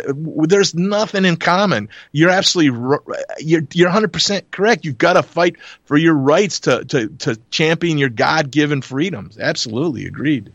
There's 0.47 0.73
nothing 0.73 1.25
in 1.25 1.35
common. 1.35 1.89
You're 2.13 2.29
absolutely 2.29 2.97
you're 3.39 3.67
you're 3.73 3.89
100 3.89 4.13
percent 4.13 4.51
correct. 4.51 4.85
You've 4.85 4.97
got 4.97 5.13
to 5.13 5.23
fight 5.23 5.57
for 5.83 5.97
your 5.97 6.13
rights 6.13 6.61
to 6.61 6.85
to 6.85 7.09
to 7.09 7.35
champion 7.51 7.97
your 7.97 8.09
God 8.09 8.51
given 8.51 8.81
freedoms. 8.81 9.37
Absolutely 9.37 10.05
agreed. 10.05 10.53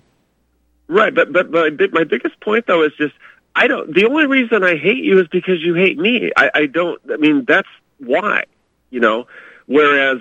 Right, 0.89 1.15
but 1.15 1.33
but 1.35 1.51
my 1.51 1.69
my 1.93 2.05
biggest 2.05 2.41
point 2.41 2.67
though 2.67 2.83
is 2.83 2.93
just 2.97 3.15
I 3.55 3.67
don't. 3.67 3.95
The 3.95 4.07
only 4.07 4.27
reason 4.27 4.63
I 4.63 4.77
hate 4.77 5.05
you 5.05 5.21
is 5.21 5.29
because 5.29 5.61
you 5.63 5.75
hate 5.75 5.99
me. 5.99 6.31
I, 6.37 6.51
I 6.55 6.67
don't. 6.67 7.01
I 7.11 7.17
mean, 7.17 7.45
that's 7.45 7.69
why. 7.99 8.45
You 8.91 9.01
know. 9.01 9.27
Whereas 9.67 10.21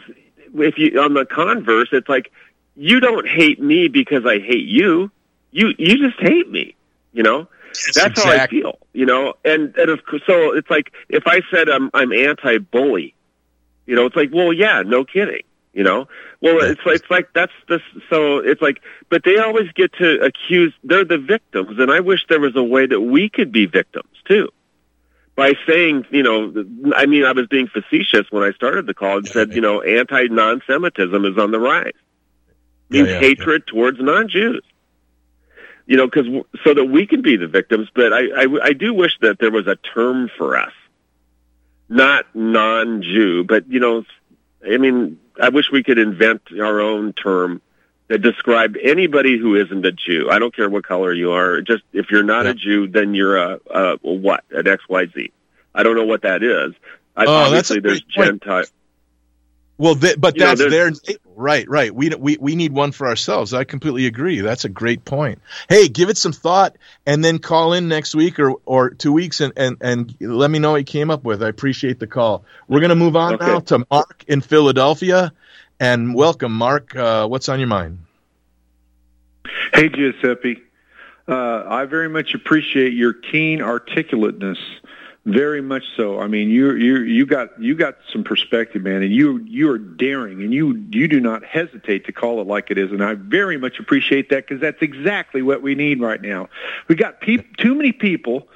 if 0.53 0.77
you 0.77 0.99
on 0.99 1.13
the 1.13 1.25
converse, 1.25 1.89
it's 1.91 2.09
like 2.09 2.31
you 2.75 2.99
don't 2.99 3.27
hate 3.27 3.61
me 3.61 3.87
because 3.87 4.25
I 4.25 4.39
hate 4.39 4.65
you. 4.65 5.11
You 5.51 5.73
you 5.77 5.97
just 5.97 6.19
hate 6.19 6.49
me. 6.49 6.75
You 7.13 7.23
know. 7.23 7.47
that's 7.93 8.23
how 8.23 8.31
I 8.31 8.47
feel. 8.47 8.77
You 8.93 9.05
know. 9.05 9.33
And 9.45 9.75
and 9.75 9.89
of 9.89 10.05
course, 10.05 10.21
so 10.25 10.53
it's 10.55 10.69
like 10.69 10.91
if 11.07 11.23
I 11.25 11.41
said 11.51 11.69
I'm 11.69 11.89
I'm 11.93 12.11
anti-bully. 12.11 13.15
You 13.85 13.95
know, 13.95 14.05
it's 14.05 14.15
like, 14.15 14.29
well, 14.31 14.53
yeah, 14.53 14.83
no 14.85 15.03
kidding. 15.03 15.41
You 15.79 15.85
know, 15.85 16.09
well, 16.41 16.59
it's 16.59 16.85
like, 16.85 16.95
it's 16.97 17.09
like 17.09 17.29
that's 17.33 17.53
this. 17.69 17.79
So 18.09 18.39
it's 18.39 18.61
like, 18.61 18.81
but 19.07 19.23
they 19.23 19.37
always 19.37 19.71
get 19.71 19.93
to 19.93 20.19
accuse. 20.19 20.73
They're 20.83 21.05
the 21.05 21.17
victims, 21.17 21.79
and 21.79 21.89
I 21.89 22.01
wish 22.01 22.25
there 22.27 22.41
was 22.41 22.53
a 22.57 22.61
way 22.61 22.85
that 22.85 22.99
we 22.99 23.29
could 23.29 23.53
be 23.53 23.65
victims 23.65 24.11
too. 24.27 24.49
By 25.37 25.53
saying, 25.65 26.05
you 26.11 26.21
know, 26.21 26.65
I 26.93 27.05
mean, 27.05 27.23
I 27.23 27.31
was 27.31 27.47
being 27.47 27.69
facetious 27.69 28.29
when 28.29 28.43
I 28.43 28.51
started 28.51 28.87
the 28.87 28.93
call 28.93 29.19
and 29.19 29.27
said, 29.29 29.53
you 29.53 29.61
know, 29.61 29.81
anti-non-Semitism 29.81 31.23
is 31.23 31.37
on 31.37 31.51
the 31.51 31.59
rise. 31.61 31.93
Yeah, 32.89 33.03
Means 33.03 33.13
yeah, 33.13 33.19
hatred 33.21 33.65
towards 33.65 34.01
non-Jews. 34.01 34.65
You 35.85 35.95
know, 35.95 36.07
because 36.07 36.27
so 36.65 36.73
that 36.73 36.83
we 36.83 37.07
can 37.07 37.21
be 37.21 37.37
the 37.37 37.47
victims. 37.47 37.87
But 37.95 38.11
I, 38.11 38.25
I, 38.35 38.47
I 38.63 38.73
do 38.73 38.93
wish 38.93 39.17
that 39.21 39.39
there 39.39 39.49
was 39.49 39.65
a 39.65 39.77
term 39.77 40.29
for 40.37 40.57
us, 40.57 40.73
not 41.87 42.25
non-Jew, 42.35 43.45
but 43.45 43.71
you 43.71 43.79
know, 43.79 44.03
I 44.69 44.75
mean, 44.75 45.17
I 45.41 45.49
wish 45.49 45.71
we 45.71 45.83
could 45.83 45.97
invent 45.97 46.41
our 46.59 46.79
own 46.81 47.13
term 47.13 47.61
that 48.07 48.19
described 48.19 48.77
anybody 48.81 49.37
who 49.37 49.55
isn't 49.55 49.85
a 49.85 49.91
Jew. 49.91 50.29
I 50.31 50.39
don't 50.39 50.55
care 50.55 50.69
what 50.69 50.83
color 50.83 51.13
you 51.13 51.31
are. 51.31 51.61
Just 51.61 51.83
if 51.93 52.09
you're 52.11 52.23
not 52.23 52.47
a 52.47 52.53
Jew, 52.53 52.87
then 52.87 53.13
you're 53.13 53.37
a, 53.37 53.59
a 53.69 53.97
what? 54.01 54.43
An 54.51 54.67
X 54.67 54.83
Y 54.89 55.05
Z. 55.13 55.31
I 55.75 55.83
don't 55.83 55.95
know 55.95 56.05
what 56.05 56.23
that 56.23 56.41
is. 56.43 56.73
I, 57.15 57.25
Oh, 57.25 57.31
a 57.31 57.45
obviously, 57.45 57.79
there's. 57.79 58.01
Gentile. 58.01 58.63
Well, 59.79 59.95
th- 59.95 60.17
but 60.19 60.35
You 60.35 60.41
that's 60.41 60.59
there's- 60.59 60.99
their 60.99 61.15
right, 61.35 61.67
right. 61.69 61.95
We 61.95 62.09
we 62.09 62.37
we 62.37 62.55
need 62.57 62.73
one 62.73 62.91
for 62.91 63.07
ourselves. 63.07 63.53
I 63.53 63.63
completely 63.63 64.07
agree. 64.07 64.41
That's 64.41 64.65
a 64.65 64.69
great 64.69 65.05
point. 65.05 65.39
Hey, 65.69 65.87
give 65.87 66.09
it 66.09 66.17
some 66.17 66.33
thought, 66.33 66.75
and 67.05 67.23
then 67.23 67.39
call 67.39 67.71
in 67.71 67.87
next 67.87 68.13
week 68.13 68.39
or 68.39 68.55
or 68.65 68.89
two 68.89 69.13
weeks, 69.13 69.39
and 69.39 69.53
and 69.55 69.77
and 69.79 70.13
let 70.19 70.51
me 70.51 70.59
know 70.59 70.71
what 70.71 70.77
you 70.79 70.83
came 70.83 71.09
up 71.09 71.23
with. 71.23 71.41
I 71.41 71.47
appreciate 71.47 71.97
the 71.97 72.07
call. 72.07 72.43
We're 72.67 72.81
gonna 72.81 72.95
move 72.95 73.15
on 73.15 73.35
Okay. 73.35 73.45
now 73.45 73.59
to 73.61 73.85
Mark 73.89 74.25
in 74.27 74.41
Philadelphia, 74.41 75.31
and 75.79 76.13
welcome, 76.13 76.51
Mark. 76.51 76.93
Uh, 76.93 77.25
what's 77.27 77.47
on 77.47 77.59
your 77.59 77.69
mind? 77.69 77.99
Hey, 79.73 79.87
Giuseppe. 79.87 80.61
Uh, 81.25 81.63
I 81.67 81.85
very 81.85 82.09
much 82.09 82.33
appreciate 82.33 82.91
your 82.93 83.13
keen 83.13 83.59
articulateness. 83.61 84.57
Very 85.31 85.61
much 85.61 85.83
so. 85.95 86.19
I 86.19 86.27
mean, 86.27 86.49
you 86.49 86.73
you 86.73 86.97
you 87.01 87.25
got 87.25 87.61
you 87.61 87.75
got 87.75 87.97
some 88.11 88.23
perspective, 88.23 88.81
man, 88.81 89.03
and 89.03 89.13
you 89.13 89.37
you 89.39 89.69
are 89.69 89.77
daring, 89.77 90.41
and 90.41 90.51
you 90.51 90.83
you 90.89 91.07
do 91.07 91.19
not 91.19 91.43
hesitate 91.43 92.05
to 92.05 92.11
call 92.11 92.41
it 92.41 92.47
like 92.47 92.71
it 92.71 92.79
is, 92.79 92.91
and 92.91 93.03
I 93.03 93.13
very 93.13 93.57
much 93.57 93.79
appreciate 93.79 94.29
that 94.29 94.47
because 94.47 94.59
that's 94.59 94.81
exactly 94.81 95.43
what 95.43 95.61
we 95.61 95.75
need 95.75 96.01
right 96.01 96.19
now. 96.19 96.49
We 96.87 96.95
got 96.95 97.21
peop- 97.21 97.57
too 97.57 97.75
many 97.75 97.91
people 97.91 98.47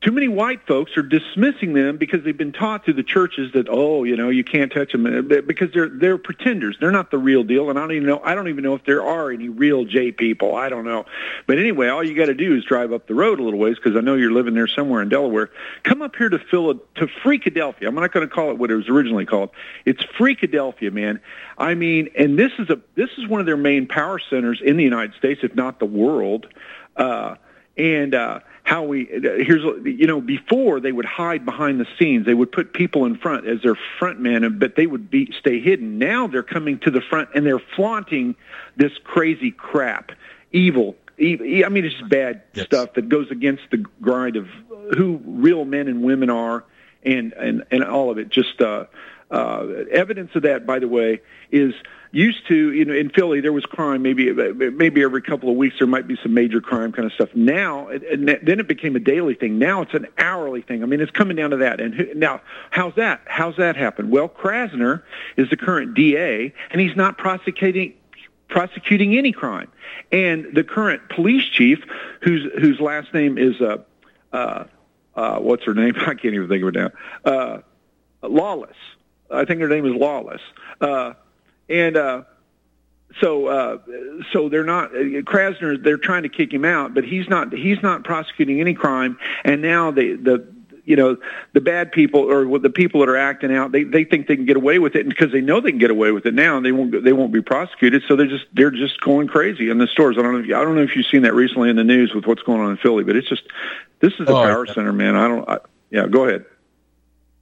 too 0.00 0.12
many 0.12 0.28
white 0.28 0.66
folks 0.66 0.96
are 0.96 1.02
dismissing 1.02 1.72
them 1.72 1.96
because 1.96 2.22
they've 2.24 2.36
been 2.36 2.52
taught 2.52 2.84
through 2.84 2.94
the 2.94 3.02
churches 3.02 3.52
that 3.52 3.68
oh 3.70 4.04
you 4.04 4.16
know 4.16 4.28
you 4.28 4.44
can't 4.44 4.70
touch 4.70 4.92
them 4.92 5.28
because 5.46 5.72
they're 5.72 5.88
they're 5.88 6.18
pretenders. 6.18 6.76
They're 6.78 6.90
not 6.90 7.10
the 7.10 7.18
real 7.18 7.42
deal 7.42 7.70
and 7.70 7.78
I 7.78 7.82
don't 7.82 7.92
even 7.92 8.08
know 8.08 8.20
I 8.22 8.34
don't 8.34 8.48
even 8.48 8.64
know 8.64 8.74
if 8.74 8.84
there 8.84 9.02
are 9.02 9.30
any 9.30 9.48
real 9.48 9.84
J 9.84 10.12
people. 10.12 10.54
I 10.56 10.68
don't 10.68 10.84
know. 10.84 11.06
But 11.46 11.58
anyway 11.58 11.88
all 11.88 12.04
you 12.04 12.14
got 12.14 12.26
to 12.26 12.34
do 12.34 12.54
is 12.56 12.64
drive 12.64 12.92
up 12.92 13.06
the 13.06 13.14
road 13.14 13.40
a 13.40 13.42
little 13.42 13.58
ways 13.58 13.76
because 13.76 13.96
I 13.96 14.00
know 14.00 14.14
you're 14.14 14.32
living 14.32 14.54
there 14.54 14.66
somewhere 14.66 15.00
in 15.00 15.08
Delaware. 15.08 15.50
Come 15.84 16.02
up 16.02 16.16
here 16.16 16.28
to 16.28 16.38
Phila 16.38 16.74
to 16.96 17.06
Freakadelphia 17.06 17.86
I'm 17.86 17.94
not 17.94 18.12
going 18.12 18.28
to 18.28 18.34
call 18.34 18.50
it 18.50 18.58
what 18.58 18.70
it 18.70 18.76
was 18.76 18.88
originally 18.88 19.24
called. 19.24 19.50
It's 19.86 20.04
Freakadelphia 20.18 20.92
man. 20.92 21.20
I 21.56 21.74
mean 21.74 22.10
and 22.16 22.38
this 22.38 22.52
is 22.58 22.68
a 22.68 22.80
this 22.94 23.10
is 23.16 23.26
one 23.26 23.40
of 23.40 23.46
their 23.46 23.56
main 23.56 23.86
power 23.86 24.18
centers 24.18 24.60
in 24.62 24.76
the 24.76 24.84
United 24.84 25.14
States 25.16 25.40
if 25.42 25.54
not 25.54 25.78
the 25.78 25.86
world. 25.86 26.46
Uh, 26.96 27.36
and 27.76 28.14
uh, 28.14 28.40
how 28.64 28.82
we 28.82 29.04
here's 29.04 29.62
you 29.84 30.06
know 30.06 30.20
before 30.20 30.80
they 30.80 30.90
would 30.90 31.04
hide 31.04 31.44
behind 31.44 31.78
the 31.78 31.86
scenes 31.98 32.26
they 32.26 32.34
would 32.34 32.50
put 32.50 32.72
people 32.72 33.04
in 33.04 33.16
front 33.16 33.46
as 33.46 33.62
their 33.62 33.76
front 33.98 34.18
men 34.18 34.58
but 34.58 34.74
they 34.74 34.86
would 34.86 35.10
be 35.10 35.30
stay 35.38 35.60
hidden. 35.60 35.98
Now 35.98 36.26
they're 36.26 36.42
coming 36.42 36.78
to 36.80 36.90
the 36.90 37.02
front 37.02 37.28
and 37.34 37.46
they're 37.46 37.62
flaunting 37.76 38.34
this 38.76 38.92
crazy 39.04 39.50
crap 39.52 40.12
evil 40.50 40.96
I 41.18 41.68
mean 41.70 41.84
it's 41.84 41.94
just 41.94 42.08
bad 42.08 42.42
stuff 42.56 42.94
that 42.94 43.08
goes 43.08 43.30
against 43.30 43.62
the 43.70 43.84
grind 44.00 44.36
of 44.36 44.48
who 44.96 45.20
real 45.24 45.64
men 45.64 45.86
and 45.86 46.02
women 46.02 46.30
are 46.30 46.64
and 47.04 47.32
and 47.34 47.64
and 47.70 47.84
all 47.84 48.10
of 48.10 48.18
it. 48.18 48.30
Just 48.30 48.60
uh 48.60 48.86
uh 49.30 49.66
evidence 49.92 50.30
of 50.34 50.42
that 50.42 50.66
by 50.66 50.78
the 50.78 50.88
way 50.88 51.20
is 51.52 51.74
used 52.14 52.46
to, 52.46 52.72
you 52.72 52.84
know, 52.84 52.94
in 52.94 53.10
Philly 53.10 53.40
there 53.40 53.52
was 53.52 53.64
crime. 53.66 54.02
Maybe 54.02 54.32
maybe 54.32 55.02
every 55.02 55.20
couple 55.20 55.50
of 55.50 55.56
weeks 55.56 55.76
there 55.78 55.88
might 55.88 56.06
be 56.06 56.16
some 56.22 56.32
major 56.32 56.60
crime 56.60 56.92
kind 56.92 57.06
of 57.06 57.12
stuff. 57.12 57.30
Now, 57.34 57.88
and 57.88 58.28
then 58.28 58.60
it 58.60 58.68
became 58.68 58.96
a 58.96 59.00
daily 59.00 59.34
thing. 59.34 59.58
Now 59.58 59.82
it's 59.82 59.94
an 59.94 60.06
hourly 60.16 60.62
thing. 60.62 60.82
I 60.82 60.86
mean, 60.86 61.00
it's 61.00 61.10
coming 61.10 61.36
down 61.36 61.50
to 61.50 61.56
that. 61.58 61.80
And 61.80 61.94
who, 61.94 62.14
now, 62.14 62.40
how's 62.70 62.94
that? 62.94 63.22
How's 63.26 63.56
that 63.56 63.76
happen? 63.76 64.10
Well, 64.10 64.28
Krasner 64.28 65.02
is 65.36 65.50
the 65.50 65.56
current 65.56 65.94
DA, 65.94 66.52
and 66.70 66.80
he's 66.80 66.96
not 66.96 67.18
prosecuting 67.18 67.94
prosecuting 68.48 69.16
any 69.16 69.32
crime. 69.32 69.70
And 70.12 70.54
the 70.54 70.62
current 70.62 71.08
police 71.08 71.44
chief, 71.44 71.80
whose 72.22 72.50
whose 72.60 72.78
last 72.80 73.12
name 73.12 73.38
is 73.38 73.60
uh, 73.60 73.78
uh, 74.32 74.64
uh, 75.16 75.38
what's 75.38 75.64
her 75.64 75.74
name? 75.74 75.94
I 75.96 76.14
can't 76.14 76.34
even 76.34 76.48
think 76.48 76.62
of 76.62 76.68
it 76.68 76.74
now. 76.74 76.90
Uh, 77.24 77.58
Lawless. 78.22 78.76
I 79.30 79.44
think 79.44 79.60
her 79.60 79.68
name 79.68 79.84
is 79.86 79.94
Lawless. 79.94 80.40
Uh, 80.80 81.14
and 81.68 81.96
uh, 81.96 82.22
so 83.20 83.46
uh, 83.46 83.78
so 84.32 84.48
they're 84.48 84.64
not 84.64 84.92
Krasner. 84.92 85.82
They're 85.82 85.98
trying 85.98 86.24
to 86.24 86.28
kick 86.28 86.52
him 86.52 86.64
out, 86.64 86.94
but 86.94 87.04
he's 87.04 87.28
not. 87.28 87.52
He's 87.52 87.82
not 87.82 88.04
prosecuting 88.04 88.60
any 88.60 88.74
crime. 88.74 89.18
And 89.44 89.62
now 89.62 89.90
the 89.90 90.16
the 90.16 90.54
you 90.84 90.96
know 90.96 91.16
the 91.52 91.60
bad 91.60 91.92
people 91.92 92.20
or 92.20 92.58
the 92.58 92.70
people 92.70 93.00
that 93.00 93.08
are 93.08 93.16
acting 93.16 93.54
out 93.54 93.72
they 93.72 93.84
they 93.84 94.04
think 94.04 94.26
they 94.26 94.36
can 94.36 94.44
get 94.44 94.56
away 94.56 94.78
with 94.78 94.94
it 94.94 95.08
because 95.08 95.32
they 95.32 95.40
know 95.40 95.60
they 95.60 95.70
can 95.70 95.78
get 95.78 95.90
away 95.90 96.10
with 96.12 96.26
it 96.26 96.34
now 96.34 96.56
and 96.56 96.64
they 96.64 96.72
won't 96.72 97.04
they 97.04 97.12
won't 97.12 97.32
be 97.32 97.40
prosecuted 97.40 98.02
so 98.06 98.16
they're 98.16 98.26
just 98.26 98.44
they're 98.52 98.70
just 98.70 99.00
going 99.00 99.26
crazy 99.26 99.70
in 99.70 99.78
the 99.78 99.86
stores 99.86 100.16
i 100.18 100.22
don't 100.22 100.32
know 100.32 100.40
if 100.40 100.46
you, 100.46 100.56
i 100.56 100.62
don't 100.62 100.74
know 100.74 100.82
if 100.82 100.94
you've 100.94 101.06
seen 101.06 101.22
that 101.22 101.34
recently 101.34 101.70
in 101.70 101.76
the 101.76 101.84
news 101.84 102.12
with 102.14 102.26
what's 102.26 102.42
going 102.42 102.60
on 102.60 102.70
in 102.70 102.76
philly 102.76 103.04
but 103.04 103.16
it's 103.16 103.28
just 103.28 103.42
this 104.00 104.12
is 104.14 104.28
a 104.28 104.32
oh, 104.32 104.42
power 104.42 104.66
center 104.66 104.92
man 104.92 105.16
i 105.16 105.28
don't 105.28 105.48
I, 105.48 105.58
yeah 105.90 106.06
go 106.06 106.26
ahead 106.26 106.44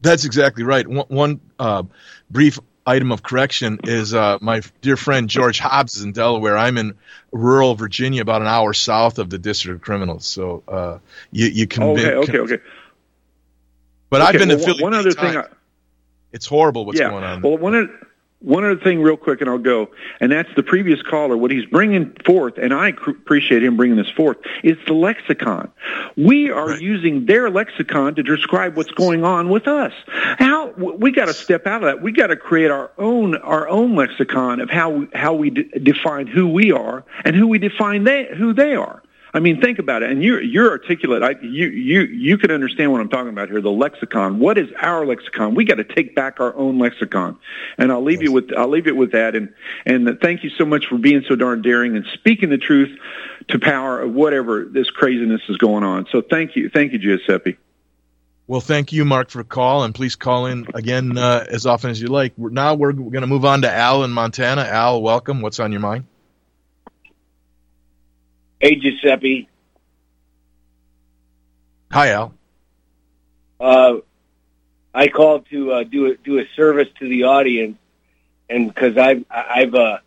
that's 0.01 0.25
exactly 0.25 0.62
right 0.62 0.87
one, 0.87 1.07
one 1.09 1.41
uh, 1.59 1.83
brief 2.31 2.59
item 2.87 3.12
of 3.12 3.22
correction 3.22 3.80
is 3.85 4.14
uh, 4.14 4.39
my 4.41 4.62
dear 4.80 4.97
friend 4.97 5.28
George 5.28 5.59
Hobbs 5.59 5.97
is 5.97 6.05
in 6.05 6.12
Delaware. 6.12 6.57
I'm 6.57 6.78
in 6.78 6.97
rural 7.30 7.74
Virginia, 7.74 8.22
about 8.22 8.43
an 8.43 8.49
hour 8.49 8.72
south 8.72 9.18
of 9.18 9.30
the 9.30 9.39
District 9.39 9.76
of 9.76 9.83
Criminals. 9.83 10.26
So 10.26 10.62
uh, 10.68 10.99
you 11.30 11.47
you 11.47 11.66
can 11.66 11.83
okay 11.85 12.14
okay 12.14 12.39
okay. 12.39 12.59
But 14.11 14.20
okay, 14.20 14.28
I've 14.28 14.39
been 14.39 14.49
well, 14.49 14.59
to 14.59 14.64
Philly. 14.64 14.83
One 14.83 14.95
other 14.95 15.12
thing, 15.12 15.37
I, 15.37 15.45
it's 16.33 16.47
horrible 16.47 16.85
what's 16.85 16.99
yeah, 16.99 17.11
going 17.11 17.24
on. 17.24 17.41
Well, 17.41 17.57
one 17.57 17.74
of 17.74 17.91
one 18.43 18.64
other 18.64 18.80
thing, 18.80 19.01
real 19.01 19.16
quick, 19.16 19.40
and 19.40 19.49
I'll 19.49 19.59
go. 19.59 19.90
And 20.20 20.30
that's 20.30 20.49
the 20.57 20.62
previous 20.62 21.01
caller. 21.03 21.36
What 21.36 21.51
he's 21.51 21.66
bringing 21.66 22.14
forth, 22.24 22.59
and 22.59 22.74
I 22.74 22.88
appreciate 22.88 23.62
him 23.62 23.76
bringing 23.76 23.97
this 23.97 24.11
forth, 24.11 24.38
is 24.62 24.76
the 24.86 24.95
lexicon. 24.95 25.70
We 26.16 26.51
are 26.51 26.70
right. 26.70 26.80
using 26.80 27.26
their 27.26 27.51
lexicon 27.51 28.14
to 28.16 28.22
describe 28.22 28.76
what's 28.76 28.90
going 28.90 29.24
on 29.24 29.49
with 29.49 29.68
us. 29.68 29.93
How 30.38 30.70
we 30.72 31.12
got 31.12 31.26
to 31.26 31.34
step 31.34 31.66
out 31.66 31.82
of 31.82 31.86
that. 31.86 32.03
We 32.03 32.12
got 32.12 32.28
to 32.28 32.36
create 32.36 32.70
our 32.70 32.90
own 32.99 33.36
our 33.36 33.68
own 33.68 33.95
lexicon 33.95 34.61
of 34.61 34.70
how 34.70 34.90
we, 34.90 35.09
how 35.14 35.34
we 35.34 35.51
d- 35.51 35.70
define 35.82 36.26
who 36.26 36.49
we 36.49 36.72
are 36.72 37.05
and 37.24 37.36
who 37.36 37.47
we 37.47 37.59
define 37.59 38.05
they 38.05 38.28
who 38.36 38.53
they 38.53 38.74
are. 38.74 39.03
I 39.35 39.41
mean, 39.41 39.62
think 39.62 39.78
about 39.78 40.03
it. 40.03 40.11
And 40.11 40.22
you're, 40.22 40.43
you're 40.43 40.70
articulate. 40.70 41.22
I, 41.22 41.37
you, 41.41 41.68
you, 41.68 42.03
you 42.03 42.37
can 42.37 42.51
understand 42.51 42.93
what 42.93 43.01
I'm 43.01 43.09
talking 43.09 43.30
about 43.30 43.49
here. 43.49 43.62
The 43.62 43.70
lexicon. 43.70 44.39
What 44.39 44.59
is 44.59 44.68
our 44.80 45.07
lexicon? 45.07 45.55
We 45.55 45.64
got 45.64 45.76
to 45.76 45.85
take 45.85 46.14
back 46.14 46.39
our 46.39 46.55
own 46.55 46.78
lexicon. 46.78 47.39
And 47.78 47.91
I'll 47.91 48.05
leave 48.05 48.20
yes. 48.20 48.28
you 48.28 48.33
with, 48.33 48.53
I'll 48.57 48.68
leave 48.68 48.87
it 48.87 48.97
with 48.97 49.12
that. 49.12 49.35
And, 49.35 49.55
and 49.87 50.20
thank 50.20 50.45
you 50.45 50.51
so 50.51 50.66
much 50.66 50.87
for 50.87 50.99
being 50.99 51.22
so 51.26 51.35
darn 51.35 51.62
daring 51.62 51.97
and 51.97 52.05
speaking 52.12 52.51
the 52.51 52.59
truth 52.59 52.91
to 53.49 53.59
power 53.59 54.01
of 54.01 54.12
whatever 54.12 54.64
this 54.64 54.91
craziness 54.91 55.41
is 55.49 55.57
going 55.57 55.83
on. 55.83 56.07
So 56.12 56.20
thank 56.20 56.55
you. 56.55 56.68
Thank 56.68 56.93
you, 56.93 56.99
Giuseppe. 56.99 57.57
Well, 58.49 58.61
thank 58.61 58.93
you, 58.93 59.07
Mark, 59.07 59.30
for 59.30 59.41
a 59.41 59.45
call, 59.45 59.85
and 59.85 59.95
please 59.95 60.16
call 60.16 60.47
in 60.47 60.66
again 60.74 61.16
uh, 61.16 61.47
as 61.49 61.64
often 61.64 61.91
as 61.91 62.03
you 62.03 62.09
like. 62.09 62.35
We're, 62.37 62.51
now 62.51 62.74
we're 62.74 62.93
going 62.93 63.22
to 63.22 63.26
move 63.26 63.47
on 63.47 63.62
to 63.62 63.72
Al 63.72 64.05
in 64.05 64.11
Montana. 64.11 64.62
Al, 64.62 65.01
welcome. 65.01 65.41
What's 65.41 65.59
on 65.59 65.72
your 65.72 65.80
mind? 65.80 66.05
Hey, 68.63 68.77
Giuseppe. 68.77 69.49
Hi, 71.91 72.11
Al. 72.11 72.33
Uh, 73.59 73.95
I 74.95 75.09
called 75.09 75.47
to 75.51 75.73
uh, 75.73 75.83
do 75.83 76.13
a, 76.13 76.15
do 76.15 76.39
a 76.39 76.45
service 76.55 76.87
to 77.01 77.09
the 77.09 77.25
audience, 77.25 77.77
and 78.49 78.73
because 78.73 78.97
I've 78.97 79.25
I've 79.29 79.75
uh, 79.75 79.99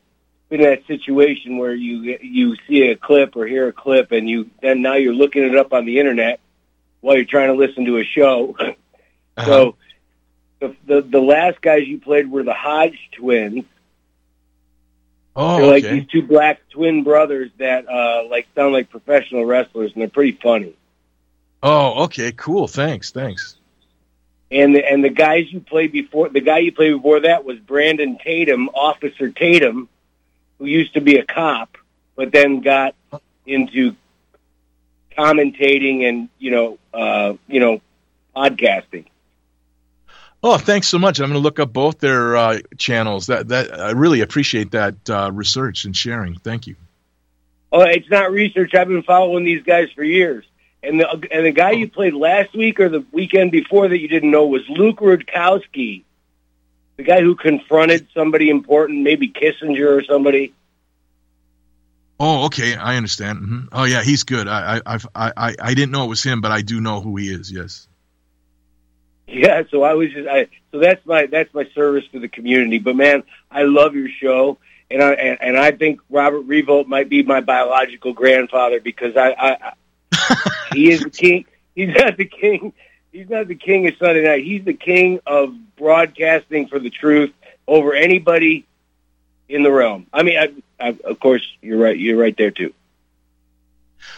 been 0.48 0.62
in 0.62 0.70
that 0.70 0.88
situation 0.88 1.58
where 1.58 1.76
you 1.76 2.18
you 2.22 2.56
see 2.66 2.84
a 2.84 2.96
clip 2.96 3.36
or 3.36 3.46
hear 3.46 3.68
a 3.68 3.74
clip, 3.74 4.14
and 4.14 4.30
you 4.30 4.50
then 4.62 4.82
now 4.82 4.94
you're 4.94 5.14
looking 5.14 5.44
it 5.44 5.58
up 5.58 5.74
on 5.74 5.84
the 5.84 6.00
internet 6.00 6.40
while 7.02 7.18
you're 7.18 7.26
trying 7.26 7.50
to 7.50 7.56
listen 7.56 7.84
to 7.86 7.98
a 7.98 8.06
show. 8.06 8.56
Uh-huh. 9.38 9.46
So 9.52 9.76
the, 10.62 10.76
the 10.88 11.02
the 11.02 11.20
last 11.20 11.60
guys 11.60 11.86
you 11.86 12.00
played 12.00 12.32
were 12.32 12.44
the 12.44 12.54
Hodge 12.54 12.98
twins, 13.18 13.66
Oh, 15.36 15.58
they're 15.58 15.68
like 15.68 15.84
okay. 15.84 16.00
these 16.00 16.10
two 16.10 16.22
black 16.22 16.62
twin 16.70 17.04
brothers 17.04 17.52
that 17.58 17.88
uh, 17.90 18.24
like 18.30 18.48
sound 18.56 18.74
like 18.74 18.90
professional 18.90 19.46
wrestlers, 19.46 19.92
and 19.94 20.02
they're 20.02 20.10
pretty 20.10 20.38
funny. 20.42 20.74
Oh, 21.62 22.06
okay, 22.06 22.32
cool. 22.32 22.68
Thanks, 22.68 23.12
thanks. 23.12 23.58
And 24.52 24.76
the, 24.76 24.90
and 24.90 25.04
the 25.04 25.10
guys 25.10 25.52
you 25.52 25.60
played 25.60 25.92
before, 25.92 26.30
the 26.30 26.40
guy 26.40 26.60
you 26.60 26.72
played 26.72 26.94
before 26.94 27.22
that 27.22 27.44
was 27.44 27.58
Brandon 27.60 28.18
Tatum, 28.24 28.70
Officer 28.70 29.30
Tatum, 29.32 29.90
who 30.60 30.66
used 30.66 30.94
to 30.94 31.02
be 31.02 31.18
a 31.18 31.26
cop, 31.26 31.78
but 32.16 32.32
then 32.32 32.62
got 32.62 32.96
into 33.46 33.96
commentating 35.18 36.08
and 36.08 36.30
you 36.40 36.52
know, 36.52 36.78
uh, 36.94 37.34
you 37.48 37.60
know, 37.60 37.82
podcasting. 38.36 39.06
Oh, 40.48 40.60
thanks 40.60 40.88
so 40.88 41.00
much. 41.00 41.20
I'm 41.20 41.30
going 41.30 41.34
to 41.34 41.40
look 41.40 41.60
up 41.60 41.74
both 41.74 41.98
their 41.98 42.38
uh, 42.38 42.60
channels. 42.78 43.26
That 43.26 43.48
that 43.48 43.80
I 43.80 43.92
really 43.92 44.22
appreciate 44.22 44.70
that 44.72 45.10
uh, 45.10 45.32
research 45.32 45.86
and 45.86 45.98
sharing. 45.98 46.36
Thank 46.36 46.68
you. 46.68 46.76
Oh, 47.72 47.82
it's 47.82 48.12
not 48.12 48.30
research. 48.30 48.76
I've 48.76 48.88
been 48.88 49.02
following 49.02 49.44
these 49.44 49.64
guys 49.64 49.90
for 49.96 50.04
years. 50.04 50.46
And 50.84 51.00
the 51.00 51.10
and 51.32 51.48
the 51.48 51.52
guy 51.52 51.72
you 51.72 51.90
played 51.90 52.14
last 52.14 52.54
week 52.54 52.80
or 52.80 52.90
the 52.90 53.04
weekend 53.12 53.52
before 53.54 53.88
that 53.88 54.00
you 54.00 54.08
didn't 54.08 54.30
know 54.30 54.46
was 54.46 54.62
Luke 54.70 55.00
Rudkowski, 55.00 56.04
the 56.98 57.04
guy 57.04 57.22
who 57.22 57.34
confronted 57.34 58.08
somebody 58.14 58.52
important, 58.52 59.02
maybe 59.02 59.30
Kissinger 59.30 59.98
or 59.98 60.04
somebody. 60.04 60.54
Oh, 62.20 62.46
okay, 62.46 62.76
I 62.76 62.98
understand. 62.98 63.40
Mm-hmm. 63.40 63.60
Oh, 63.72 63.86
yeah, 63.86 64.04
he's 64.04 64.22
good. 64.22 64.48
I, 64.48 64.80
I, 64.86 65.00
I, 65.16 65.34
I, 65.36 65.56
I 65.60 65.74
didn't 65.74 65.92
know 65.92 66.06
it 66.06 66.10
was 66.10 66.22
him, 66.22 66.40
but 66.40 66.52
I 66.52 66.62
do 66.62 66.80
know 66.80 67.02
who 67.02 67.16
he 67.16 67.30
is. 67.30 67.52
Yes. 67.52 67.88
Yeah, 69.36 69.64
so 69.72 69.82
I 69.82 69.96
was 69.96 70.12
just 70.12 70.28
I 70.30 70.48
so 70.72 70.80
that's 70.80 71.04
my 71.06 71.26
that's 71.26 71.52
my 71.54 71.66
service 71.74 72.04
to 72.12 72.20
the 72.20 72.28
community. 72.28 72.78
But 72.78 72.96
man, 72.96 73.24
I 73.50 73.64
love 73.64 73.96
your 73.96 74.08
show, 74.08 74.60
and 74.92 75.02
I 75.02 75.14
and, 75.14 75.38
and 75.42 75.58
I 75.58 75.72
think 75.72 76.00
Robert 76.12 76.42
Revolt 76.42 76.88
might 76.88 77.10
be 77.10 77.24
my 77.24 77.42
biological 77.42 78.14
grandfather 78.14 78.80
because 78.80 79.18
I, 79.18 79.32
I, 79.32 79.58
I 79.72 80.66
he 80.74 80.92
is 80.92 81.02
the 81.02 81.10
king. 81.10 81.46
He's 81.74 81.90
not 81.90 82.18
the 82.18 82.26
king. 82.26 82.74
He's 83.12 83.30
not 83.30 83.48
the 83.48 83.56
king 83.56 83.88
of 83.88 83.96
Sunday 83.98 84.24
night. 84.24 84.44
He's 84.44 84.64
the 84.64 84.74
king 84.74 85.20
of 85.26 85.56
broadcasting 85.76 86.68
for 86.68 86.80
the 86.80 86.90
truth 86.90 87.34
over 87.68 87.94
anybody 87.94 88.68
in 89.50 89.64
the 89.64 89.72
realm. 89.72 90.06
I 90.14 90.24
mean, 90.24 90.38
I, 90.38 90.54
I, 90.80 90.98
of 91.04 91.20
course, 91.20 91.46
you're 91.62 91.80
right. 91.80 91.98
You're 91.98 92.18
right 92.18 92.36
there 92.38 92.52
too. 92.52 92.74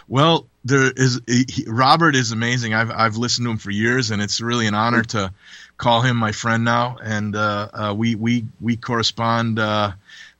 Well, 0.08 0.48
there 0.64 0.92
is 0.96 1.22
he, 1.28 1.66
Robert 1.68 2.16
is 2.16 2.32
amazing. 2.32 2.74
I've 2.74 2.92
I've 2.92 3.18
listened 3.18 3.46
to 3.46 3.52
him 3.52 3.58
for 3.58 3.72
years, 3.72 4.12
and 4.12 4.22
it's 4.22 4.42
really 4.42 4.68
an 4.68 4.76
honor 4.76 5.04
to 5.04 5.34
call 5.78 6.02
him 6.02 6.18
my 6.18 6.32
friend 6.32 6.64
now. 6.64 6.98
And 7.02 7.36
uh, 7.36 7.70
uh, 7.74 7.94
we 7.96 8.16
we 8.16 8.46
we 8.60 8.78
correspond 8.78 9.60
uh, 9.60 9.92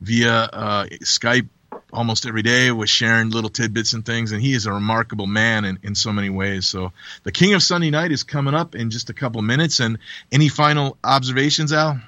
via 0.02 0.34
uh, 0.34 0.86
Skype 1.04 1.48
almost 1.93 2.26
every 2.26 2.41
day 2.41 2.72
with 2.72 2.89
sharing 2.89 3.30
little 3.30 3.50
tidbits 3.50 3.93
and 3.93 4.06
things. 4.06 4.32
And 4.32 4.41
he 4.41 4.54
is 4.54 4.66
a 4.66 4.74
remarkable 4.74 5.28
man 5.28 5.66
in, 5.66 5.80
in 5.84 5.95
so 5.95 6.12
many 6.12 6.30
ways. 6.30 6.68
So 6.68 6.91
the 7.24 7.32
King 7.32 7.54
of 7.54 7.64
Sunday 7.64 7.89
Night 7.89 8.12
is 8.12 8.24
coming 8.24 8.54
up 8.54 8.76
in 8.76 8.89
just 8.89 9.10
a 9.10 9.14
couple 9.14 9.41
minutes. 9.41 9.80
And 9.80 9.98
any 10.32 10.50
final 10.50 10.98
observations, 11.04 11.72
Al? 11.72 12.00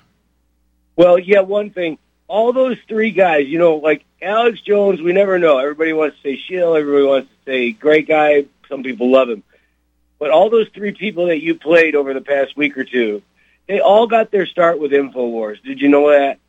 Well, 0.96 1.18
yeah, 1.18 1.42
one 1.42 1.70
thing. 1.70 1.98
All 2.30 2.54
those 2.54 2.78
three 2.88 3.12
guys, 3.12 3.48
you 3.48 3.58
know, 3.58 3.76
like 3.78 4.06
Alex 4.22 4.62
Jones, 4.62 5.02
we 5.02 5.12
never 5.12 5.38
know. 5.40 5.58
Everybody 5.58 5.94
wants 5.94 6.16
to 6.18 6.22
say 6.22 6.40
shill. 6.48 6.76
Everybody 6.76 7.06
wants 7.06 7.28
to 7.28 7.52
say 7.52 7.72
great 7.72 8.08
guy. 8.08 8.46
Some 8.70 8.84
people 8.84 9.12
love 9.12 9.30
him. 9.30 9.44
But 10.20 10.30
all 10.30 10.50
those 10.50 10.70
three 10.70 10.92
people 10.92 11.28
that 11.28 11.42
you 11.42 11.56
played 11.56 11.96
over 11.96 12.14
the 12.14 12.22
past 12.22 12.56
week 12.56 12.78
or 12.78 12.84
two, 12.84 13.24
they 13.68 13.80
all 13.80 14.08
got 14.08 14.32
their 14.32 14.46
start 14.46 14.80
with 14.80 14.92
InfoWars. 14.92 15.62
Did 15.64 15.82
you 15.82 15.90
know 15.90 16.12
that? 16.12 16.40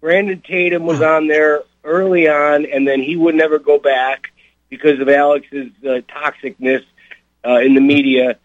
Brandon 0.00 0.40
Tatum 0.40 0.84
was 0.84 1.00
on 1.00 1.28
there 1.28 1.62
early 1.84 2.28
on, 2.28 2.66
and 2.66 2.88
then 2.88 3.00
he 3.00 3.16
would 3.16 3.34
never 3.34 3.58
go 3.58 3.78
back 3.78 4.32
because 4.68 4.98
of 5.00 5.08
Alex's 5.08 5.70
uh, 5.84 6.00
toxicness 6.08 6.84
uh, 7.46 7.58
in 7.58 7.74
the 7.74 7.80
media. 7.80 8.38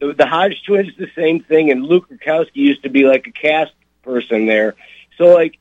The, 0.00 0.14
the 0.14 0.26
Hodge 0.26 0.62
twins, 0.66 0.96
the 0.96 1.10
same 1.14 1.42
thing, 1.42 1.70
and 1.70 1.84
Luke 1.84 2.08
Rudkowski 2.08 2.56
used 2.56 2.82
to 2.84 2.88
be 2.88 3.04
like 3.04 3.26
a 3.26 3.32
cast 3.32 3.72
person 4.02 4.46
there. 4.46 4.74
So, 5.18 5.26
like, 5.26 5.58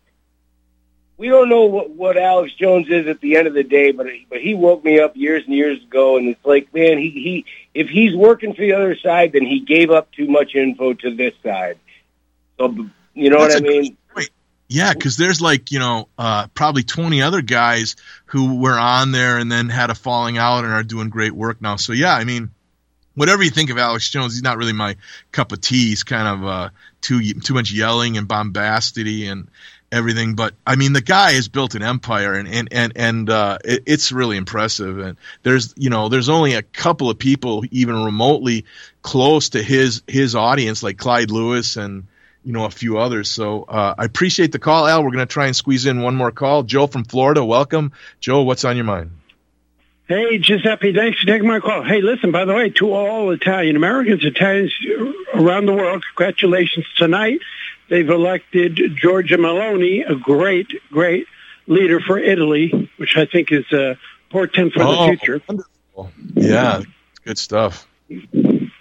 we 1.17 1.29
don't 1.29 1.49
know 1.49 1.65
what, 1.65 1.91
what 1.91 2.17
Alex 2.17 2.53
Jones 2.53 2.87
is 2.89 3.07
at 3.07 3.21
the 3.21 3.37
end 3.37 3.47
of 3.47 3.53
the 3.53 3.63
day, 3.63 3.91
but 3.91 4.07
but 4.29 4.41
he 4.41 4.55
woke 4.55 4.83
me 4.83 4.99
up 4.99 5.15
years 5.15 5.43
and 5.45 5.53
years 5.53 5.81
ago, 5.81 6.17
and 6.17 6.29
it's 6.29 6.45
like, 6.45 6.73
man, 6.73 6.97
he 6.97 7.09
he 7.09 7.45
if 7.73 7.87
he's 7.87 8.15
working 8.15 8.53
for 8.53 8.61
the 8.61 8.73
other 8.73 8.95
side, 8.97 9.33
then 9.33 9.45
he 9.45 9.59
gave 9.59 9.91
up 9.91 10.11
too 10.11 10.27
much 10.27 10.55
info 10.55 10.93
to 10.93 11.15
this 11.15 11.33
side. 11.43 11.77
So 12.57 12.89
you 13.13 13.29
know 13.29 13.41
That's 13.41 13.61
what 13.61 13.63
I 13.63 13.67
mean? 13.67 13.97
Great, 14.13 14.29
Yeah, 14.67 14.93
because 14.93 15.17
there's 15.17 15.41
like 15.41 15.71
you 15.71 15.79
know 15.79 16.07
uh, 16.17 16.47
probably 16.53 16.83
20 16.83 17.21
other 17.21 17.41
guys 17.41 17.95
who 18.25 18.59
were 18.59 18.77
on 18.77 19.11
there 19.11 19.37
and 19.37 19.51
then 19.51 19.69
had 19.69 19.89
a 19.89 19.95
falling 19.95 20.37
out 20.37 20.63
and 20.63 20.73
are 20.73 20.83
doing 20.83 21.09
great 21.09 21.33
work 21.33 21.61
now. 21.61 21.75
So 21.75 21.93
yeah, 21.93 22.15
I 22.15 22.23
mean, 22.23 22.49
whatever 23.15 23.43
you 23.43 23.51
think 23.51 23.69
of 23.69 23.77
Alex 23.77 24.09
Jones, 24.09 24.33
he's 24.33 24.43
not 24.43 24.57
really 24.57 24.73
my 24.73 24.95
cup 25.31 25.51
of 25.51 25.61
tea. 25.61 25.89
He's 25.89 26.03
kind 26.03 26.27
of 26.27 26.47
uh, 26.47 26.69
too 27.01 27.33
too 27.33 27.53
much 27.53 27.71
yelling 27.71 28.17
and 28.17 28.27
bombastity 28.27 29.31
and 29.31 29.47
everything. 29.93 30.35
But 30.35 30.55
I 30.65 30.75
mean, 30.75 30.93
the 30.93 31.01
guy 31.01 31.33
has 31.33 31.47
built 31.47 31.75
an 31.75 31.83
empire, 31.83 32.33
and 32.33 32.47
and 32.47 32.67
and 32.71 32.93
and 32.95 33.29
uh, 33.29 33.59
it, 33.63 33.83
it's 33.85 34.11
really 34.11 34.37
impressive. 34.37 34.97
And 34.97 35.17
there's 35.43 35.73
you 35.77 35.89
know 35.89 36.09
there's 36.09 36.29
only 36.29 36.55
a 36.55 36.61
couple 36.61 37.09
of 37.09 37.19
people 37.19 37.63
even 37.71 38.03
remotely 38.03 38.65
close 39.01 39.49
to 39.49 39.61
his 39.63 40.01
his 40.07 40.35
audience, 40.35 40.83
like 40.83 40.97
Clyde 40.97 41.31
Lewis 41.31 41.77
and 41.77 42.07
you 42.43 42.51
know 42.51 42.65
a 42.65 42.71
few 42.71 42.97
others. 42.97 43.29
So 43.29 43.63
uh, 43.63 43.95
I 43.97 44.05
appreciate 44.05 44.51
the 44.51 44.59
call, 44.59 44.87
Al. 44.87 45.03
We're 45.03 45.11
going 45.11 45.27
to 45.27 45.33
try 45.33 45.45
and 45.45 45.55
squeeze 45.55 45.85
in 45.85 46.01
one 46.01 46.15
more 46.15 46.31
call. 46.31 46.63
Joe 46.63 46.87
from 46.87 47.05
Florida, 47.05 47.45
welcome. 47.45 47.93
Joe, 48.19 48.41
what's 48.41 48.65
on 48.65 48.75
your 48.75 48.85
mind? 48.85 49.11
Hey, 50.05 50.37
Giuseppe, 50.37 50.93
thanks 50.93 51.21
for 51.21 51.25
taking 51.27 51.47
my 51.47 51.61
call. 51.61 51.81
Hey, 51.81 52.01
listen, 52.01 52.31
by 52.31 52.43
the 52.43 52.53
way, 52.53 52.69
to 52.71 52.91
all 52.91 53.31
Italian 53.31 53.77
Americans, 53.77 54.25
Italians 54.25 54.73
around 55.33 55.65
the 55.65 55.71
world, 55.71 56.03
congratulations 56.13 56.85
tonight. 56.97 57.39
They've 57.89 58.09
elected 58.09 58.75
Giorgia 58.75 59.37
Meloni, 59.37 60.09
a 60.09 60.15
great, 60.15 60.67
great 60.91 61.27
leader 61.67 61.99
for 61.99 62.17
Italy, 62.17 62.89
which 62.97 63.17
I 63.17 63.25
think 63.25 63.51
is 63.51 63.71
a 63.71 63.97
portent 64.29 64.73
for 64.73 64.81
Oh, 64.83 65.07
the 65.07 65.17
future. 65.17 65.41
Yeah, 66.33 66.81
good 67.25 67.37
stuff. 67.37 67.87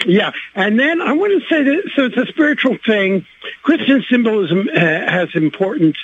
Yeah, 0.06 0.32
and 0.54 0.78
then 0.78 1.00
I 1.00 1.12
want 1.12 1.40
to 1.40 1.48
say 1.48 1.62
that 1.62 1.90
so 1.94 2.04
it's 2.06 2.16
a 2.16 2.26
spiritual 2.26 2.76
thing. 2.84 3.24
Christian 3.62 4.04
symbolism 4.10 4.68
uh, 4.74 4.78
has 4.80 5.28
important, 5.34 5.96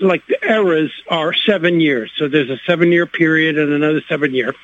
like 0.00 0.26
the 0.26 0.38
eras 0.44 0.90
are 1.08 1.32
seven 1.32 1.80
years. 1.80 2.10
So 2.16 2.28
there's 2.28 2.50
a 2.50 2.58
seven-year 2.66 3.06
period 3.06 3.56
and 3.58 3.72
another 3.72 4.02
seven-year. 4.08 4.54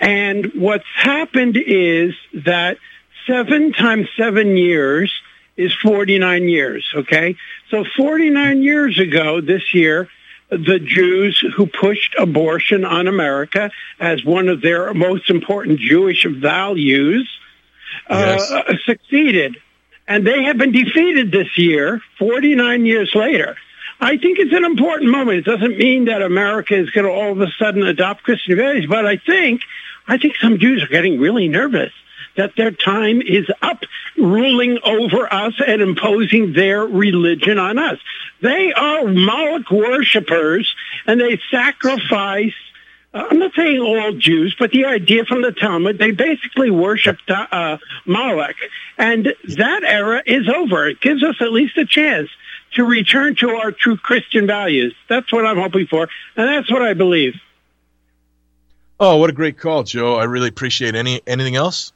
And 0.00 0.52
what's 0.54 0.84
happened 0.94 1.56
is 1.56 2.14
that 2.44 2.78
seven 3.26 3.72
times 3.72 4.08
seven 4.16 4.56
years 4.56 5.12
is 5.56 5.74
49 5.74 6.48
years, 6.48 6.90
okay? 6.94 7.36
So 7.70 7.84
49 7.96 8.62
years 8.62 8.98
ago 8.98 9.40
this 9.40 9.74
year, 9.74 10.08
the 10.50 10.78
Jews 10.78 11.42
who 11.56 11.66
pushed 11.66 12.14
abortion 12.18 12.84
on 12.84 13.08
America 13.08 13.70
as 13.98 14.24
one 14.24 14.48
of 14.48 14.60
their 14.60 14.92
most 14.92 15.30
important 15.30 15.80
Jewish 15.80 16.26
values 16.26 17.28
uh, 18.08 18.38
succeeded. 18.84 19.56
And 20.06 20.26
they 20.26 20.44
have 20.44 20.58
been 20.58 20.72
defeated 20.72 21.32
this 21.32 21.56
year, 21.56 22.02
49 22.18 22.84
years 22.84 23.14
later. 23.14 23.56
I 24.00 24.18
think 24.18 24.38
it's 24.38 24.52
an 24.52 24.64
important 24.64 25.10
moment. 25.10 25.38
It 25.38 25.44
doesn't 25.44 25.78
mean 25.78 26.06
that 26.06 26.22
America 26.22 26.74
is 26.74 26.90
going 26.90 27.06
to 27.06 27.12
all 27.12 27.32
of 27.32 27.40
a 27.40 27.50
sudden 27.58 27.84
adopt 27.84 28.24
Christian 28.24 28.56
values, 28.56 28.86
but 28.86 29.06
I 29.06 29.16
think, 29.16 29.62
I 30.08 30.18
think 30.18 30.36
some 30.36 30.58
Jews 30.58 30.82
are 30.82 30.88
getting 30.88 31.20
really 31.20 31.48
nervous 31.48 31.92
that 32.36 32.56
their 32.56 32.70
time 32.70 33.22
is 33.22 33.46
up 33.60 33.82
ruling 34.16 34.78
over 34.84 35.32
us 35.32 35.54
and 35.66 35.82
imposing 35.82 36.52
their 36.52 36.84
religion 36.84 37.58
on 37.58 37.78
us. 37.78 37.98
They 38.40 38.72
are 38.72 39.06
Moloch 39.06 39.70
worshippers 39.70 40.74
and 41.06 41.20
they 41.20 41.40
sacrifice 41.50 42.54
uh, 43.14 43.28
I'm 43.30 43.38
not 43.38 43.52
saying 43.54 43.80
all 43.80 44.12
Jews, 44.12 44.56
but 44.58 44.70
the 44.70 44.86
idea 44.86 45.24
from 45.24 45.42
the 45.42 45.52
Talmud, 45.52 45.98
they 45.98 46.12
basically 46.12 46.70
worshiped 46.70 47.30
uh, 47.30 47.76
Moloch. 48.06 48.56
And 48.96 49.34
that 49.56 49.84
era 49.84 50.22
is 50.24 50.48
over. 50.48 50.88
It 50.88 51.00
gives 51.00 51.22
us 51.22 51.36
at 51.40 51.52
least 51.52 51.76
a 51.76 51.84
chance 51.84 52.30
to 52.74 52.84
return 52.84 53.36
to 53.36 53.50
our 53.50 53.70
true 53.70 53.96
Christian 53.96 54.46
values. 54.46 54.94
That's 55.08 55.30
what 55.30 55.44
I'm 55.44 55.58
hoping 55.58 55.86
for, 55.86 56.08
and 56.36 56.48
that's 56.48 56.70
what 56.70 56.82
I 56.82 56.94
believe. 56.94 57.34
Oh, 58.98 59.16
what 59.16 59.28
a 59.28 59.34
great 59.34 59.58
call, 59.58 59.82
Joe. 59.82 60.16
I 60.16 60.24
really 60.24 60.48
appreciate 60.48 60.94
any 60.94 61.20
anything 61.26 61.56
else. 61.56 61.92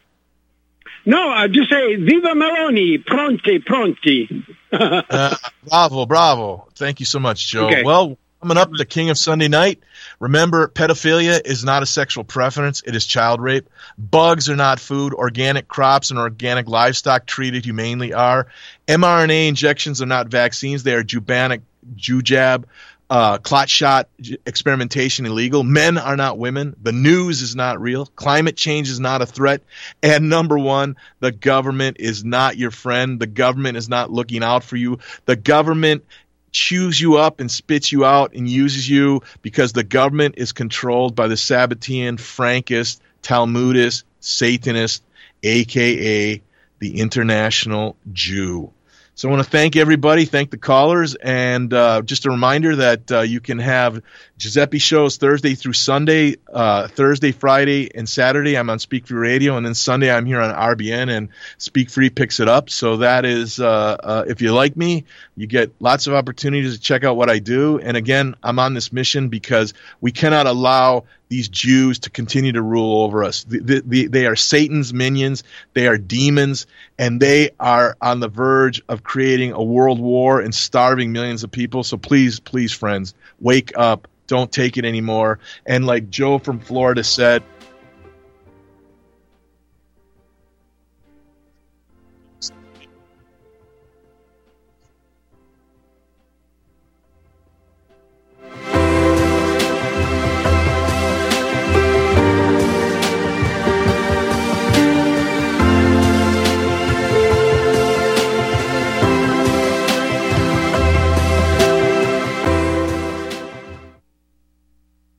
No, 1.06 1.30
I 1.30 1.46
just 1.46 1.70
say, 1.70 1.94
Viva 1.94 2.34
Meloni, 2.34 3.02
pronti, 3.04 3.64
pronti. 3.64 4.44
Uh, 4.72 5.34
bravo, 5.64 6.04
bravo. 6.04 6.66
Thank 6.74 7.00
you 7.00 7.06
so 7.06 7.18
much, 7.18 7.46
Joe. 7.46 7.68
Okay. 7.68 7.82
Well, 7.84 8.18
coming 8.42 8.58
up, 8.58 8.70
the 8.72 8.84
king 8.84 9.08
of 9.08 9.16
Sunday 9.16 9.48
night. 9.48 9.80
Remember, 10.20 10.68
pedophilia 10.68 11.40
is 11.44 11.64
not 11.64 11.82
a 11.82 11.86
sexual 11.86 12.24
preference, 12.24 12.82
it 12.84 12.94
is 12.94 13.06
child 13.06 13.40
rape. 13.40 13.70
Bugs 13.96 14.50
are 14.50 14.56
not 14.56 14.80
food. 14.80 15.14
Organic 15.14 15.68
crops 15.68 16.10
and 16.10 16.18
organic 16.18 16.68
livestock 16.68 17.26
treated 17.26 17.64
humanely 17.64 18.12
are. 18.12 18.48
mRNA 18.88 19.48
injections 19.48 20.02
are 20.02 20.06
not 20.06 20.28
vaccines, 20.28 20.82
they 20.82 20.94
are 20.94 21.04
jubanic, 21.04 21.62
jujab. 21.94 22.64
Uh, 23.08 23.38
clot 23.38 23.68
shot 23.68 24.08
experimentation 24.44 25.26
illegal. 25.26 25.62
Men 25.62 25.96
are 25.96 26.16
not 26.16 26.38
women. 26.38 26.74
The 26.82 26.90
news 26.90 27.40
is 27.40 27.54
not 27.54 27.80
real. 27.80 28.06
Climate 28.06 28.56
change 28.56 28.90
is 28.90 28.98
not 28.98 29.22
a 29.22 29.26
threat. 29.26 29.62
And 30.02 30.28
number 30.28 30.58
one, 30.58 30.96
the 31.20 31.30
government 31.30 31.98
is 32.00 32.24
not 32.24 32.56
your 32.56 32.72
friend. 32.72 33.20
The 33.20 33.28
government 33.28 33.76
is 33.76 33.88
not 33.88 34.10
looking 34.10 34.42
out 34.42 34.64
for 34.64 34.74
you. 34.74 34.98
The 35.24 35.36
government 35.36 36.04
chews 36.50 37.00
you 37.00 37.16
up 37.16 37.38
and 37.38 37.50
spits 37.50 37.92
you 37.92 38.04
out 38.04 38.32
and 38.34 38.48
uses 38.48 38.88
you 38.88 39.20
because 39.42 39.72
the 39.72 39.84
government 39.84 40.36
is 40.38 40.52
controlled 40.52 41.14
by 41.14 41.28
the 41.28 41.34
Sabbatean, 41.34 42.16
Frankist, 42.16 43.00
Talmudist, 43.22 44.04
Satanist, 44.20 45.02
aka 45.42 46.42
the 46.78 47.00
International 47.00 47.96
Jew. 48.12 48.72
So 49.16 49.28
I 49.28 49.32
want 49.32 49.42
to 49.42 49.50
thank 49.50 49.76
everybody, 49.76 50.26
thank 50.26 50.50
the 50.50 50.58
callers, 50.58 51.14
and 51.14 51.72
uh, 51.72 52.02
just 52.02 52.26
a 52.26 52.30
reminder 52.30 52.76
that 52.76 53.10
uh, 53.10 53.20
you 53.20 53.40
can 53.40 53.58
have 53.58 54.02
Giuseppe 54.38 54.78
shows 54.78 55.16
Thursday 55.16 55.54
through 55.54 55.72
Sunday, 55.72 56.36
uh, 56.52 56.88
Thursday, 56.88 57.32
Friday, 57.32 57.90
and 57.94 58.06
Saturday. 58.06 58.58
I'm 58.58 58.68
on 58.68 58.78
Speak 58.78 59.06
Free 59.06 59.16
Radio, 59.16 59.56
and 59.56 59.64
then 59.64 59.74
Sunday 59.74 60.10
I'm 60.10 60.26
here 60.26 60.42
on 60.42 60.54
RBN, 60.54 61.08
and 61.08 61.30
Speak 61.56 61.88
Free 61.88 62.10
picks 62.10 62.38
it 62.38 62.46
up. 62.46 62.68
So 62.68 62.98
that 62.98 63.24
is, 63.24 63.58
uh, 63.58 63.96
uh, 63.98 64.24
if 64.28 64.42
you 64.42 64.52
like 64.52 64.76
me, 64.76 65.04
you 65.36 65.46
get 65.46 65.72
lots 65.80 66.06
of 66.06 66.12
opportunities 66.12 66.74
to 66.74 66.80
check 66.80 67.02
out 67.02 67.16
what 67.16 67.30
I 67.30 67.38
do. 67.38 67.78
And 67.78 67.96
again, 67.96 68.34
I'm 68.42 68.58
on 68.58 68.74
this 68.74 68.92
mission 68.92 69.30
because 69.30 69.72
we 70.02 70.12
cannot 70.12 70.46
allow 70.46 71.04
these 71.28 71.48
Jews 71.48 72.00
to 72.00 72.10
continue 72.10 72.52
to 72.52 72.62
rule 72.62 73.02
over 73.02 73.24
us. 73.24 73.44
The, 73.44 73.60
the, 73.60 73.82
the, 73.86 74.06
they 74.08 74.26
are 74.26 74.36
Satan's 74.36 74.92
minions. 74.92 75.44
They 75.72 75.88
are 75.88 75.96
demons, 75.96 76.66
and 76.98 77.20
they 77.20 77.50
are 77.58 77.96
on 78.02 78.20
the 78.20 78.28
verge 78.28 78.82
of 78.86 79.02
creating 79.02 79.52
a 79.52 79.62
world 79.62 79.98
war 79.98 80.40
and 80.40 80.54
starving 80.54 81.12
millions 81.12 81.42
of 81.42 81.50
people. 81.50 81.84
So 81.84 81.96
please, 81.96 82.38
please, 82.38 82.72
friends, 82.72 83.14
wake 83.40 83.72
up. 83.78 84.08
Don't 84.26 84.50
take 84.50 84.76
it 84.76 84.84
anymore. 84.84 85.38
And 85.64 85.86
like 85.86 86.10
Joe 86.10 86.38
from 86.38 86.60
Florida 86.60 87.04
said, 87.04 87.42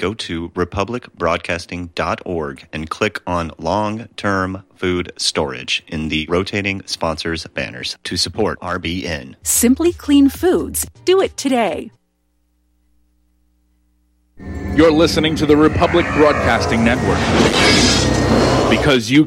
Go 0.00 0.14
to 0.14 0.48
republicbroadcasting.org 0.50 2.68
and 2.72 2.90
click 2.90 3.20
on 3.26 3.50
long 3.58 4.06
term 4.16 4.64
food 4.74 5.12
storage 5.18 5.84
in 5.86 6.08
the 6.08 6.26
rotating 6.28 6.82
sponsors 6.86 7.46
banners 7.48 7.98
to 8.04 8.16
support 8.16 8.58
RBN. 8.60 9.34
Simply 9.42 9.92
Clean 9.92 10.30
Foods. 10.30 10.86
Do 11.04 11.20
it 11.20 11.36
today. 11.36 11.90
You're 14.74 14.90
listening 14.90 15.36
to 15.36 15.44
the 15.44 15.56
Republic 15.56 16.06
Broadcasting 16.14 16.82
Network. 16.82 17.18
Because 18.70 19.10
you 19.10 19.26